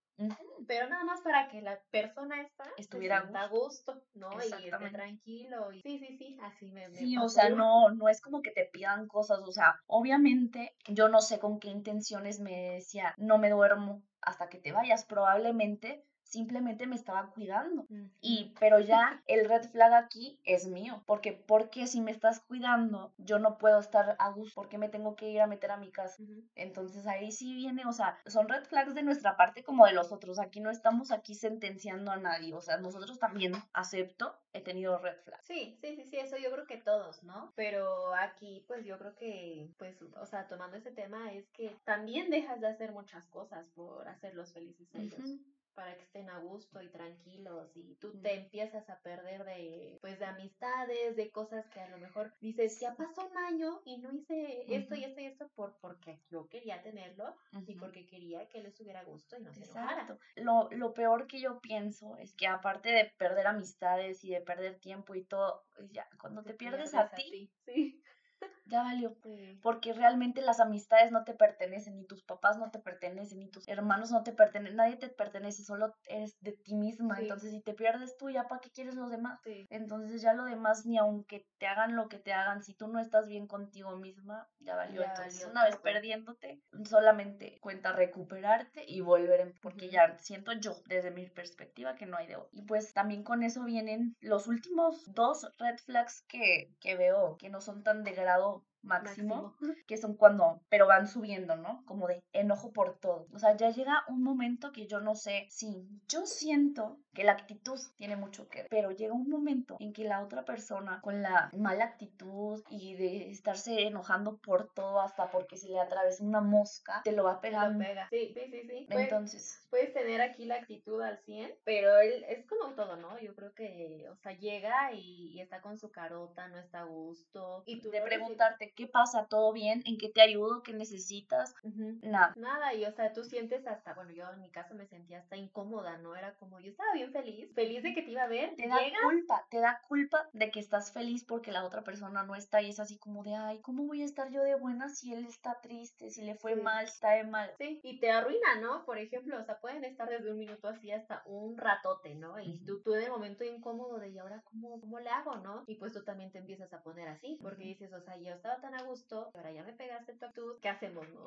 pero 0.68 0.88
nada 0.88 1.04
más 1.04 1.22
para 1.22 1.48
que 1.48 1.62
la 1.62 1.80
persona 1.90 2.42
esta 2.42 2.64
Estuviera 2.78 3.30
a 3.34 3.48
gusto, 3.48 4.04
¿no? 4.14 4.30
Y 4.34 4.68
esté 4.68 4.90
tranquilo. 4.92 5.72
Y... 5.72 5.82
Sí, 5.82 6.00
sí, 6.00 6.18
sí, 6.18 6.38
así 6.44 6.72
me, 6.72 6.90
me 6.90 6.96
Sí, 6.96 7.18
o 7.18 7.28
sea, 7.30 7.50
no, 7.50 7.90
no 7.90 8.08
es 8.10 8.22
como 8.22 8.42
que 8.42 8.52
te 8.52 8.66
pidan 8.66 9.08
cosas, 9.08 9.40
o 9.40 9.52
sea, 9.52 9.80
obviamente 9.88 10.76
yo 10.88 11.10
no 11.10 11.22
sé 11.22 11.40
con 11.40 11.60
qué 11.60 11.70
intenciones 11.70 12.40
me 12.40 12.74
decía, 12.74 13.16
no 13.18 13.38
me 13.38 13.50
duermo 13.50 14.04
hasta 14.22 14.50
que 14.50 14.60
te 14.60 14.72
vayas, 14.72 15.06
probablemente 15.06 16.06
simplemente 16.32 16.88
me 16.88 16.96
estaba 16.96 17.30
cuidando. 17.32 17.86
Y, 18.22 18.54
pero 18.60 18.80
ya 18.80 19.22
el 19.28 19.48
red 19.48 19.64
flag 19.70 19.94
aquí 19.94 20.40
es 20.44 20.66
mío, 20.66 21.04
porque 21.06 21.34
porque 21.34 21.88
si 21.88 22.02
me 22.02 22.12
estás 22.12 22.40
cuidando, 22.40 23.14
yo 23.18 23.38
no 23.38 23.58
puedo 23.58 23.80
estar 23.80 24.16
a 24.18 24.30
gusto, 24.32 24.54
porque 24.56 24.78
me 24.78 24.90
tengo 24.90 25.16
que 25.16 25.30
ir 25.30 25.42
a 25.42 25.48
meter 25.48 25.72
a 25.72 25.78
mi 25.78 25.92
casa. 25.92 26.24
Entonces 26.56 27.06
ahí 27.06 27.32
sí 27.32 27.54
viene, 27.54 27.86
o 27.86 27.92
sea, 27.92 28.18
son 28.26 28.48
red 28.48 28.64
flags 28.64 28.96
de 28.96 29.04
nuestra 29.04 29.36
parte 29.36 29.64
como 29.64 29.86
de 29.86 29.94
los 29.94 30.12
otros. 30.12 30.40
Aquí 30.40 30.62
no 30.62 30.72
estamos 30.72 31.12
aquí 31.12 31.36
sentenciando 31.36 32.12
a 32.12 32.18
nadie, 32.18 32.54
o 32.54 32.62
sea, 32.62 32.78
nosotros 32.78 33.20
también 33.20 33.54
acepto, 33.74 34.36
he 34.54 34.62
tenido 34.62 34.98
red 34.98 35.18
flags. 35.24 35.46
Sí, 35.46 35.78
sí, 35.82 35.96
sí, 35.96 36.06
sí, 36.06 36.18
eso 36.18 36.38
yo 36.38 36.52
creo 36.52 36.66
que 36.66 36.78
todos, 36.78 37.24
¿no? 37.24 37.52
Pero 37.56 38.14
aquí, 38.16 38.64
pues 38.68 38.86
yo 38.86 38.98
creo 38.98 39.16
que, 39.16 39.70
pues, 39.78 40.02
o 40.02 40.26
sea, 40.26 40.48
tomando 40.48 40.78
ese 40.78 40.92
tema, 40.92 41.34
es 41.34 41.50
que 41.50 41.76
también 41.84 42.30
dejas 42.30 42.62
de 42.62 42.68
hacer 42.68 42.94
muchas 42.94 43.28
cosas 43.28 43.68
por 43.70 44.08
hacerlos 44.08 44.54
felices 44.54 44.94
a 44.96 45.00
ellos. 45.00 45.40
Para 45.74 45.96
que 45.96 46.04
estén 46.04 46.30
a 46.30 46.40
gusto 46.40 46.82
y 46.82 46.90
tranquilos 46.90 47.72
y 47.76 47.96
tú 47.96 48.20
te 48.22 48.34
empiezas 48.36 48.90
a 48.90 49.00
perder 49.02 49.44
de 49.46 49.98
pues 50.02 50.20
de 50.20 50.26
amistades, 50.26 51.16
de 51.16 51.32
cosas 51.32 51.68
que 51.70 51.80
a 51.80 51.90
lo 51.90 51.98
mejor 51.98 52.34
dices, 52.40 52.80
ya 52.80 52.96
pasó 52.96 53.28
un 53.28 53.38
año 53.38 53.82
y 53.86 53.98
no 54.00 54.12
hice 54.12 54.66
esto 54.74 54.96
y 54.96 55.04
esto 55.04 55.22
y 55.22 55.26
esto 55.26 55.50
por 55.56 55.78
porque 55.80 56.20
yo 56.30 56.48
quería 56.50 56.82
tenerlo 56.82 57.36
y 57.68 57.76
porque 57.76 58.06
quería 58.06 58.48
que 58.50 58.60
les 58.60 58.72
estuviera 58.72 59.02
a 59.02 59.06
gusto 59.06 59.38
y 59.38 59.44
no 59.44 59.54
se 59.54 59.64
enojara. 59.64 60.18
Lo, 60.36 60.70
lo 60.72 60.94
peor 60.94 61.28
que 61.28 61.40
yo 61.40 61.60
pienso 61.60 62.18
es 62.18 62.34
que 62.36 62.48
aparte 62.48 62.90
de 62.90 63.06
perder 63.18 63.48
amistades 63.48 64.24
y 64.24 64.32
de 64.32 64.42
perder 64.42 64.80
tiempo 64.80 65.16
y 65.16 65.24
todo, 65.24 65.64
ya 65.92 66.08
cuando 66.20 66.44
te, 66.44 66.54
pierdes, 66.54 66.94
a, 66.94 67.10
ti, 67.10 67.52
sí 67.66 68.02
ya 68.72 68.84
valió. 68.84 69.16
Porque 69.62 69.94
realmente 69.94 70.42
las 70.42 70.60
amistades 70.60 71.12
no 71.12 71.24
te 71.24 71.34
pertenecen, 71.34 71.98
ni 71.98 72.06
tus 72.06 72.24
papás 72.24 72.58
no 72.58 72.72
te 72.72 72.80
pertenecen, 72.80 73.40
ni 73.40 73.50
tus 73.50 73.68
hermanos 73.68 74.12
no 74.12 74.24
te 74.24 74.32
pertenecen, 74.32 74.78
nadie 74.78 74.96
te 74.96 75.10
pertenece, 75.10 75.64
solo 75.64 75.94
eres 76.08 76.40
de 76.42 76.54
ti 76.54 76.76
misma. 76.76 77.20
Entonces, 77.20 77.52
si 77.52 77.62
te 77.62 77.74
pierdes 77.74 78.18
tú, 78.18 78.30
ya 78.30 78.48
para 78.48 78.62
qué 78.62 78.72
quieres 78.72 78.96
los 78.96 79.12
demás. 79.12 79.40
Entonces, 79.70 80.22
ya 80.22 80.34
lo 80.34 80.46
demás, 80.46 80.86
ni 80.86 80.98
aunque 80.98 81.46
te 81.60 81.68
hagan 81.68 81.96
lo 81.96 82.08
que 82.08 82.18
te 82.18 82.34
hagan, 82.34 82.64
si 82.64 82.74
tú 82.74 82.88
no 82.88 83.00
estás 83.00 83.28
bien 83.28 83.46
contigo 83.46 83.96
misma, 83.98 84.48
ya 84.60 84.76
valió. 84.76 85.04
Entonces, 85.04 85.46
una 85.46 85.66
vez 85.66 85.76
perdiéndote, 85.78 86.62
solamente 86.86 87.60
cuenta 87.60 87.92
recuperarte 87.92 88.86
y 88.88 89.02
volver, 89.02 89.54
porque 89.62 89.90
ya 89.90 90.18
siento 90.18 90.54
yo, 90.54 90.82
desde 90.88 91.12
mi 91.12 91.28
perspectiva, 91.30 91.96
que 91.96 92.06
no 92.06 92.18
hay 92.18 92.28
de 92.28 92.38
otro. 92.38 92.50
Y 92.54 92.62
pues 92.64 92.94
también 92.94 93.24
con 93.24 93.44
eso 93.44 93.64
vienen 93.64 94.16
los 94.22 94.48
últimos 94.48 95.14
dos 95.14 95.46
red 95.60 95.78
flags 95.78 96.24
que, 96.30 96.74
que 96.80 96.96
veo, 96.96 97.36
que 97.38 97.50
no 97.50 97.60
son 97.60 97.84
tan 97.84 98.04
de 98.04 98.14
grado 98.14 98.61
máximo, 98.84 99.56
que 99.88 99.98
son 99.98 100.16
cuando, 100.16 100.62
pero 100.70 100.88
van 100.88 101.08
subiendo, 101.08 101.56
¿no? 101.56 101.84
Como 101.86 102.08
de 102.08 102.24
enojo 102.34 102.72
por 102.72 103.00
todo. 103.00 103.28
O 103.34 103.40
sea, 103.40 103.56
ya 103.56 103.70
llega 103.70 104.04
un 104.08 104.24
momento 104.24 104.72
que 104.72 104.88
yo 104.88 105.00
no 105.00 105.16
sé 105.16 105.48
si 105.50 105.88
yo 106.08 106.26
siento 106.26 107.00
que 107.14 107.24
la 107.24 107.34
actitud 107.34 107.80
tiene 107.98 108.16
mucho 108.16 108.48
que 108.48 108.60
ver, 108.60 108.68
pero 108.70 108.92
llega 108.92 109.14
un 109.14 109.30
momento 109.30 109.76
en 109.80 109.94
que 109.94 110.06
la 110.06 110.22
otra 110.22 110.46
persona 110.46 111.02
con 111.02 111.22
la 111.22 111.50
mala 111.58 111.86
actitud 111.86 112.64
y 112.70 112.96
de 112.96 113.30
estarse 113.30 113.82
enojando 113.88 114.38
por 114.38 114.74
todo 114.74 115.02
hasta 115.02 115.30
porque 115.30 115.58
se 115.58 115.70
le 115.70 115.80
atravesa 115.80 116.24
una 116.24 116.42
mosca, 116.42 117.02
te 117.04 117.12
lo 117.12 117.24
va 117.24 117.34
a 117.34 117.42
pegar. 117.42 117.78
pega. 117.78 118.08
Sí, 118.10 118.34
sí, 118.34 118.42
sí, 118.50 118.68
sí. 118.68 118.88
Entonces. 118.90 119.58
Puedes, 119.70 119.94
tener 119.94 120.22
aquí 120.22 120.46
la 120.46 120.56
actitud 120.56 121.02
al 121.02 121.20
100, 121.20 121.54
pero 121.64 122.00
él 122.00 122.26
es 122.28 122.46
como 122.46 122.74
todo, 122.76 122.96
¿no? 122.98 123.20
Yo 123.20 123.36
creo 123.36 123.54
que, 123.54 124.08
o 124.10 124.16
sea, 124.18 124.34
llega 124.34 124.94
y, 124.94 125.40
está 125.40 125.62
con 125.62 125.78
su 125.78 125.92
carota, 125.92 126.48
no 126.48 126.60
está 126.60 126.82
a 126.82 126.86
gusto. 126.86 127.64
Y 127.66 127.82
tú 127.82 127.90
de 127.90 128.02
preguntarte, 128.02 128.71
¿qué 128.76 128.88
pasa? 128.88 129.28
¿Todo 129.28 129.54
bien? 129.54 129.84
¿En 129.86 129.98
qué 129.98 130.10
te 130.10 130.22
ayudo? 130.22 130.64
¿Qué 130.64 130.74
necesitas? 130.74 131.56
Nada. 131.64 132.34
Nada, 132.38 132.74
y 132.74 132.86
o 132.86 132.92
sea, 132.92 133.14
tú 133.14 133.24
sientes 133.24 133.66
hasta, 133.68 133.94
bueno, 133.94 134.12
yo 134.12 134.30
en 134.32 134.42
mi 134.42 134.50
caso 134.50 134.76
me 134.76 134.88
sentía 134.88 135.20
hasta 135.20 135.38
incómoda, 135.38 135.98
¿no? 135.98 136.16
Era 136.16 136.36
como, 136.36 136.60
yo 136.60 136.72
estaba 136.72 136.94
bien 136.94 137.12
feliz, 137.12 137.54
feliz 137.54 137.84
de 137.84 137.94
que 137.94 138.02
te 138.02 138.12
iba 138.12 138.24
a 138.24 138.28
ver. 138.28 138.56
Te 138.56 138.68
da 138.68 138.80
culpa, 139.04 139.48
te 139.50 139.60
da 139.60 139.82
culpa 139.88 140.30
de 140.34 140.52
que 140.52 140.60
estás 140.60 140.92
feliz 140.92 141.24
porque 141.24 141.52
la 141.52 141.66
otra 141.66 141.84
persona 141.84 142.24
no 142.24 142.36
está 142.36 142.62
y 142.62 142.70
es 142.70 142.80
así 142.80 142.98
como 142.98 143.24
de, 143.24 143.36
ay, 143.36 143.60
¿cómo 143.62 143.86
voy 143.86 144.02
a 144.02 144.06
estar 144.06 144.30
yo 144.32 144.44
de 144.44 144.56
buena 144.56 144.90
si 144.90 145.14
él 145.14 145.26
está 145.26 145.60
triste, 145.62 146.10
si 146.10 146.22
le 146.22 146.36
fue 146.36 146.56
mal, 146.56 146.86
está 146.86 147.12
de 147.12 147.24
mal? 147.24 147.52
Sí, 147.58 147.80
y 147.84 148.00
te 148.00 148.12
arruina, 148.12 148.60
¿no? 148.62 148.86
Por 148.86 148.98
ejemplo, 148.98 149.40
o 149.40 149.44
sea, 149.44 149.60
pueden 149.60 149.84
estar 149.84 150.10
desde 150.10 150.32
un 150.32 150.40
minuto 150.40 150.68
así 150.68 150.92
hasta 150.92 151.24
un 151.26 151.58
ratote, 151.58 152.16
¿no? 152.16 152.40
Y 152.40 152.64
tú, 152.66 152.82
tú 152.82 152.92
de 152.92 153.10
momento 153.10 153.44
incómodo 153.44 154.00
de, 154.00 154.10
¿y 154.10 154.20
ahora 154.20 154.42
cómo, 154.44 154.80
cómo 154.80 155.00
le 155.00 155.10
hago, 155.10 155.36
no? 155.38 155.64
Y 155.68 155.76
pues 155.76 155.94
tú 155.94 156.04
también 156.04 156.32
te 156.32 156.40
empiezas 156.40 156.72
a 156.74 156.84
poner 156.84 157.08
así, 157.08 157.38
porque 157.42 157.64
dices, 157.64 157.92
o 157.94 158.02
sea, 158.02 158.18
yo 158.18 158.34
estaba 158.34 158.61
tan 158.62 158.76
a 158.76 158.84
gusto, 158.84 159.32
ahora 159.36 159.52
ya 159.52 159.64
me 159.64 159.74
pegaste 159.74 160.14
tu 160.14 160.26
actitud, 160.26 160.60
¿qué 160.62 160.70
hacemos, 160.70 161.08
no? 161.10 161.26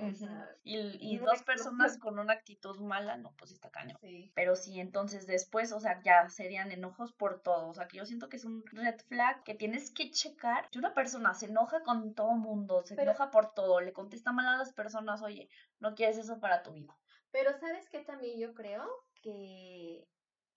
y, 0.63 0.79
y 1.01 1.19
dos 1.19 1.43
personas 1.43 1.99
con 1.99 2.19
una 2.19 2.33
actitud 2.33 2.79
mala, 2.81 3.17
no, 3.17 3.35
pues 3.37 3.51
está 3.51 3.71
cañón. 3.71 3.99
Sí. 4.01 4.33
Pero 4.35 4.57
sí, 4.57 4.81
entonces 4.81 5.27
después, 5.27 5.73
o 5.73 5.81
sea, 5.81 6.01
ya 6.03 6.29
serían 6.29 6.73
enojos 6.73 7.13
por 7.13 7.41
todo. 7.43 7.69
O 7.69 7.75
sea, 7.75 7.89
que 7.89 7.99
yo 7.99 8.07
siento 8.07 8.29
que 8.29 8.37
es 8.37 8.45
un 8.45 8.65
red 8.67 8.99
flag 9.09 9.43
que 9.43 9.55
tienes 9.55 9.91
que 9.93 10.11
checar. 10.11 10.69
Si 10.73 10.79
una 10.79 10.95
persona 10.95 11.35
se 11.35 11.47
enoja 11.47 11.83
con 11.83 12.15
todo 12.15 12.33
mundo, 12.33 12.83
se 12.83 12.95
enoja 12.95 13.31
por 13.31 13.53
todo, 13.53 13.81
le 13.81 13.93
contesta 13.93 14.33
mal 14.33 14.47
a 14.47 14.57
las 14.57 14.73
personas, 14.73 15.23
oye, 15.23 15.49
no 15.81 15.95
quieres 15.95 16.19
eso 16.19 16.41
para 16.41 16.63
tu 16.63 16.73
vida. 16.73 16.97
Pero 17.31 17.53
sabes 17.59 17.89
que 17.89 18.01
también 18.01 18.39
yo 18.39 18.55
creo 18.55 18.89
que 19.21 20.07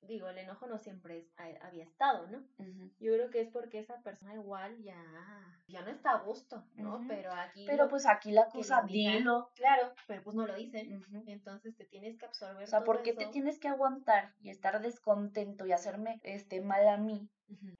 digo, 0.02 0.30
el 0.30 0.38
enojo 0.38 0.68
no 0.68 0.78
siempre 0.78 1.20
es, 1.20 1.34
había 1.62 1.84
estado, 1.84 2.28
¿no? 2.28 2.44
Yo 3.00 3.14
creo 3.14 3.30
que 3.30 3.42
es 3.42 3.50
porque 3.50 3.80
esa 3.80 4.02
persona 4.02 4.36
igual 4.36 4.78
ya, 4.82 5.02
ya 5.68 5.82
no 5.82 5.90
está 5.90 6.12
a 6.12 6.24
gusto, 6.24 6.66
¿no? 6.76 7.04
Pero 7.08 7.32
aquí... 7.34 7.66
Pero 7.66 7.90
pues 7.90 8.06
aquí 8.06 8.32
la 8.32 8.48
cosa, 8.48 8.84
dilo. 8.88 9.52
Claro, 9.56 9.94
pero 10.08 10.24
pues 10.24 10.36
no 10.36 10.48
lo 10.48 10.56
dicen. 10.56 11.04
Entonces 11.28 11.76
te 11.76 11.86
tienes 11.86 12.18
que 12.18 12.26
absorber. 12.26 12.64
O 12.64 12.68
sea, 12.68 12.84
¿por 12.84 13.02
qué 13.02 13.14
te 13.14 13.28
tienes 13.28 13.60
que 13.60 13.68
aguantar 13.68 14.34
y 14.40 14.50
estar 14.50 14.82
descontento 14.82 15.66
y 15.66 15.72
hacerme 15.72 16.20
este 16.24 16.62
mal 16.62 16.88
a 16.88 16.98
mí? 16.98 17.30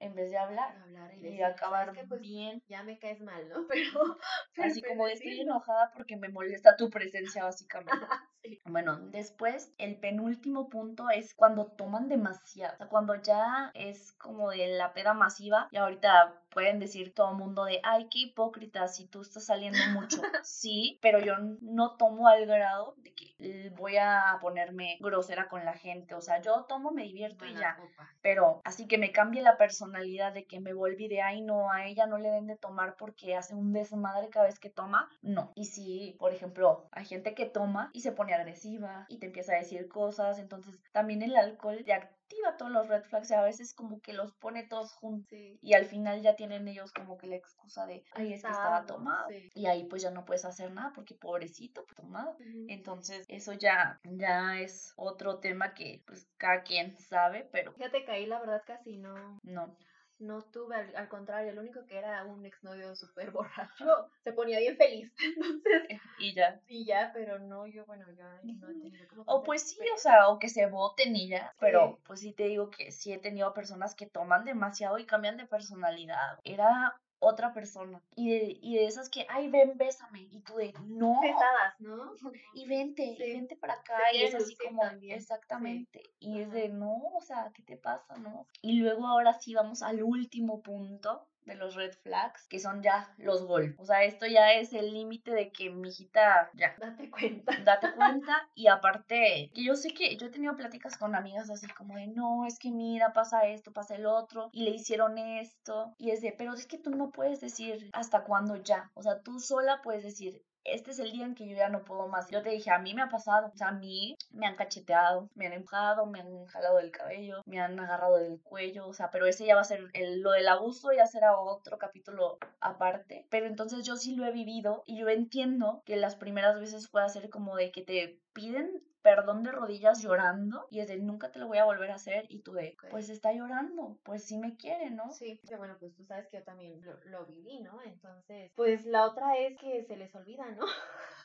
en 0.00 0.14
vez 0.14 0.30
de 0.30 0.38
hablar, 0.38 0.74
y, 1.20 1.42
acabar 1.42 1.92
pues, 2.08 2.20
bien. 2.20 2.62
Ya 2.68 2.82
me 2.82 2.98
caes 2.98 3.20
mal, 3.20 3.48
¿no? 3.48 3.66
Pero, 3.68 4.18
así 4.64 4.82
como 4.82 5.06
estoy 5.06 5.40
enojada 5.40 5.90
porque 5.94 6.16
me 6.16 6.28
molesta 6.28 6.76
tu 6.76 6.90
presencia 6.90 7.44
básicamente. 7.44 7.92
Bueno, 8.64 8.98
después 8.98 9.72
el 9.78 9.96
penúltimo 9.96 10.68
punto 10.68 11.10
es 11.10 11.34
cuando 11.34 11.66
toman 11.66 12.08
demasiado, 12.08 12.74
o 12.74 12.76
sea, 12.76 12.88
cuando 12.88 13.14
ya 13.16 13.70
es 13.74 14.12
como 14.12 14.50
de 14.50 14.68
la 14.68 14.92
peda 14.92 15.14
masiva 15.14 15.68
y 15.70 15.76
ahorita 15.76 16.40
pueden 16.50 16.78
decir 16.78 17.14
todo 17.14 17.30
el 17.30 17.36
mundo 17.36 17.64
de, 17.64 17.80
ay, 17.82 18.08
qué 18.10 18.20
hipócrita, 18.20 18.88
si 18.88 19.06
tú 19.06 19.20
estás 19.20 19.46
saliendo 19.46 19.78
mucho. 19.92 20.20
sí, 20.44 20.98
pero 21.02 21.20
yo 21.20 21.34
no 21.60 21.96
tomo 21.96 22.28
al 22.28 22.46
grado 22.46 22.94
de 22.98 23.12
que 23.14 23.70
voy 23.76 23.96
a 23.96 24.38
ponerme 24.40 24.98
grosera 25.00 25.48
con 25.48 25.64
la 25.64 25.74
gente. 25.74 26.14
O 26.14 26.20
sea, 26.20 26.40
yo 26.40 26.64
tomo, 26.68 26.90
me 26.90 27.04
divierto 27.04 27.44
y 27.46 27.54
ya. 27.54 27.76
Pero 28.22 28.60
así 28.64 28.86
que 28.86 28.98
me 28.98 29.12
cambie 29.12 29.42
la 29.42 29.56
personalidad 29.56 30.32
de 30.32 30.46
que 30.46 30.60
me 30.60 30.72
volví 30.72 31.08
de, 31.08 31.22
ay, 31.22 31.42
no, 31.42 31.70
a 31.70 31.86
ella 31.86 32.06
no 32.06 32.18
le 32.18 32.30
den 32.30 32.46
de 32.46 32.56
tomar 32.56 32.96
porque 32.96 33.36
hace 33.36 33.54
un 33.54 33.72
desmadre 33.72 34.28
cada 34.28 34.46
vez 34.46 34.58
que 34.58 34.70
toma. 34.70 35.08
No. 35.22 35.52
Y 35.54 35.66
si, 35.66 36.16
por 36.18 36.32
ejemplo, 36.32 36.88
hay 36.92 37.04
gente 37.04 37.34
que 37.34 37.46
toma 37.46 37.90
y 37.92 38.00
se 38.00 38.12
pone 38.12 38.34
agresiva 38.34 39.06
y 39.08 39.18
te 39.18 39.26
empieza 39.26 39.52
a 39.52 39.58
decir 39.58 39.88
cosas, 39.88 40.38
entonces 40.38 40.80
también 40.92 41.22
el 41.22 41.36
alcohol 41.36 41.84
ya 41.84 41.96
activa 41.96 42.56
todos 42.56 42.70
los 42.70 42.88
red 42.88 43.02
flags 43.04 43.30
y 43.30 43.34
a 43.34 43.42
veces 43.42 43.74
como 43.74 44.00
que 44.00 44.12
los 44.12 44.32
pone 44.32 44.62
todos 44.64 44.92
juntos 44.92 45.38
y 45.62 45.72
al 45.74 45.86
final 45.86 46.20
ya 46.22 46.36
tienen 46.38 46.68
ellos 46.68 46.92
como 46.92 47.18
que 47.18 47.26
la 47.26 47.34
excusa 47.34 47.84
de, 47.84 48.04
ay, 48.12 48.32
es 48.32 48.42
que 48.42 48.50
estaba 48.50 48.86
tomado 48.86 49.28
y 49.54 49.66
ahí 49.66 49.84
pues 49.84 50.02
ya 50.02 50.10
no 50.12 50.24
puedes 50.24 50.44
hacer 50.44 50.70
nada 50.70 50.92
porque 50.94 51.14
pobrecito, 51.14 51.84
pues, 51.84 51.96
tomado. 51.96 52.36
Entonces 52.68 53.26
eso 53.28 53.52
ya, 53.52 54.00
ya 54.04 54.60
es 54.60 54.94
otro 54.96 55.40
tema 55.40 55.74
que 55.74 56.02
pues 56.06 56.28
cada 56.38 56.62
quien 56.62 56.96
sabe, 56.96 57.48
pero... 57.52 57.74
te 57.74 58.04
caí, 58.04 58.26
la 58.26 58.38
verdad 58.38 58.62
casi 58.64 58.96
no. 58.96 59.40
No 59.42 59.76
no 60.18 60.42
tuve, 60.42 60.76
al, 60.94 61.08
contrario, 61.08 61.52
el 61.52 61.58
único 61.58 61.84
que 61.86 61.98
era 61.98 62.24
un 62.24 62.44
exnovio 62.44 62.94
súper 62.96 63.30
borracho 63.32 64.10
se 64.24 64.32
ponía 64.32 64.58
bien 64.58 64.76
feliz. 64.76 65.12
Entonces, 65.18 66.00
y 66.18 66.34
ya. 66.34 66.60
Y 66.66 66.84
ya, 66.84 67.10
pero 67.14 67.38
no, 67.38 67.66
yo, 67.66 67.84
bueno, 67.86 68.06
yo 68.16 68.24
no 68.42 68.68
he 68.68 68.74
tenido 68.80 69.08
como. 69.08 69.22
O 69.26 69.42
pues 69.42 69.70
sí, 69.70 69.78
o 69.94 69.98
sea, 69.98 70.28
o 70.28 70.38
que 70.38 70.48
se 70.48 70.66
voten 70.66 71.14
y 71.14 71.28
ya. 71.28 71.54
Pero 71.60 71.98
pues 72.06 72.20
sí 72.20 72.32
te 72.32 72.44
digo 72.44 72.70
que 72.70 72.90
sí 72.90 73.12
he 73.12 73.18
tenido 73.18 73.54
personas 73.54 73.94
que 73.94 74.06
toman 74.06 74.44
demasiado 74.44 74.98
y 74.98 75.06
cambian 75.06 75.36
de 75.36 75.46
personalidad. 75.46 76.38
Era 76.44 77.00
otra 77.20 77.52
persona. 77.52 78.02
Y 78.14 78.30
de, 78.30 78.58
y 78.60 78.76
de 78.76 78.86
esas 78.86 79.08
que, 79.08 79.26
ay, 79.28 79.48
ven, 79.48 79.76
bésame. 79.76 80.22
Y 80.30 80.40
tú 80.40 80.56
de, 80.56 80.72
no. 80.84 81.18
Pesadas, 81.20 81.80
¿no? 81.80 82.14
Y 82.54 82.66
vente, 82.66 83.16
vente 83.18 83.56
para 83.56 83.74
acá. 83.74 83.98
y 84.12 84.22
es 84.22 84.34
así 84.34 84.56
como, 84.56 84.82
exactamente. 85.02 86.02
Y 86.18 86.40
es 86.40 86.50
de, 86.52 86.68
no, 86.68 86.96
o 87.14 87.20
sea, 87.20 87.52
¿qué 87.54 87.62
te 87.62 87.76
pasa, 87.76 88.16
no? 88.16 88.46
Y 88.62 88.78
luego 88.80 89.06
ahora 89.06 89.34
sí 89.34 89.54
vamos 89.54 89.82
al 89.82 90.02
último 90.02 90.62
punto, 90.62 91.27
de 91.48 91.56
los 91.56 91.74
red 91.74 91.92
flags, 92.02 92.46
que 92.46 92.58
son 92.58 92.82
ya 92.82 93.12
los 93.18 93.44
golpes. 93.44 93.78
O 93.78 93.84
sea, 93.84 94.04
esto 94.04 94.26
ya 94.26 94.52
es 94.52 94.72
el 94.72 94.92
límite 94.92 95.32
de 95.32 95.50
que 95.50 95.70
mi 95.70 95.88
hijita, 95.88 96.50
ya. 96.54 96.74
Date 96.78 97.10
cuenta. 97.10 97.56
Date 97.64 97.92
cuenta. 97.96 98.48
Y 98.54 98.68
aparte, 98.68 99.50
que 99.54 99.64
yo 99.64 99.74
sé 99.74 99.90
que 99.90 100.16
yo 100.16 100.26
he 100.26 100.30
tenido 100.30 100.56
pláticas 100.56 100.96
con 100.96 101.14
amigas 101.14 101.50
así 101.50 101.66
como 101.68 101.96
de, 101.96 102.06
no, 102.06 102.46
es 102.46 102.58
que 102.58 102.70
mira, 102.70 103.12
pasa 103.12 103.46
esto, 103.46 103.72
pasa 103.72 103.96
el 103.96 104.06
otro, 104.06 104.50
y 104.52 104.64
le 104.64 104.70
hicieron 104.70 105.18
esto. 105.18 105.94
Y 105.98 106.10
es 106.10 106.20
de, 106.20 106.32
pero 106.32 106.54
es 106.54 106.66
que 106.66 106.78
tú 106.78 106.90
no 106.90 107.10
puedes 107.10 107.40
decir 107.40 107.90
hasta 107.92 108.24
cuándo 108.24 108.56
ya. 108.56 108.90
O 108.94 109.02
sea, 109.02 109.20
tú 109.20 109.40
sola 109.40 109.80
puedes 109.82 110.04
decir, 110.04 110.44
este 110.72 110.90
es 110.90 110.98
el 110.98 111.12
día 111.12 111.24
en 111.24 111.34
que 111.34 111.48
yo 111.48 111.56
ya 111.56 111.68
no 111.68 111.84
puedo 111.84 112.08
más. 112.08 112.30
Yo 112.30 112.42
te 112.42 112.50
dije, 112.50 112.70
a 112.70 112.78
mí 112.78 112.94
me 112.94 113.02
ha 113.02 113.08
pasado, 113.08 113.50
o 113.52 113.56
sea, 113.56 113.68
a 113.68 113.72
mí 113.72 114.16
me 114.30 114.46
han 114.46 114.56
cacheteado, 114.56 115.28
me 115.34 115.46
han 115.46 115.52
empujado, 115.52 116.06
me 116.06 116.20
han 116.20 116.46
jalado 116.46 116.78
del 116.78 116.90
cabello, 116.90 117.42
me 117.46 117.60
han 117.60 117.78
agarrado 117.78 118.16
del 118.16 118.40
cuello, 118.42 118.86
o 118.86 118.92
sea, 118.92 119.10
pero 119.10 119.26
ese 119.26 119.46
ya 119.46 119.54
va 119.54 119.62
a 119.62 119.64
ser 119.64 119.88
el, 119.94 120.20
lo 120.20 120.32
del 120.32 120.48
abuso, 120.48 120.92
ya 120.92 121.06
será 121.06 121.38
otro 121.38 121.78
capítulo 121.78 122.38
aparte. 122.60 123.26
Pero 123.30 123.46
entonces 123.46 123.84
yo 123.84 123.96
sí 123.96 124.16
lo 124.16 124.26
he 124.26 124.32
vivido 124.32 124.82
y 124.86 124.98
yo 124.98 125.08
entiendo 125.08 125.82
que 125.84 125.96
las 125.96 126.16
primeras 126.16 126.58
veces 126.58 126.88
puede 126.88 127.08
ser 127.08 127.30
como 127.30 127.56
de 127.56 127.70
que 127.70 127.82
te 127.82 128.20
piden 128.32 128.82
perdón 129.08 129.42
de 129.42 129.52
rodillas 129.52 130.02
llorando 130.02 130.66
y 130.70 130.80
es 130.80 130.88
de 130.88 130.98
nunca 130.98 131.32
te 131.32 131.38
lo 131.38 131.46
voy 131.46 131.56
a 131.56 131.64
volver 131.64 131.90
a 131.90 131.94
hacer 131.94 132.26
y 132.28 132.40
tú 132.40 132.52
de, 132.52 132.76
pues 132.90 133.08
está 133.08 133.32
llorando, 133.32 133.98
pues 134.02 134.24
sí 134.24 134.36
me 134.36 134.56
quiere, 134.58 134.90
¿no? 134.90 135.10
Sí, 135.12 135.40
que 135.48 135.56
bueno, 135.56 135.76
pues 135.80 135.94
tú 135.94 136.04
sabes 136.04 136.26
que 136.28 136.36
yo 136.36 136.44
también 136.44 136.84
lo, 136.84 136.92
lo 137.04 137.24
viví, 137.24 137.60
¿no? 137.60 137.80
Entonces, 137.82 138.52
pues 138.54 138.84
la 138.84 139.06
otra 139.06 139.38
es 139.38 139.56
que 139.56 139.82
se 139.84 139.96
les 139.96 140.14
olvida, 140.14 140.44
¿no? 140.50 140.66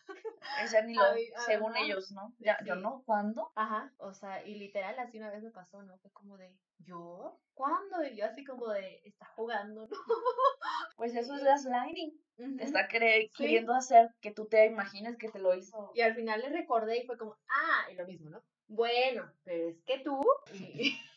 Ella 0.62 0.82
ni 0.82 0.93
lo, 0.93 1.04
según 1.45 1.76
ellos, 1.78 2.12
¿no? 2.12 2.34
Ya, 2.39 2.58
Yo 2.64 2.76
no, 2.76 3.04
¿cuándo? 3.06 3.51
Ajá, 3.56 3.93
o 3.97 4.14
sea, 4.14 4.45
y 4.45 4.56
literal 4.56 4.97
así 4.99 5.18
una 5.18 5.32
vez 5.32 5.43
me 5.43 5.51
pasó, 5.51 5.82
¿no? 5.84 5.97
Fue 5.99 6.12
como 6.12 6.38
de, 6.38 6.56
¿yo? 6.80 7.39
¿Cuándo? 7.54 8.04
Y 8.04 8.16
yo 8.16 8.26
así 8.26 8.43
como 8.43 8.70
de, 8.70 9.01
está 9.06 9.26
jugando, 9.36 9.88
¿no? 9.88 9.97
Pues 10.97 11.16
eso 11.16 11.36
es 11.36 11.43
gaslighting. 11.43 12.14
Te 12.58 12.64
está 12.64 12.88
queriendo 12.88 13.74
hacer 13.74 14.10
que 14.22 14.32
tú 14.32 14.47
te 14.47 14.66
imagines 14.66 15.18
que 15.18 15.30
te 15.30 15.39
lo 15.39 15.56
hizo. 15.56 15.91
Y 15.93 16.01
al 16.01 16.16
final 16.16 16.41
le 16.41 16.49
recordé 16.49 16.97
y 16.97 17.06
fue 17.06 17.18
como, 17.18 17.36
ah, 17.49 17.91
y 17.91 17.95
lo 17.95 18.06
mismo, 18.06 18.30
¿no? 18.30 18.43
Bueno, 18.68 19.32
pero 19.43 19.70
es 19.70 19.82
que 19.84 19.99
tú... 19.99 20.22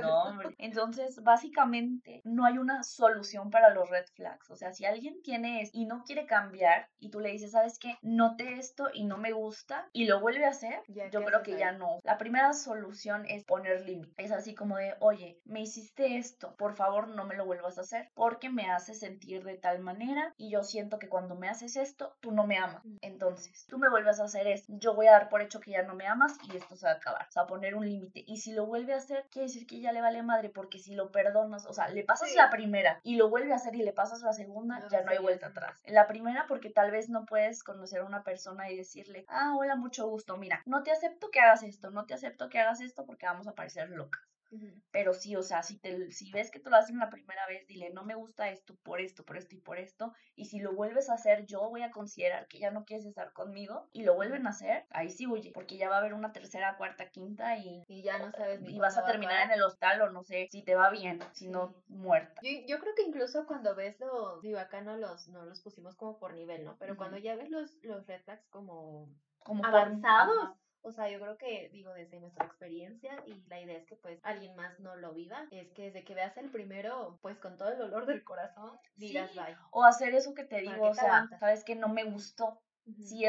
No, 0.00 0.24
hombre. 0.24 0.54
Entonces, 0.58 1.22
básicamente, 1.22 2.22
no 2.24 2.44
hay 2.44 2.58
una 2.58 2.82
solución 2.82 3.50
para 3.50 3.70
los 3.70 3.88
red 3.88 4.06
flags. 4.14 4.50
O 4.50 4.56
sea, 4.56 4.72
si 4.72 4.84
alguien 4.84 5.22
tiene 5.22 5.62
esto 5.62 5.78
y 5.78 5.86
no 5.86 6.04
quiere 6.04 6.26
cambiar 6.26 6.88
y 6.98 7.10
tú 7.10 7.20
le 7.20 7.30
dices, 7.30 7.52
¿sabes 7.52 7.78
qué? 7.78 7.96
Noté 8.02 8.54
esto 8.54 8.88
y 8.92 9.04
no 9.04 9.18
me 9.18 9.32
gusta 9.32 9.88
y 9.92 10.06
lo 10.06 10.20
vuelve 10.20 10.46
a 10.46 10.50
hacer, 10.50 10.82
yo 10.88 11.24
creo 11.24 11.42
que 11.42 11.58
ya 11.58 11.72
no. 11.72 12.00
La 12.02 12.18
primera 12.18 12.52
solución 12.52 13.24
es 13.28 13.44
poner 13.44 13.82
límites. 13.82 14.14
Es 14.16 14.32
así 14.32 14.54
como 14.54 14.76
de, 14.76 14.94
oye, 15.00 15.40
me 15.44 15.60
hiciste 15.60 16.16
esto, 16.16 16.54
por 16.56 16.74
favor 16.74 17.08
no 17.08 17.24
me 17.24 17.36
lo 17.36 17.46
vuelvas 17.46 17.78
a 17.78 17.82
hacer 17.82 18.10
porque 18.14 18.50
me 18.50 18.70
hace 18.70 18.94
sentir 18.94 19.44
de 19.44 19.56
tal 19.56 19.80
manera 19.80 20.34
y 20.36 20.50
yo 20.50 20.62
siento 20.62 20.98
que 20.98 21.08
cuando 21.08 21.34
me 21.34 21.48
haces 21.48 21.76
esto, 21.76 22.16
tú 22.20 22.32
no 22.32 22.46
me 22.46 22.58
amas. 22.58 22.82
Entonces, 23.00 23.66
tú 23.68 23.78
me 23.78 23.88
vuelves 23.88 24.20
a 24.20 24.24
hacer 24.24 24.46
esto, 24.46 24.72
yo 24.76 24.94
voy 24.94 25.06
a 25.06 25.12
dar 25.12 25.28
por 25.28 25.42
hecho 25.42 25.60
que 25.60 25.72
ya 25.72 25.82
no 25.82 25.94
me 25.94 26.06
amas 26.06 26.36
y 26.44 26.56
esto 26.56 26.76
se 26.76 26.86
va 26.86 26.92
a 26.92 26.96
acabar. 26.96 27.26
O 27.28 27.32
sea, 27.32 27.46
poner 27.46 27.74
un 27.74 27.88
límite. 27.88 28.24
Y 28.26 28.38
si 28.38 28.52
lo 28.52 28.66
vuelve 28.66 28.92
a 28.92 28.98
hacer, 28.98 29.26
quiere 29.30 29.45
decir 29.46 29.66
que 29.66 29.80
ya 29.80 29.92
le 29.92 30.00
vale 30.00 30.22
madre 30.22 30.50
porque 30.50 30.78
si 30.78 30.94
lo 30.94 31.10
perdonas, 31.10 31.66
o 31.66 31.72
sea, 31.72 31.88
le 31.88 32.04
pasas 32.04 32.34
la 32.34 32.50
primera 32.50 33.00
y 33.02 33.16
lo 33.16 33.28
vuelve 33.28 33.52
a 33.52 33.56
hacer 33.56 33.74
y 33.74 33.82
le 33.82 33.92
pasas 33.92 34.22
la 34.22 34.32
segunda, 34.32 34.86
ya 34.90 35.02
no 35.02 35.10
hay 35.10 35.18
vuelta 35.18 35.48
atrás. 35.48 35.82
La 35.86 36.06
primera 36.06 36.46
porque 36.46 36.70
tal 36.70 36.90
vez 36.90 37.08
no 37.08 37.24
puedes 37.26 37.62
conocer 37.62 38.00
a 38.00 38.04
una 38.04 38.22
persona 38.22 38.70
y 38.70 38.76
decirle, 38.76 39.24
ah, 39.28 39.54
hola, 39.58 39.76
mucho 39.76 40.06
gusto, 40.08 40.36
mira, 40.36 40.62
no 40.66 40.82
te 40.82 40.92
acepto 40.92 41.30
que 41.30 41.40
hagas 41.40 41.62
esto, 41.62 41.90
no 41.90 42.06
te 42.06 42.14
acepto 42.14 42.48
que 42.48 42.58
hagas 42.58 42.80
esto 42.80 43.06
porque 43.06 43.26
vamos 43.26 43.46
a 43.46 43.54
parecer 43.54 43.90
locas. 43.90 44.35
Pero 44.90 45.14
sí, 45.14 45.36
o 45.36 45.42
sea, 45.42 45.62
si, 45.62 45.78
te, 45.78 46.10
si 46.10 46.30
ves 46.30 46.50
que 46.50 46.60
tú 46.60 46.70
lo 46.70 46.76
haces 46.76 46.94
la 46.96 47.10
primera 47.10 47.46
vez, 47.46 47.66
dile, 47.66 47.90
no 47.90 48.04
me 48.04 48.14
gusta 48.14 48.50
esto, 48.50 48.74
por 48.82 49.00
esto, 49.00 49.24
por 49.24 49.36
esto 49.36 49.54
y 49.54 49.60
por 49.60 49.78
esto. 49.78 50.12
Y 50.34 50.46
si 50.46 50.60
lo 50.60 50.72
vuelves 50.72 51.10
a 51.10 51.14
hacer, 51.14 51.44
yo 51.46 51.68
voy 51.68 51.82
a 51.82 51.90
considerar 51.90 52.46
que 52.48 52.58
ya 52.58 52.70
no 52.70 52.84
quieres 52.84 53.06
estar 53.06 53.32
conmigo 53.32 53.88
y 53.92 54.04
lo 54.04 54.14
vuelven 54.14 54.46
a 54.46 54.50
hacer, 54.50 54.86
ahí 54.90 55.10
sí 55.10 55.26
huye, 55.26 55.52
porque 55.52 55.76
ya 55.76 55.88
va 55.88 55.96
a 55.96 55.98
haber 55.98 56.14
una 56.14 56.32
tercera, 56.32 56.76
cuarta, 56.76 57.10
quinta 57.10 57.58
y, 57.58 57.84
y 57.88 58.02
ya 58.02 58.18
no 58.18 58.30
sabes 58.32 58.60
ni 58.60 58.76
Y 58.76 58.78
vas 58.78 58.96
a 58.96 59.04
terminar 59.04 59.44
en 59.44 59.52
el 59.52 59.62
hostal 59.62 60.00
o 60.02 60.10
no 60.10 60.22
sé 60.22 60.48
si 60.50 60.62
te 60.62 60.74
va 60.74 60.90
bien, 60.90 61.20
si 61.32 61.48
no 61.48 61.74
muerta. 61.88 62.40
Yo, 62.42 62.50
yo, 62.66 62.78
creo 62.78 62.94
que 62.94 63.02
incluso 63.02 63.46
cuando 63.46 63.74
ves 63.74 63.98
los, 64.00 64.40
digo, 64.42 64.58
acá 64.58 64.80
no 64.80 64.96
los, 64.96 65.28
no 65.28 65.44
los 65.44 65.60
pusimos 65.60 65.96
como 65.96 66.18
por 66.18 66.34
nivel, 66.34 66.64
¿no? 66.64 66.76
Pero 66.78 66.96
cuando 66.96 67.18
ya 67.18 67.36
ves 67.36 67.50
los, 67.50 67.76
los 67.82 68.06
red 68.06 68.22
como, 68.50 69.08
como 69.38 69.64
avanzados. 69.64 70.50
O 70.82 70.92
sea, 70.92 71.10
yo 71.10 71.18
creo 71.20 71.36
que, 71.36 71.68
digo, 71.72 71.92
desde 71.94 72.20
nuestra 72.20 72.46
experiencia 72.46 73.22
y 73.26 73.42
la 73.48 73.60
idea 73.60 73.76
es 73.76 73.86
que 73.86 73.96
pues 73.96 74.20
alguien 74.22 74.54
más 74.54 74.78
no 74.78 74.96
lo 74.96 75.12
viva, 75.12 75.46
es 75.50 75.72
que 75.72 75.84
desde 75.84 76.04
que 76.04 76.14
veas 76.14 76.36
el 76.36 76.50
primero, 76.50 77.18
pues 77.22 77.38
con 77.38 77.56
todo 77.56 77.70
el 77.70 77.78
dolor 77.78 78.06
del 78.06 78.22
corazón, 78.22 78.78
digas 78.94 79.34
bye. 79.34 79.56
O 79.70 79.84
hacer 79.84 80.14
eso 80.14 80.34
que 80.34 80.44
te 80.44 80.60
digo, 80.60 80.88
o 80.88 80.94
sea, 80.94 81.28
sabes 81.40 81.64
que 81.64 81.74
no 81.74 81.88
me 81.88 82.04
gustó. 82.04 82.60
si, 82.98 83.24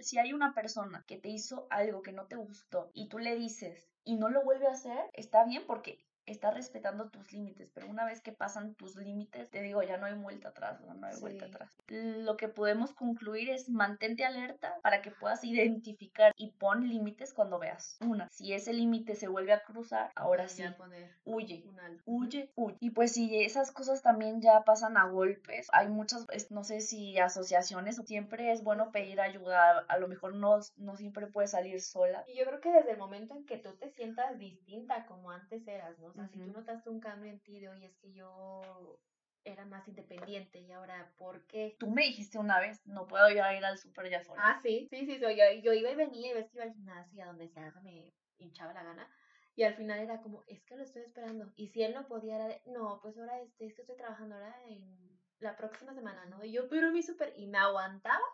si 0.00 0.18
hay 0.18 0.32
una 0.32 0.52
persona 0.52 1.04
que 1.06 1.16
te 1.16 1.28
hizo 1.28 1.66
algo 1.70 2.02
que 2.02 2.12
no 2.12 2.26
te 2.26 2.36
gustó 2.36 2.90
y 2.92 3.08
tú 3.08 3.18
le 3.18 3.36
dices 3.36 3.88
y 4.02 4.16
no 4.16 4.28
lo 4.28 4.42
vuelve 4.42 4.66
a 4.66 4.72
hacer, 4.72 5.10
está 5.12 5.44
bien 5.44 5.64
porque 5.66 6.05
está 6.26 6.50
respetando 6.50 7.08
tus 7.08 7.32
límites, 7.32 7.70
pero 7.74 7.88
una 7.88 8.04
vez 8.04 8.20
que 8.20 8.32
pasan 8.32 8.74
tus 8.74 8.96
límites, 8.96 9.48
te 9.50 9.62
digo, 9.62 9.82
ya 9.82 9.96
no 9.96 10.06
hay 10.06 10.14
vuelta 10.14 10.48
atrás, 10.48 10.80
no, 10.80 11.06
hay 11.06 11.18
vuelta 11.20 11.46
atrás. 11.46 11.70
Lo 11.88 12.36
que 12.36 12.48
podemos 12.48 12.92
concluir 12.92 13.50
es 13.50 13.68
mantente 13.68 14.24
alerta 14.24 14.74
para 14.82 15.02
que 15.02 15.10
puedas 15.10 15.44
identificar 15.44 16.32
y 16.36 16.50
pon 16.52 16.88
límites 16.88 17.32
cuando 17.32 17.58
veas. 17.58 17.96
Una, 18.00 18.28
si 18.30 18.52
ese 18.52 18.72
límite 18.72 19.14
se 19.14 19.28
vuelve 19.28 19.52
a 19.52 19.62
cruzar, 19.62 20.10
ahora 20.14 20.48
sí, 20.48 20.64
huye, 21.24 21.64
huye, 22.04 22.50
huye. 22.56 22.76
Y 22.80 22.90
pues 22.90 23.12
si 23.12 23.42
esas 23.42 23.70
cosas 23.70 24.02
también 24.02 24.40
ya 24.40 24.64
pasan 24.64 24.96
a 24.96 25.08
golpes, 25.08 25.68
hay 25.72 25.88
muchas, 25.88 26.26
no 26.50 26.64
sé 26.64 26.80
si 26.80 27.18
asociaciones, 27.18 27.96
siempre 28.04 28.52
es 28.52 28.62
bueno 28.62 28.90
pedir 28.90 29.20
ayuda, 29.20 29.84
a 29.88 29.98
lo 29.98 30.08
mejor 30.08 30.34
no, 30.34 30.58
no 30.76 30.96
siempre 30.96 31.26
puedes 31.26 31.52
salir 31.52 31.80
sola. 31.80 32.24
Y 32.26 32.38
yo 32.38 32.44
creo 32.46 32.60
que 32.60 32.72
desde 32.72 32.92
el 32.92 32.98
momento 32.98 33.34
en 33.36 33.46
que 33.46 33.58
tú 33.58 33.74
te 33.76 33.90
sientas 33.90 34.38
distinta 34.38 35.06
como 35.06 35.30
antes 35.30 35.66
eras, 35.68 35.98
¿no? 35.98 36.15
Sea, 36.16 36.28
si 36.28 36.38
tú 36.38 36.52
notaste 36.52 36.90
un 36.90 37.00
cambio 37.00 37.30
en 37.30 37.40
ti 37.40 37.60
de, 37.60 37.68
oye, 37.68 37.86
es 37.86 37.96
que 37.96 38.12
yo 38.12 39.00
era 39.44 39.64
más 39.64 39.86
independiente 39.86 40.58
y 40.58 40.72
ahora, 40.72 41.12
¿por 41.16 41.46
qué? 41.46 41.76
Tú 41.78 41.88
me 41.88 42.02
dijiste 42.02 42.38
una 42.38 42.58
vez, 42.58 42.84
no 42.86 43.06
puedo 43.06 43.24
a 43.24 43.32
ir 43.32 43.64
al 43.64 43.78
súper 43.78 44.10
ya 44.10 44.22
sola. 44.22 44.42
Ah, 44.42 44.58
sí, 44.60 44.88
sí, 44.90 45.06
sí, 45.06 45.20
yo, 45.20 45.28
yo 45.30 45.72
iba 45.72 45.90
y 45.90 45.94
venía 45.94 46.30
y 46.30 46.34
ves 46.34 46.50
que 46.50 46.58
iba 46.58 46.64
al 46.64 46.72
gimnasio, 46.72 47.22
a 47.22 47.26
donde 47.26 47.48
sea, 47.48 47.72
me 47.82 48.12
hinchaba 48.38 48.72
la 48.72 48.82
gana. 48.82 49.08
Y 49.54 49.62
al 49.62 49.74
final 49.74 50.00
era 50.00 50.20
como, 50.20 50.44
es 50.48 50.62
que 50.64 50.76
lo 50.76 50.82
estoy 50.82 51.02
esperando. 51.02 51.52
Y 51.56 51.68
si 51.68 51.82
él 51.82 51.94
no 51.94 52.06
podía, 52.08 52.36
era 52.36 52.48
de, 52.48 52.60
no, 52.66 53.00
pues 53.00 53.16
ahora 53.16 53.40
este, 53.40 53.66
es 53.66 53.74
que 53.74 53.82
estoy 53.82 53.96
trabajando 53.96 54.34
ahora 54.34 54.54
en 54.66 55.18
la 55.38 55.56
próxima 55.56 55.94
semana, 55.94 56.26
¿no? 56.26 56.44
Y 56.44 56.52
yo, 56.52 56.68
pero 56.68 56.90
mi 56.90 57.02
súper, 57.02 57.32
y 57.36 57.46
me 57.46 57.58
aguantaba 57.58 58.24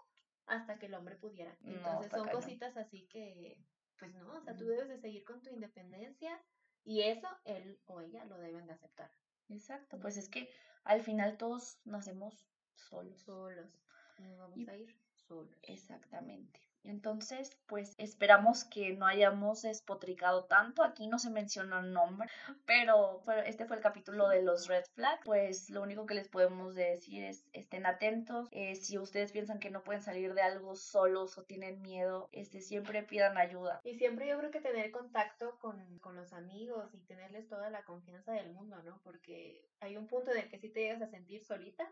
hasta 0.47 0.79
que 0.79 0.87
el 0.87 0.95
hombre 0.95 1.17
pudiera. 1.17 1.57
Entonces 1.65 2.11
son 2.11 2.29
cositas 2.29 2.77
así 2.77 3.07
que, 3.09 3.57
pues 3.99 4.13
no, 4.15 4.33
o 4.33 4.41
sea, 4.41 4.57
tú 4.57 4.67
debes 4.67 4.89
de 4.89 4.99
seguir 4.99 5.25
con 5.25 5.43
tu 5.43 5.51
independencia 5.51 6.43
y 6.85 7.03
eso 7.03 7.29
él 7.45 7.79
o 7.87 8.01
ella 8.01 8.25
lo 8.25 8.39
deben 8.39 8.67
de 8.67 8.73
aceptar. 8.73 9.11
Exacto, 9.49 9.99
pues 10.01 10.17
es 10.17 10.29
que 10.29 10.51
al 10.85 11.03
final 11.03 11.37
todos 11.37 11.79
nacemos 11.85 12.47
solos. 12.75 13.21
Solos. 13.21 13.71
Nos 14.19 14.39
vamos 14.39 14.69
a 14.69 14.77
ir 14.77 14.97
solos. 15.27 15.59
Exactamente. 15.63 16.61
Entonces, 16.85 17.57
pues 17.67 17.95
esperamos 17.99 18.65
que 18.65 18.93
no 18.95 19.07
hayamos 19.07 19.65
espotricado 19.65 20.45
tanto. 20.45 20.83
Aquí 20.83 21.07
no 21.07 21.19
se 21.19 21.31
menciona 21.31 21.81
el 21.81 21.93
nombre, 21.93 22.29
pero, 22.67 23.23
este 23.47 23.67
fue 23.67 23.77
el 23.77 23.83
capítulo 23.83 24.29
de 24.29 24.43
los 24.43 24.67
red 24.67 24.85
flags. 24.95 25.23
Pues 25.25 25.71
lo 25.71 25.83
único 25.83 26.07
que 26.07 26.15
les 26.15 26.29
podemos 26.29 26.75
decir 26.75 27.25
es 27.25 27.45
estén 27.53 27.87
atentos. 27.87 28.49
Eh, 28.51 28.75
si 28.77 28.99
ustedes 28.99 29.33
piensan 29.33 29.61
que 29.61 29.71
no 29.71 29.83
pueden 29.83 30.03
salir 30.03 30.35
de 30.35 30.43
algo 30.43 30.75
solos 30.75 31.39
o 31.39 31.45
tienen 31.45 31.81
miedo, 31.83 32.29
este, 32.33 32.61
siempre 32.61 33.03
pidan 33.03 33.39
ayuda. 33.39 33.81
Y 33.85 33.95
siempre 33.95 34.29
yo 34.29 34.39
creo 34.39 34.51
que 34.51 34.61
tener 34.61 34.91
contacto 34.91 35.59
con, 35.61 35.99
con 36.01 36.17
los 36.17 36.33
amigos 36.33 36.93
y 36.95 36.99
tenerles 36.99 37.49
toda 37.49 37.71
la 37.71 37.85
confianza 37.85 38.33
del 38.33 38.51
mundo, 38.51 38.83
¿no? 38.83 39.01
Porque 39.05 39.65
hay 39.81 39.97
un 39.97 40.07
punto 40.07 40.33
en 40.33 40.39
el 40.39 40.49
que 40.49 40.59
si 40.59 40.69
te 40.69 40.81
llegas 40.81 41.03
a 41.03 41.09
sentir 41.09 41.45
solita 41.45 41.91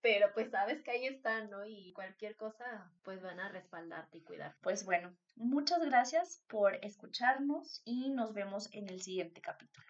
pero 0.00 0.32
pues 0.32 0.50
sabes 0.50 0.82
que 0.82 0.90
ahí 0.90 1.06
están, 1.06 1.50
¿no? 1.50 1.64
Y 1.66 1.92
cualquier 1.92 2.36
cosa, 2.36 2.90
pues 3.02 3.22
van 3.22 3.40
a 3.40 3.48
respaldarte 3.48 4.18
y 4.18 4.22
cuidar. 4.22 4.56
Pues 4.62 4.84
bueno, 4.84 5.14
muchas 5.36 5.80
gracias 5.84 6.42
por 6.48 6.76
escucharnos 6.84 7.82
y 7.84 8.10
nos 8.10 8.32
vemos 8.32 8.68
en 8.72 8.88
el 8.88 9.02
siguiente 9.02 9.40
capítulo. 9.40 9.86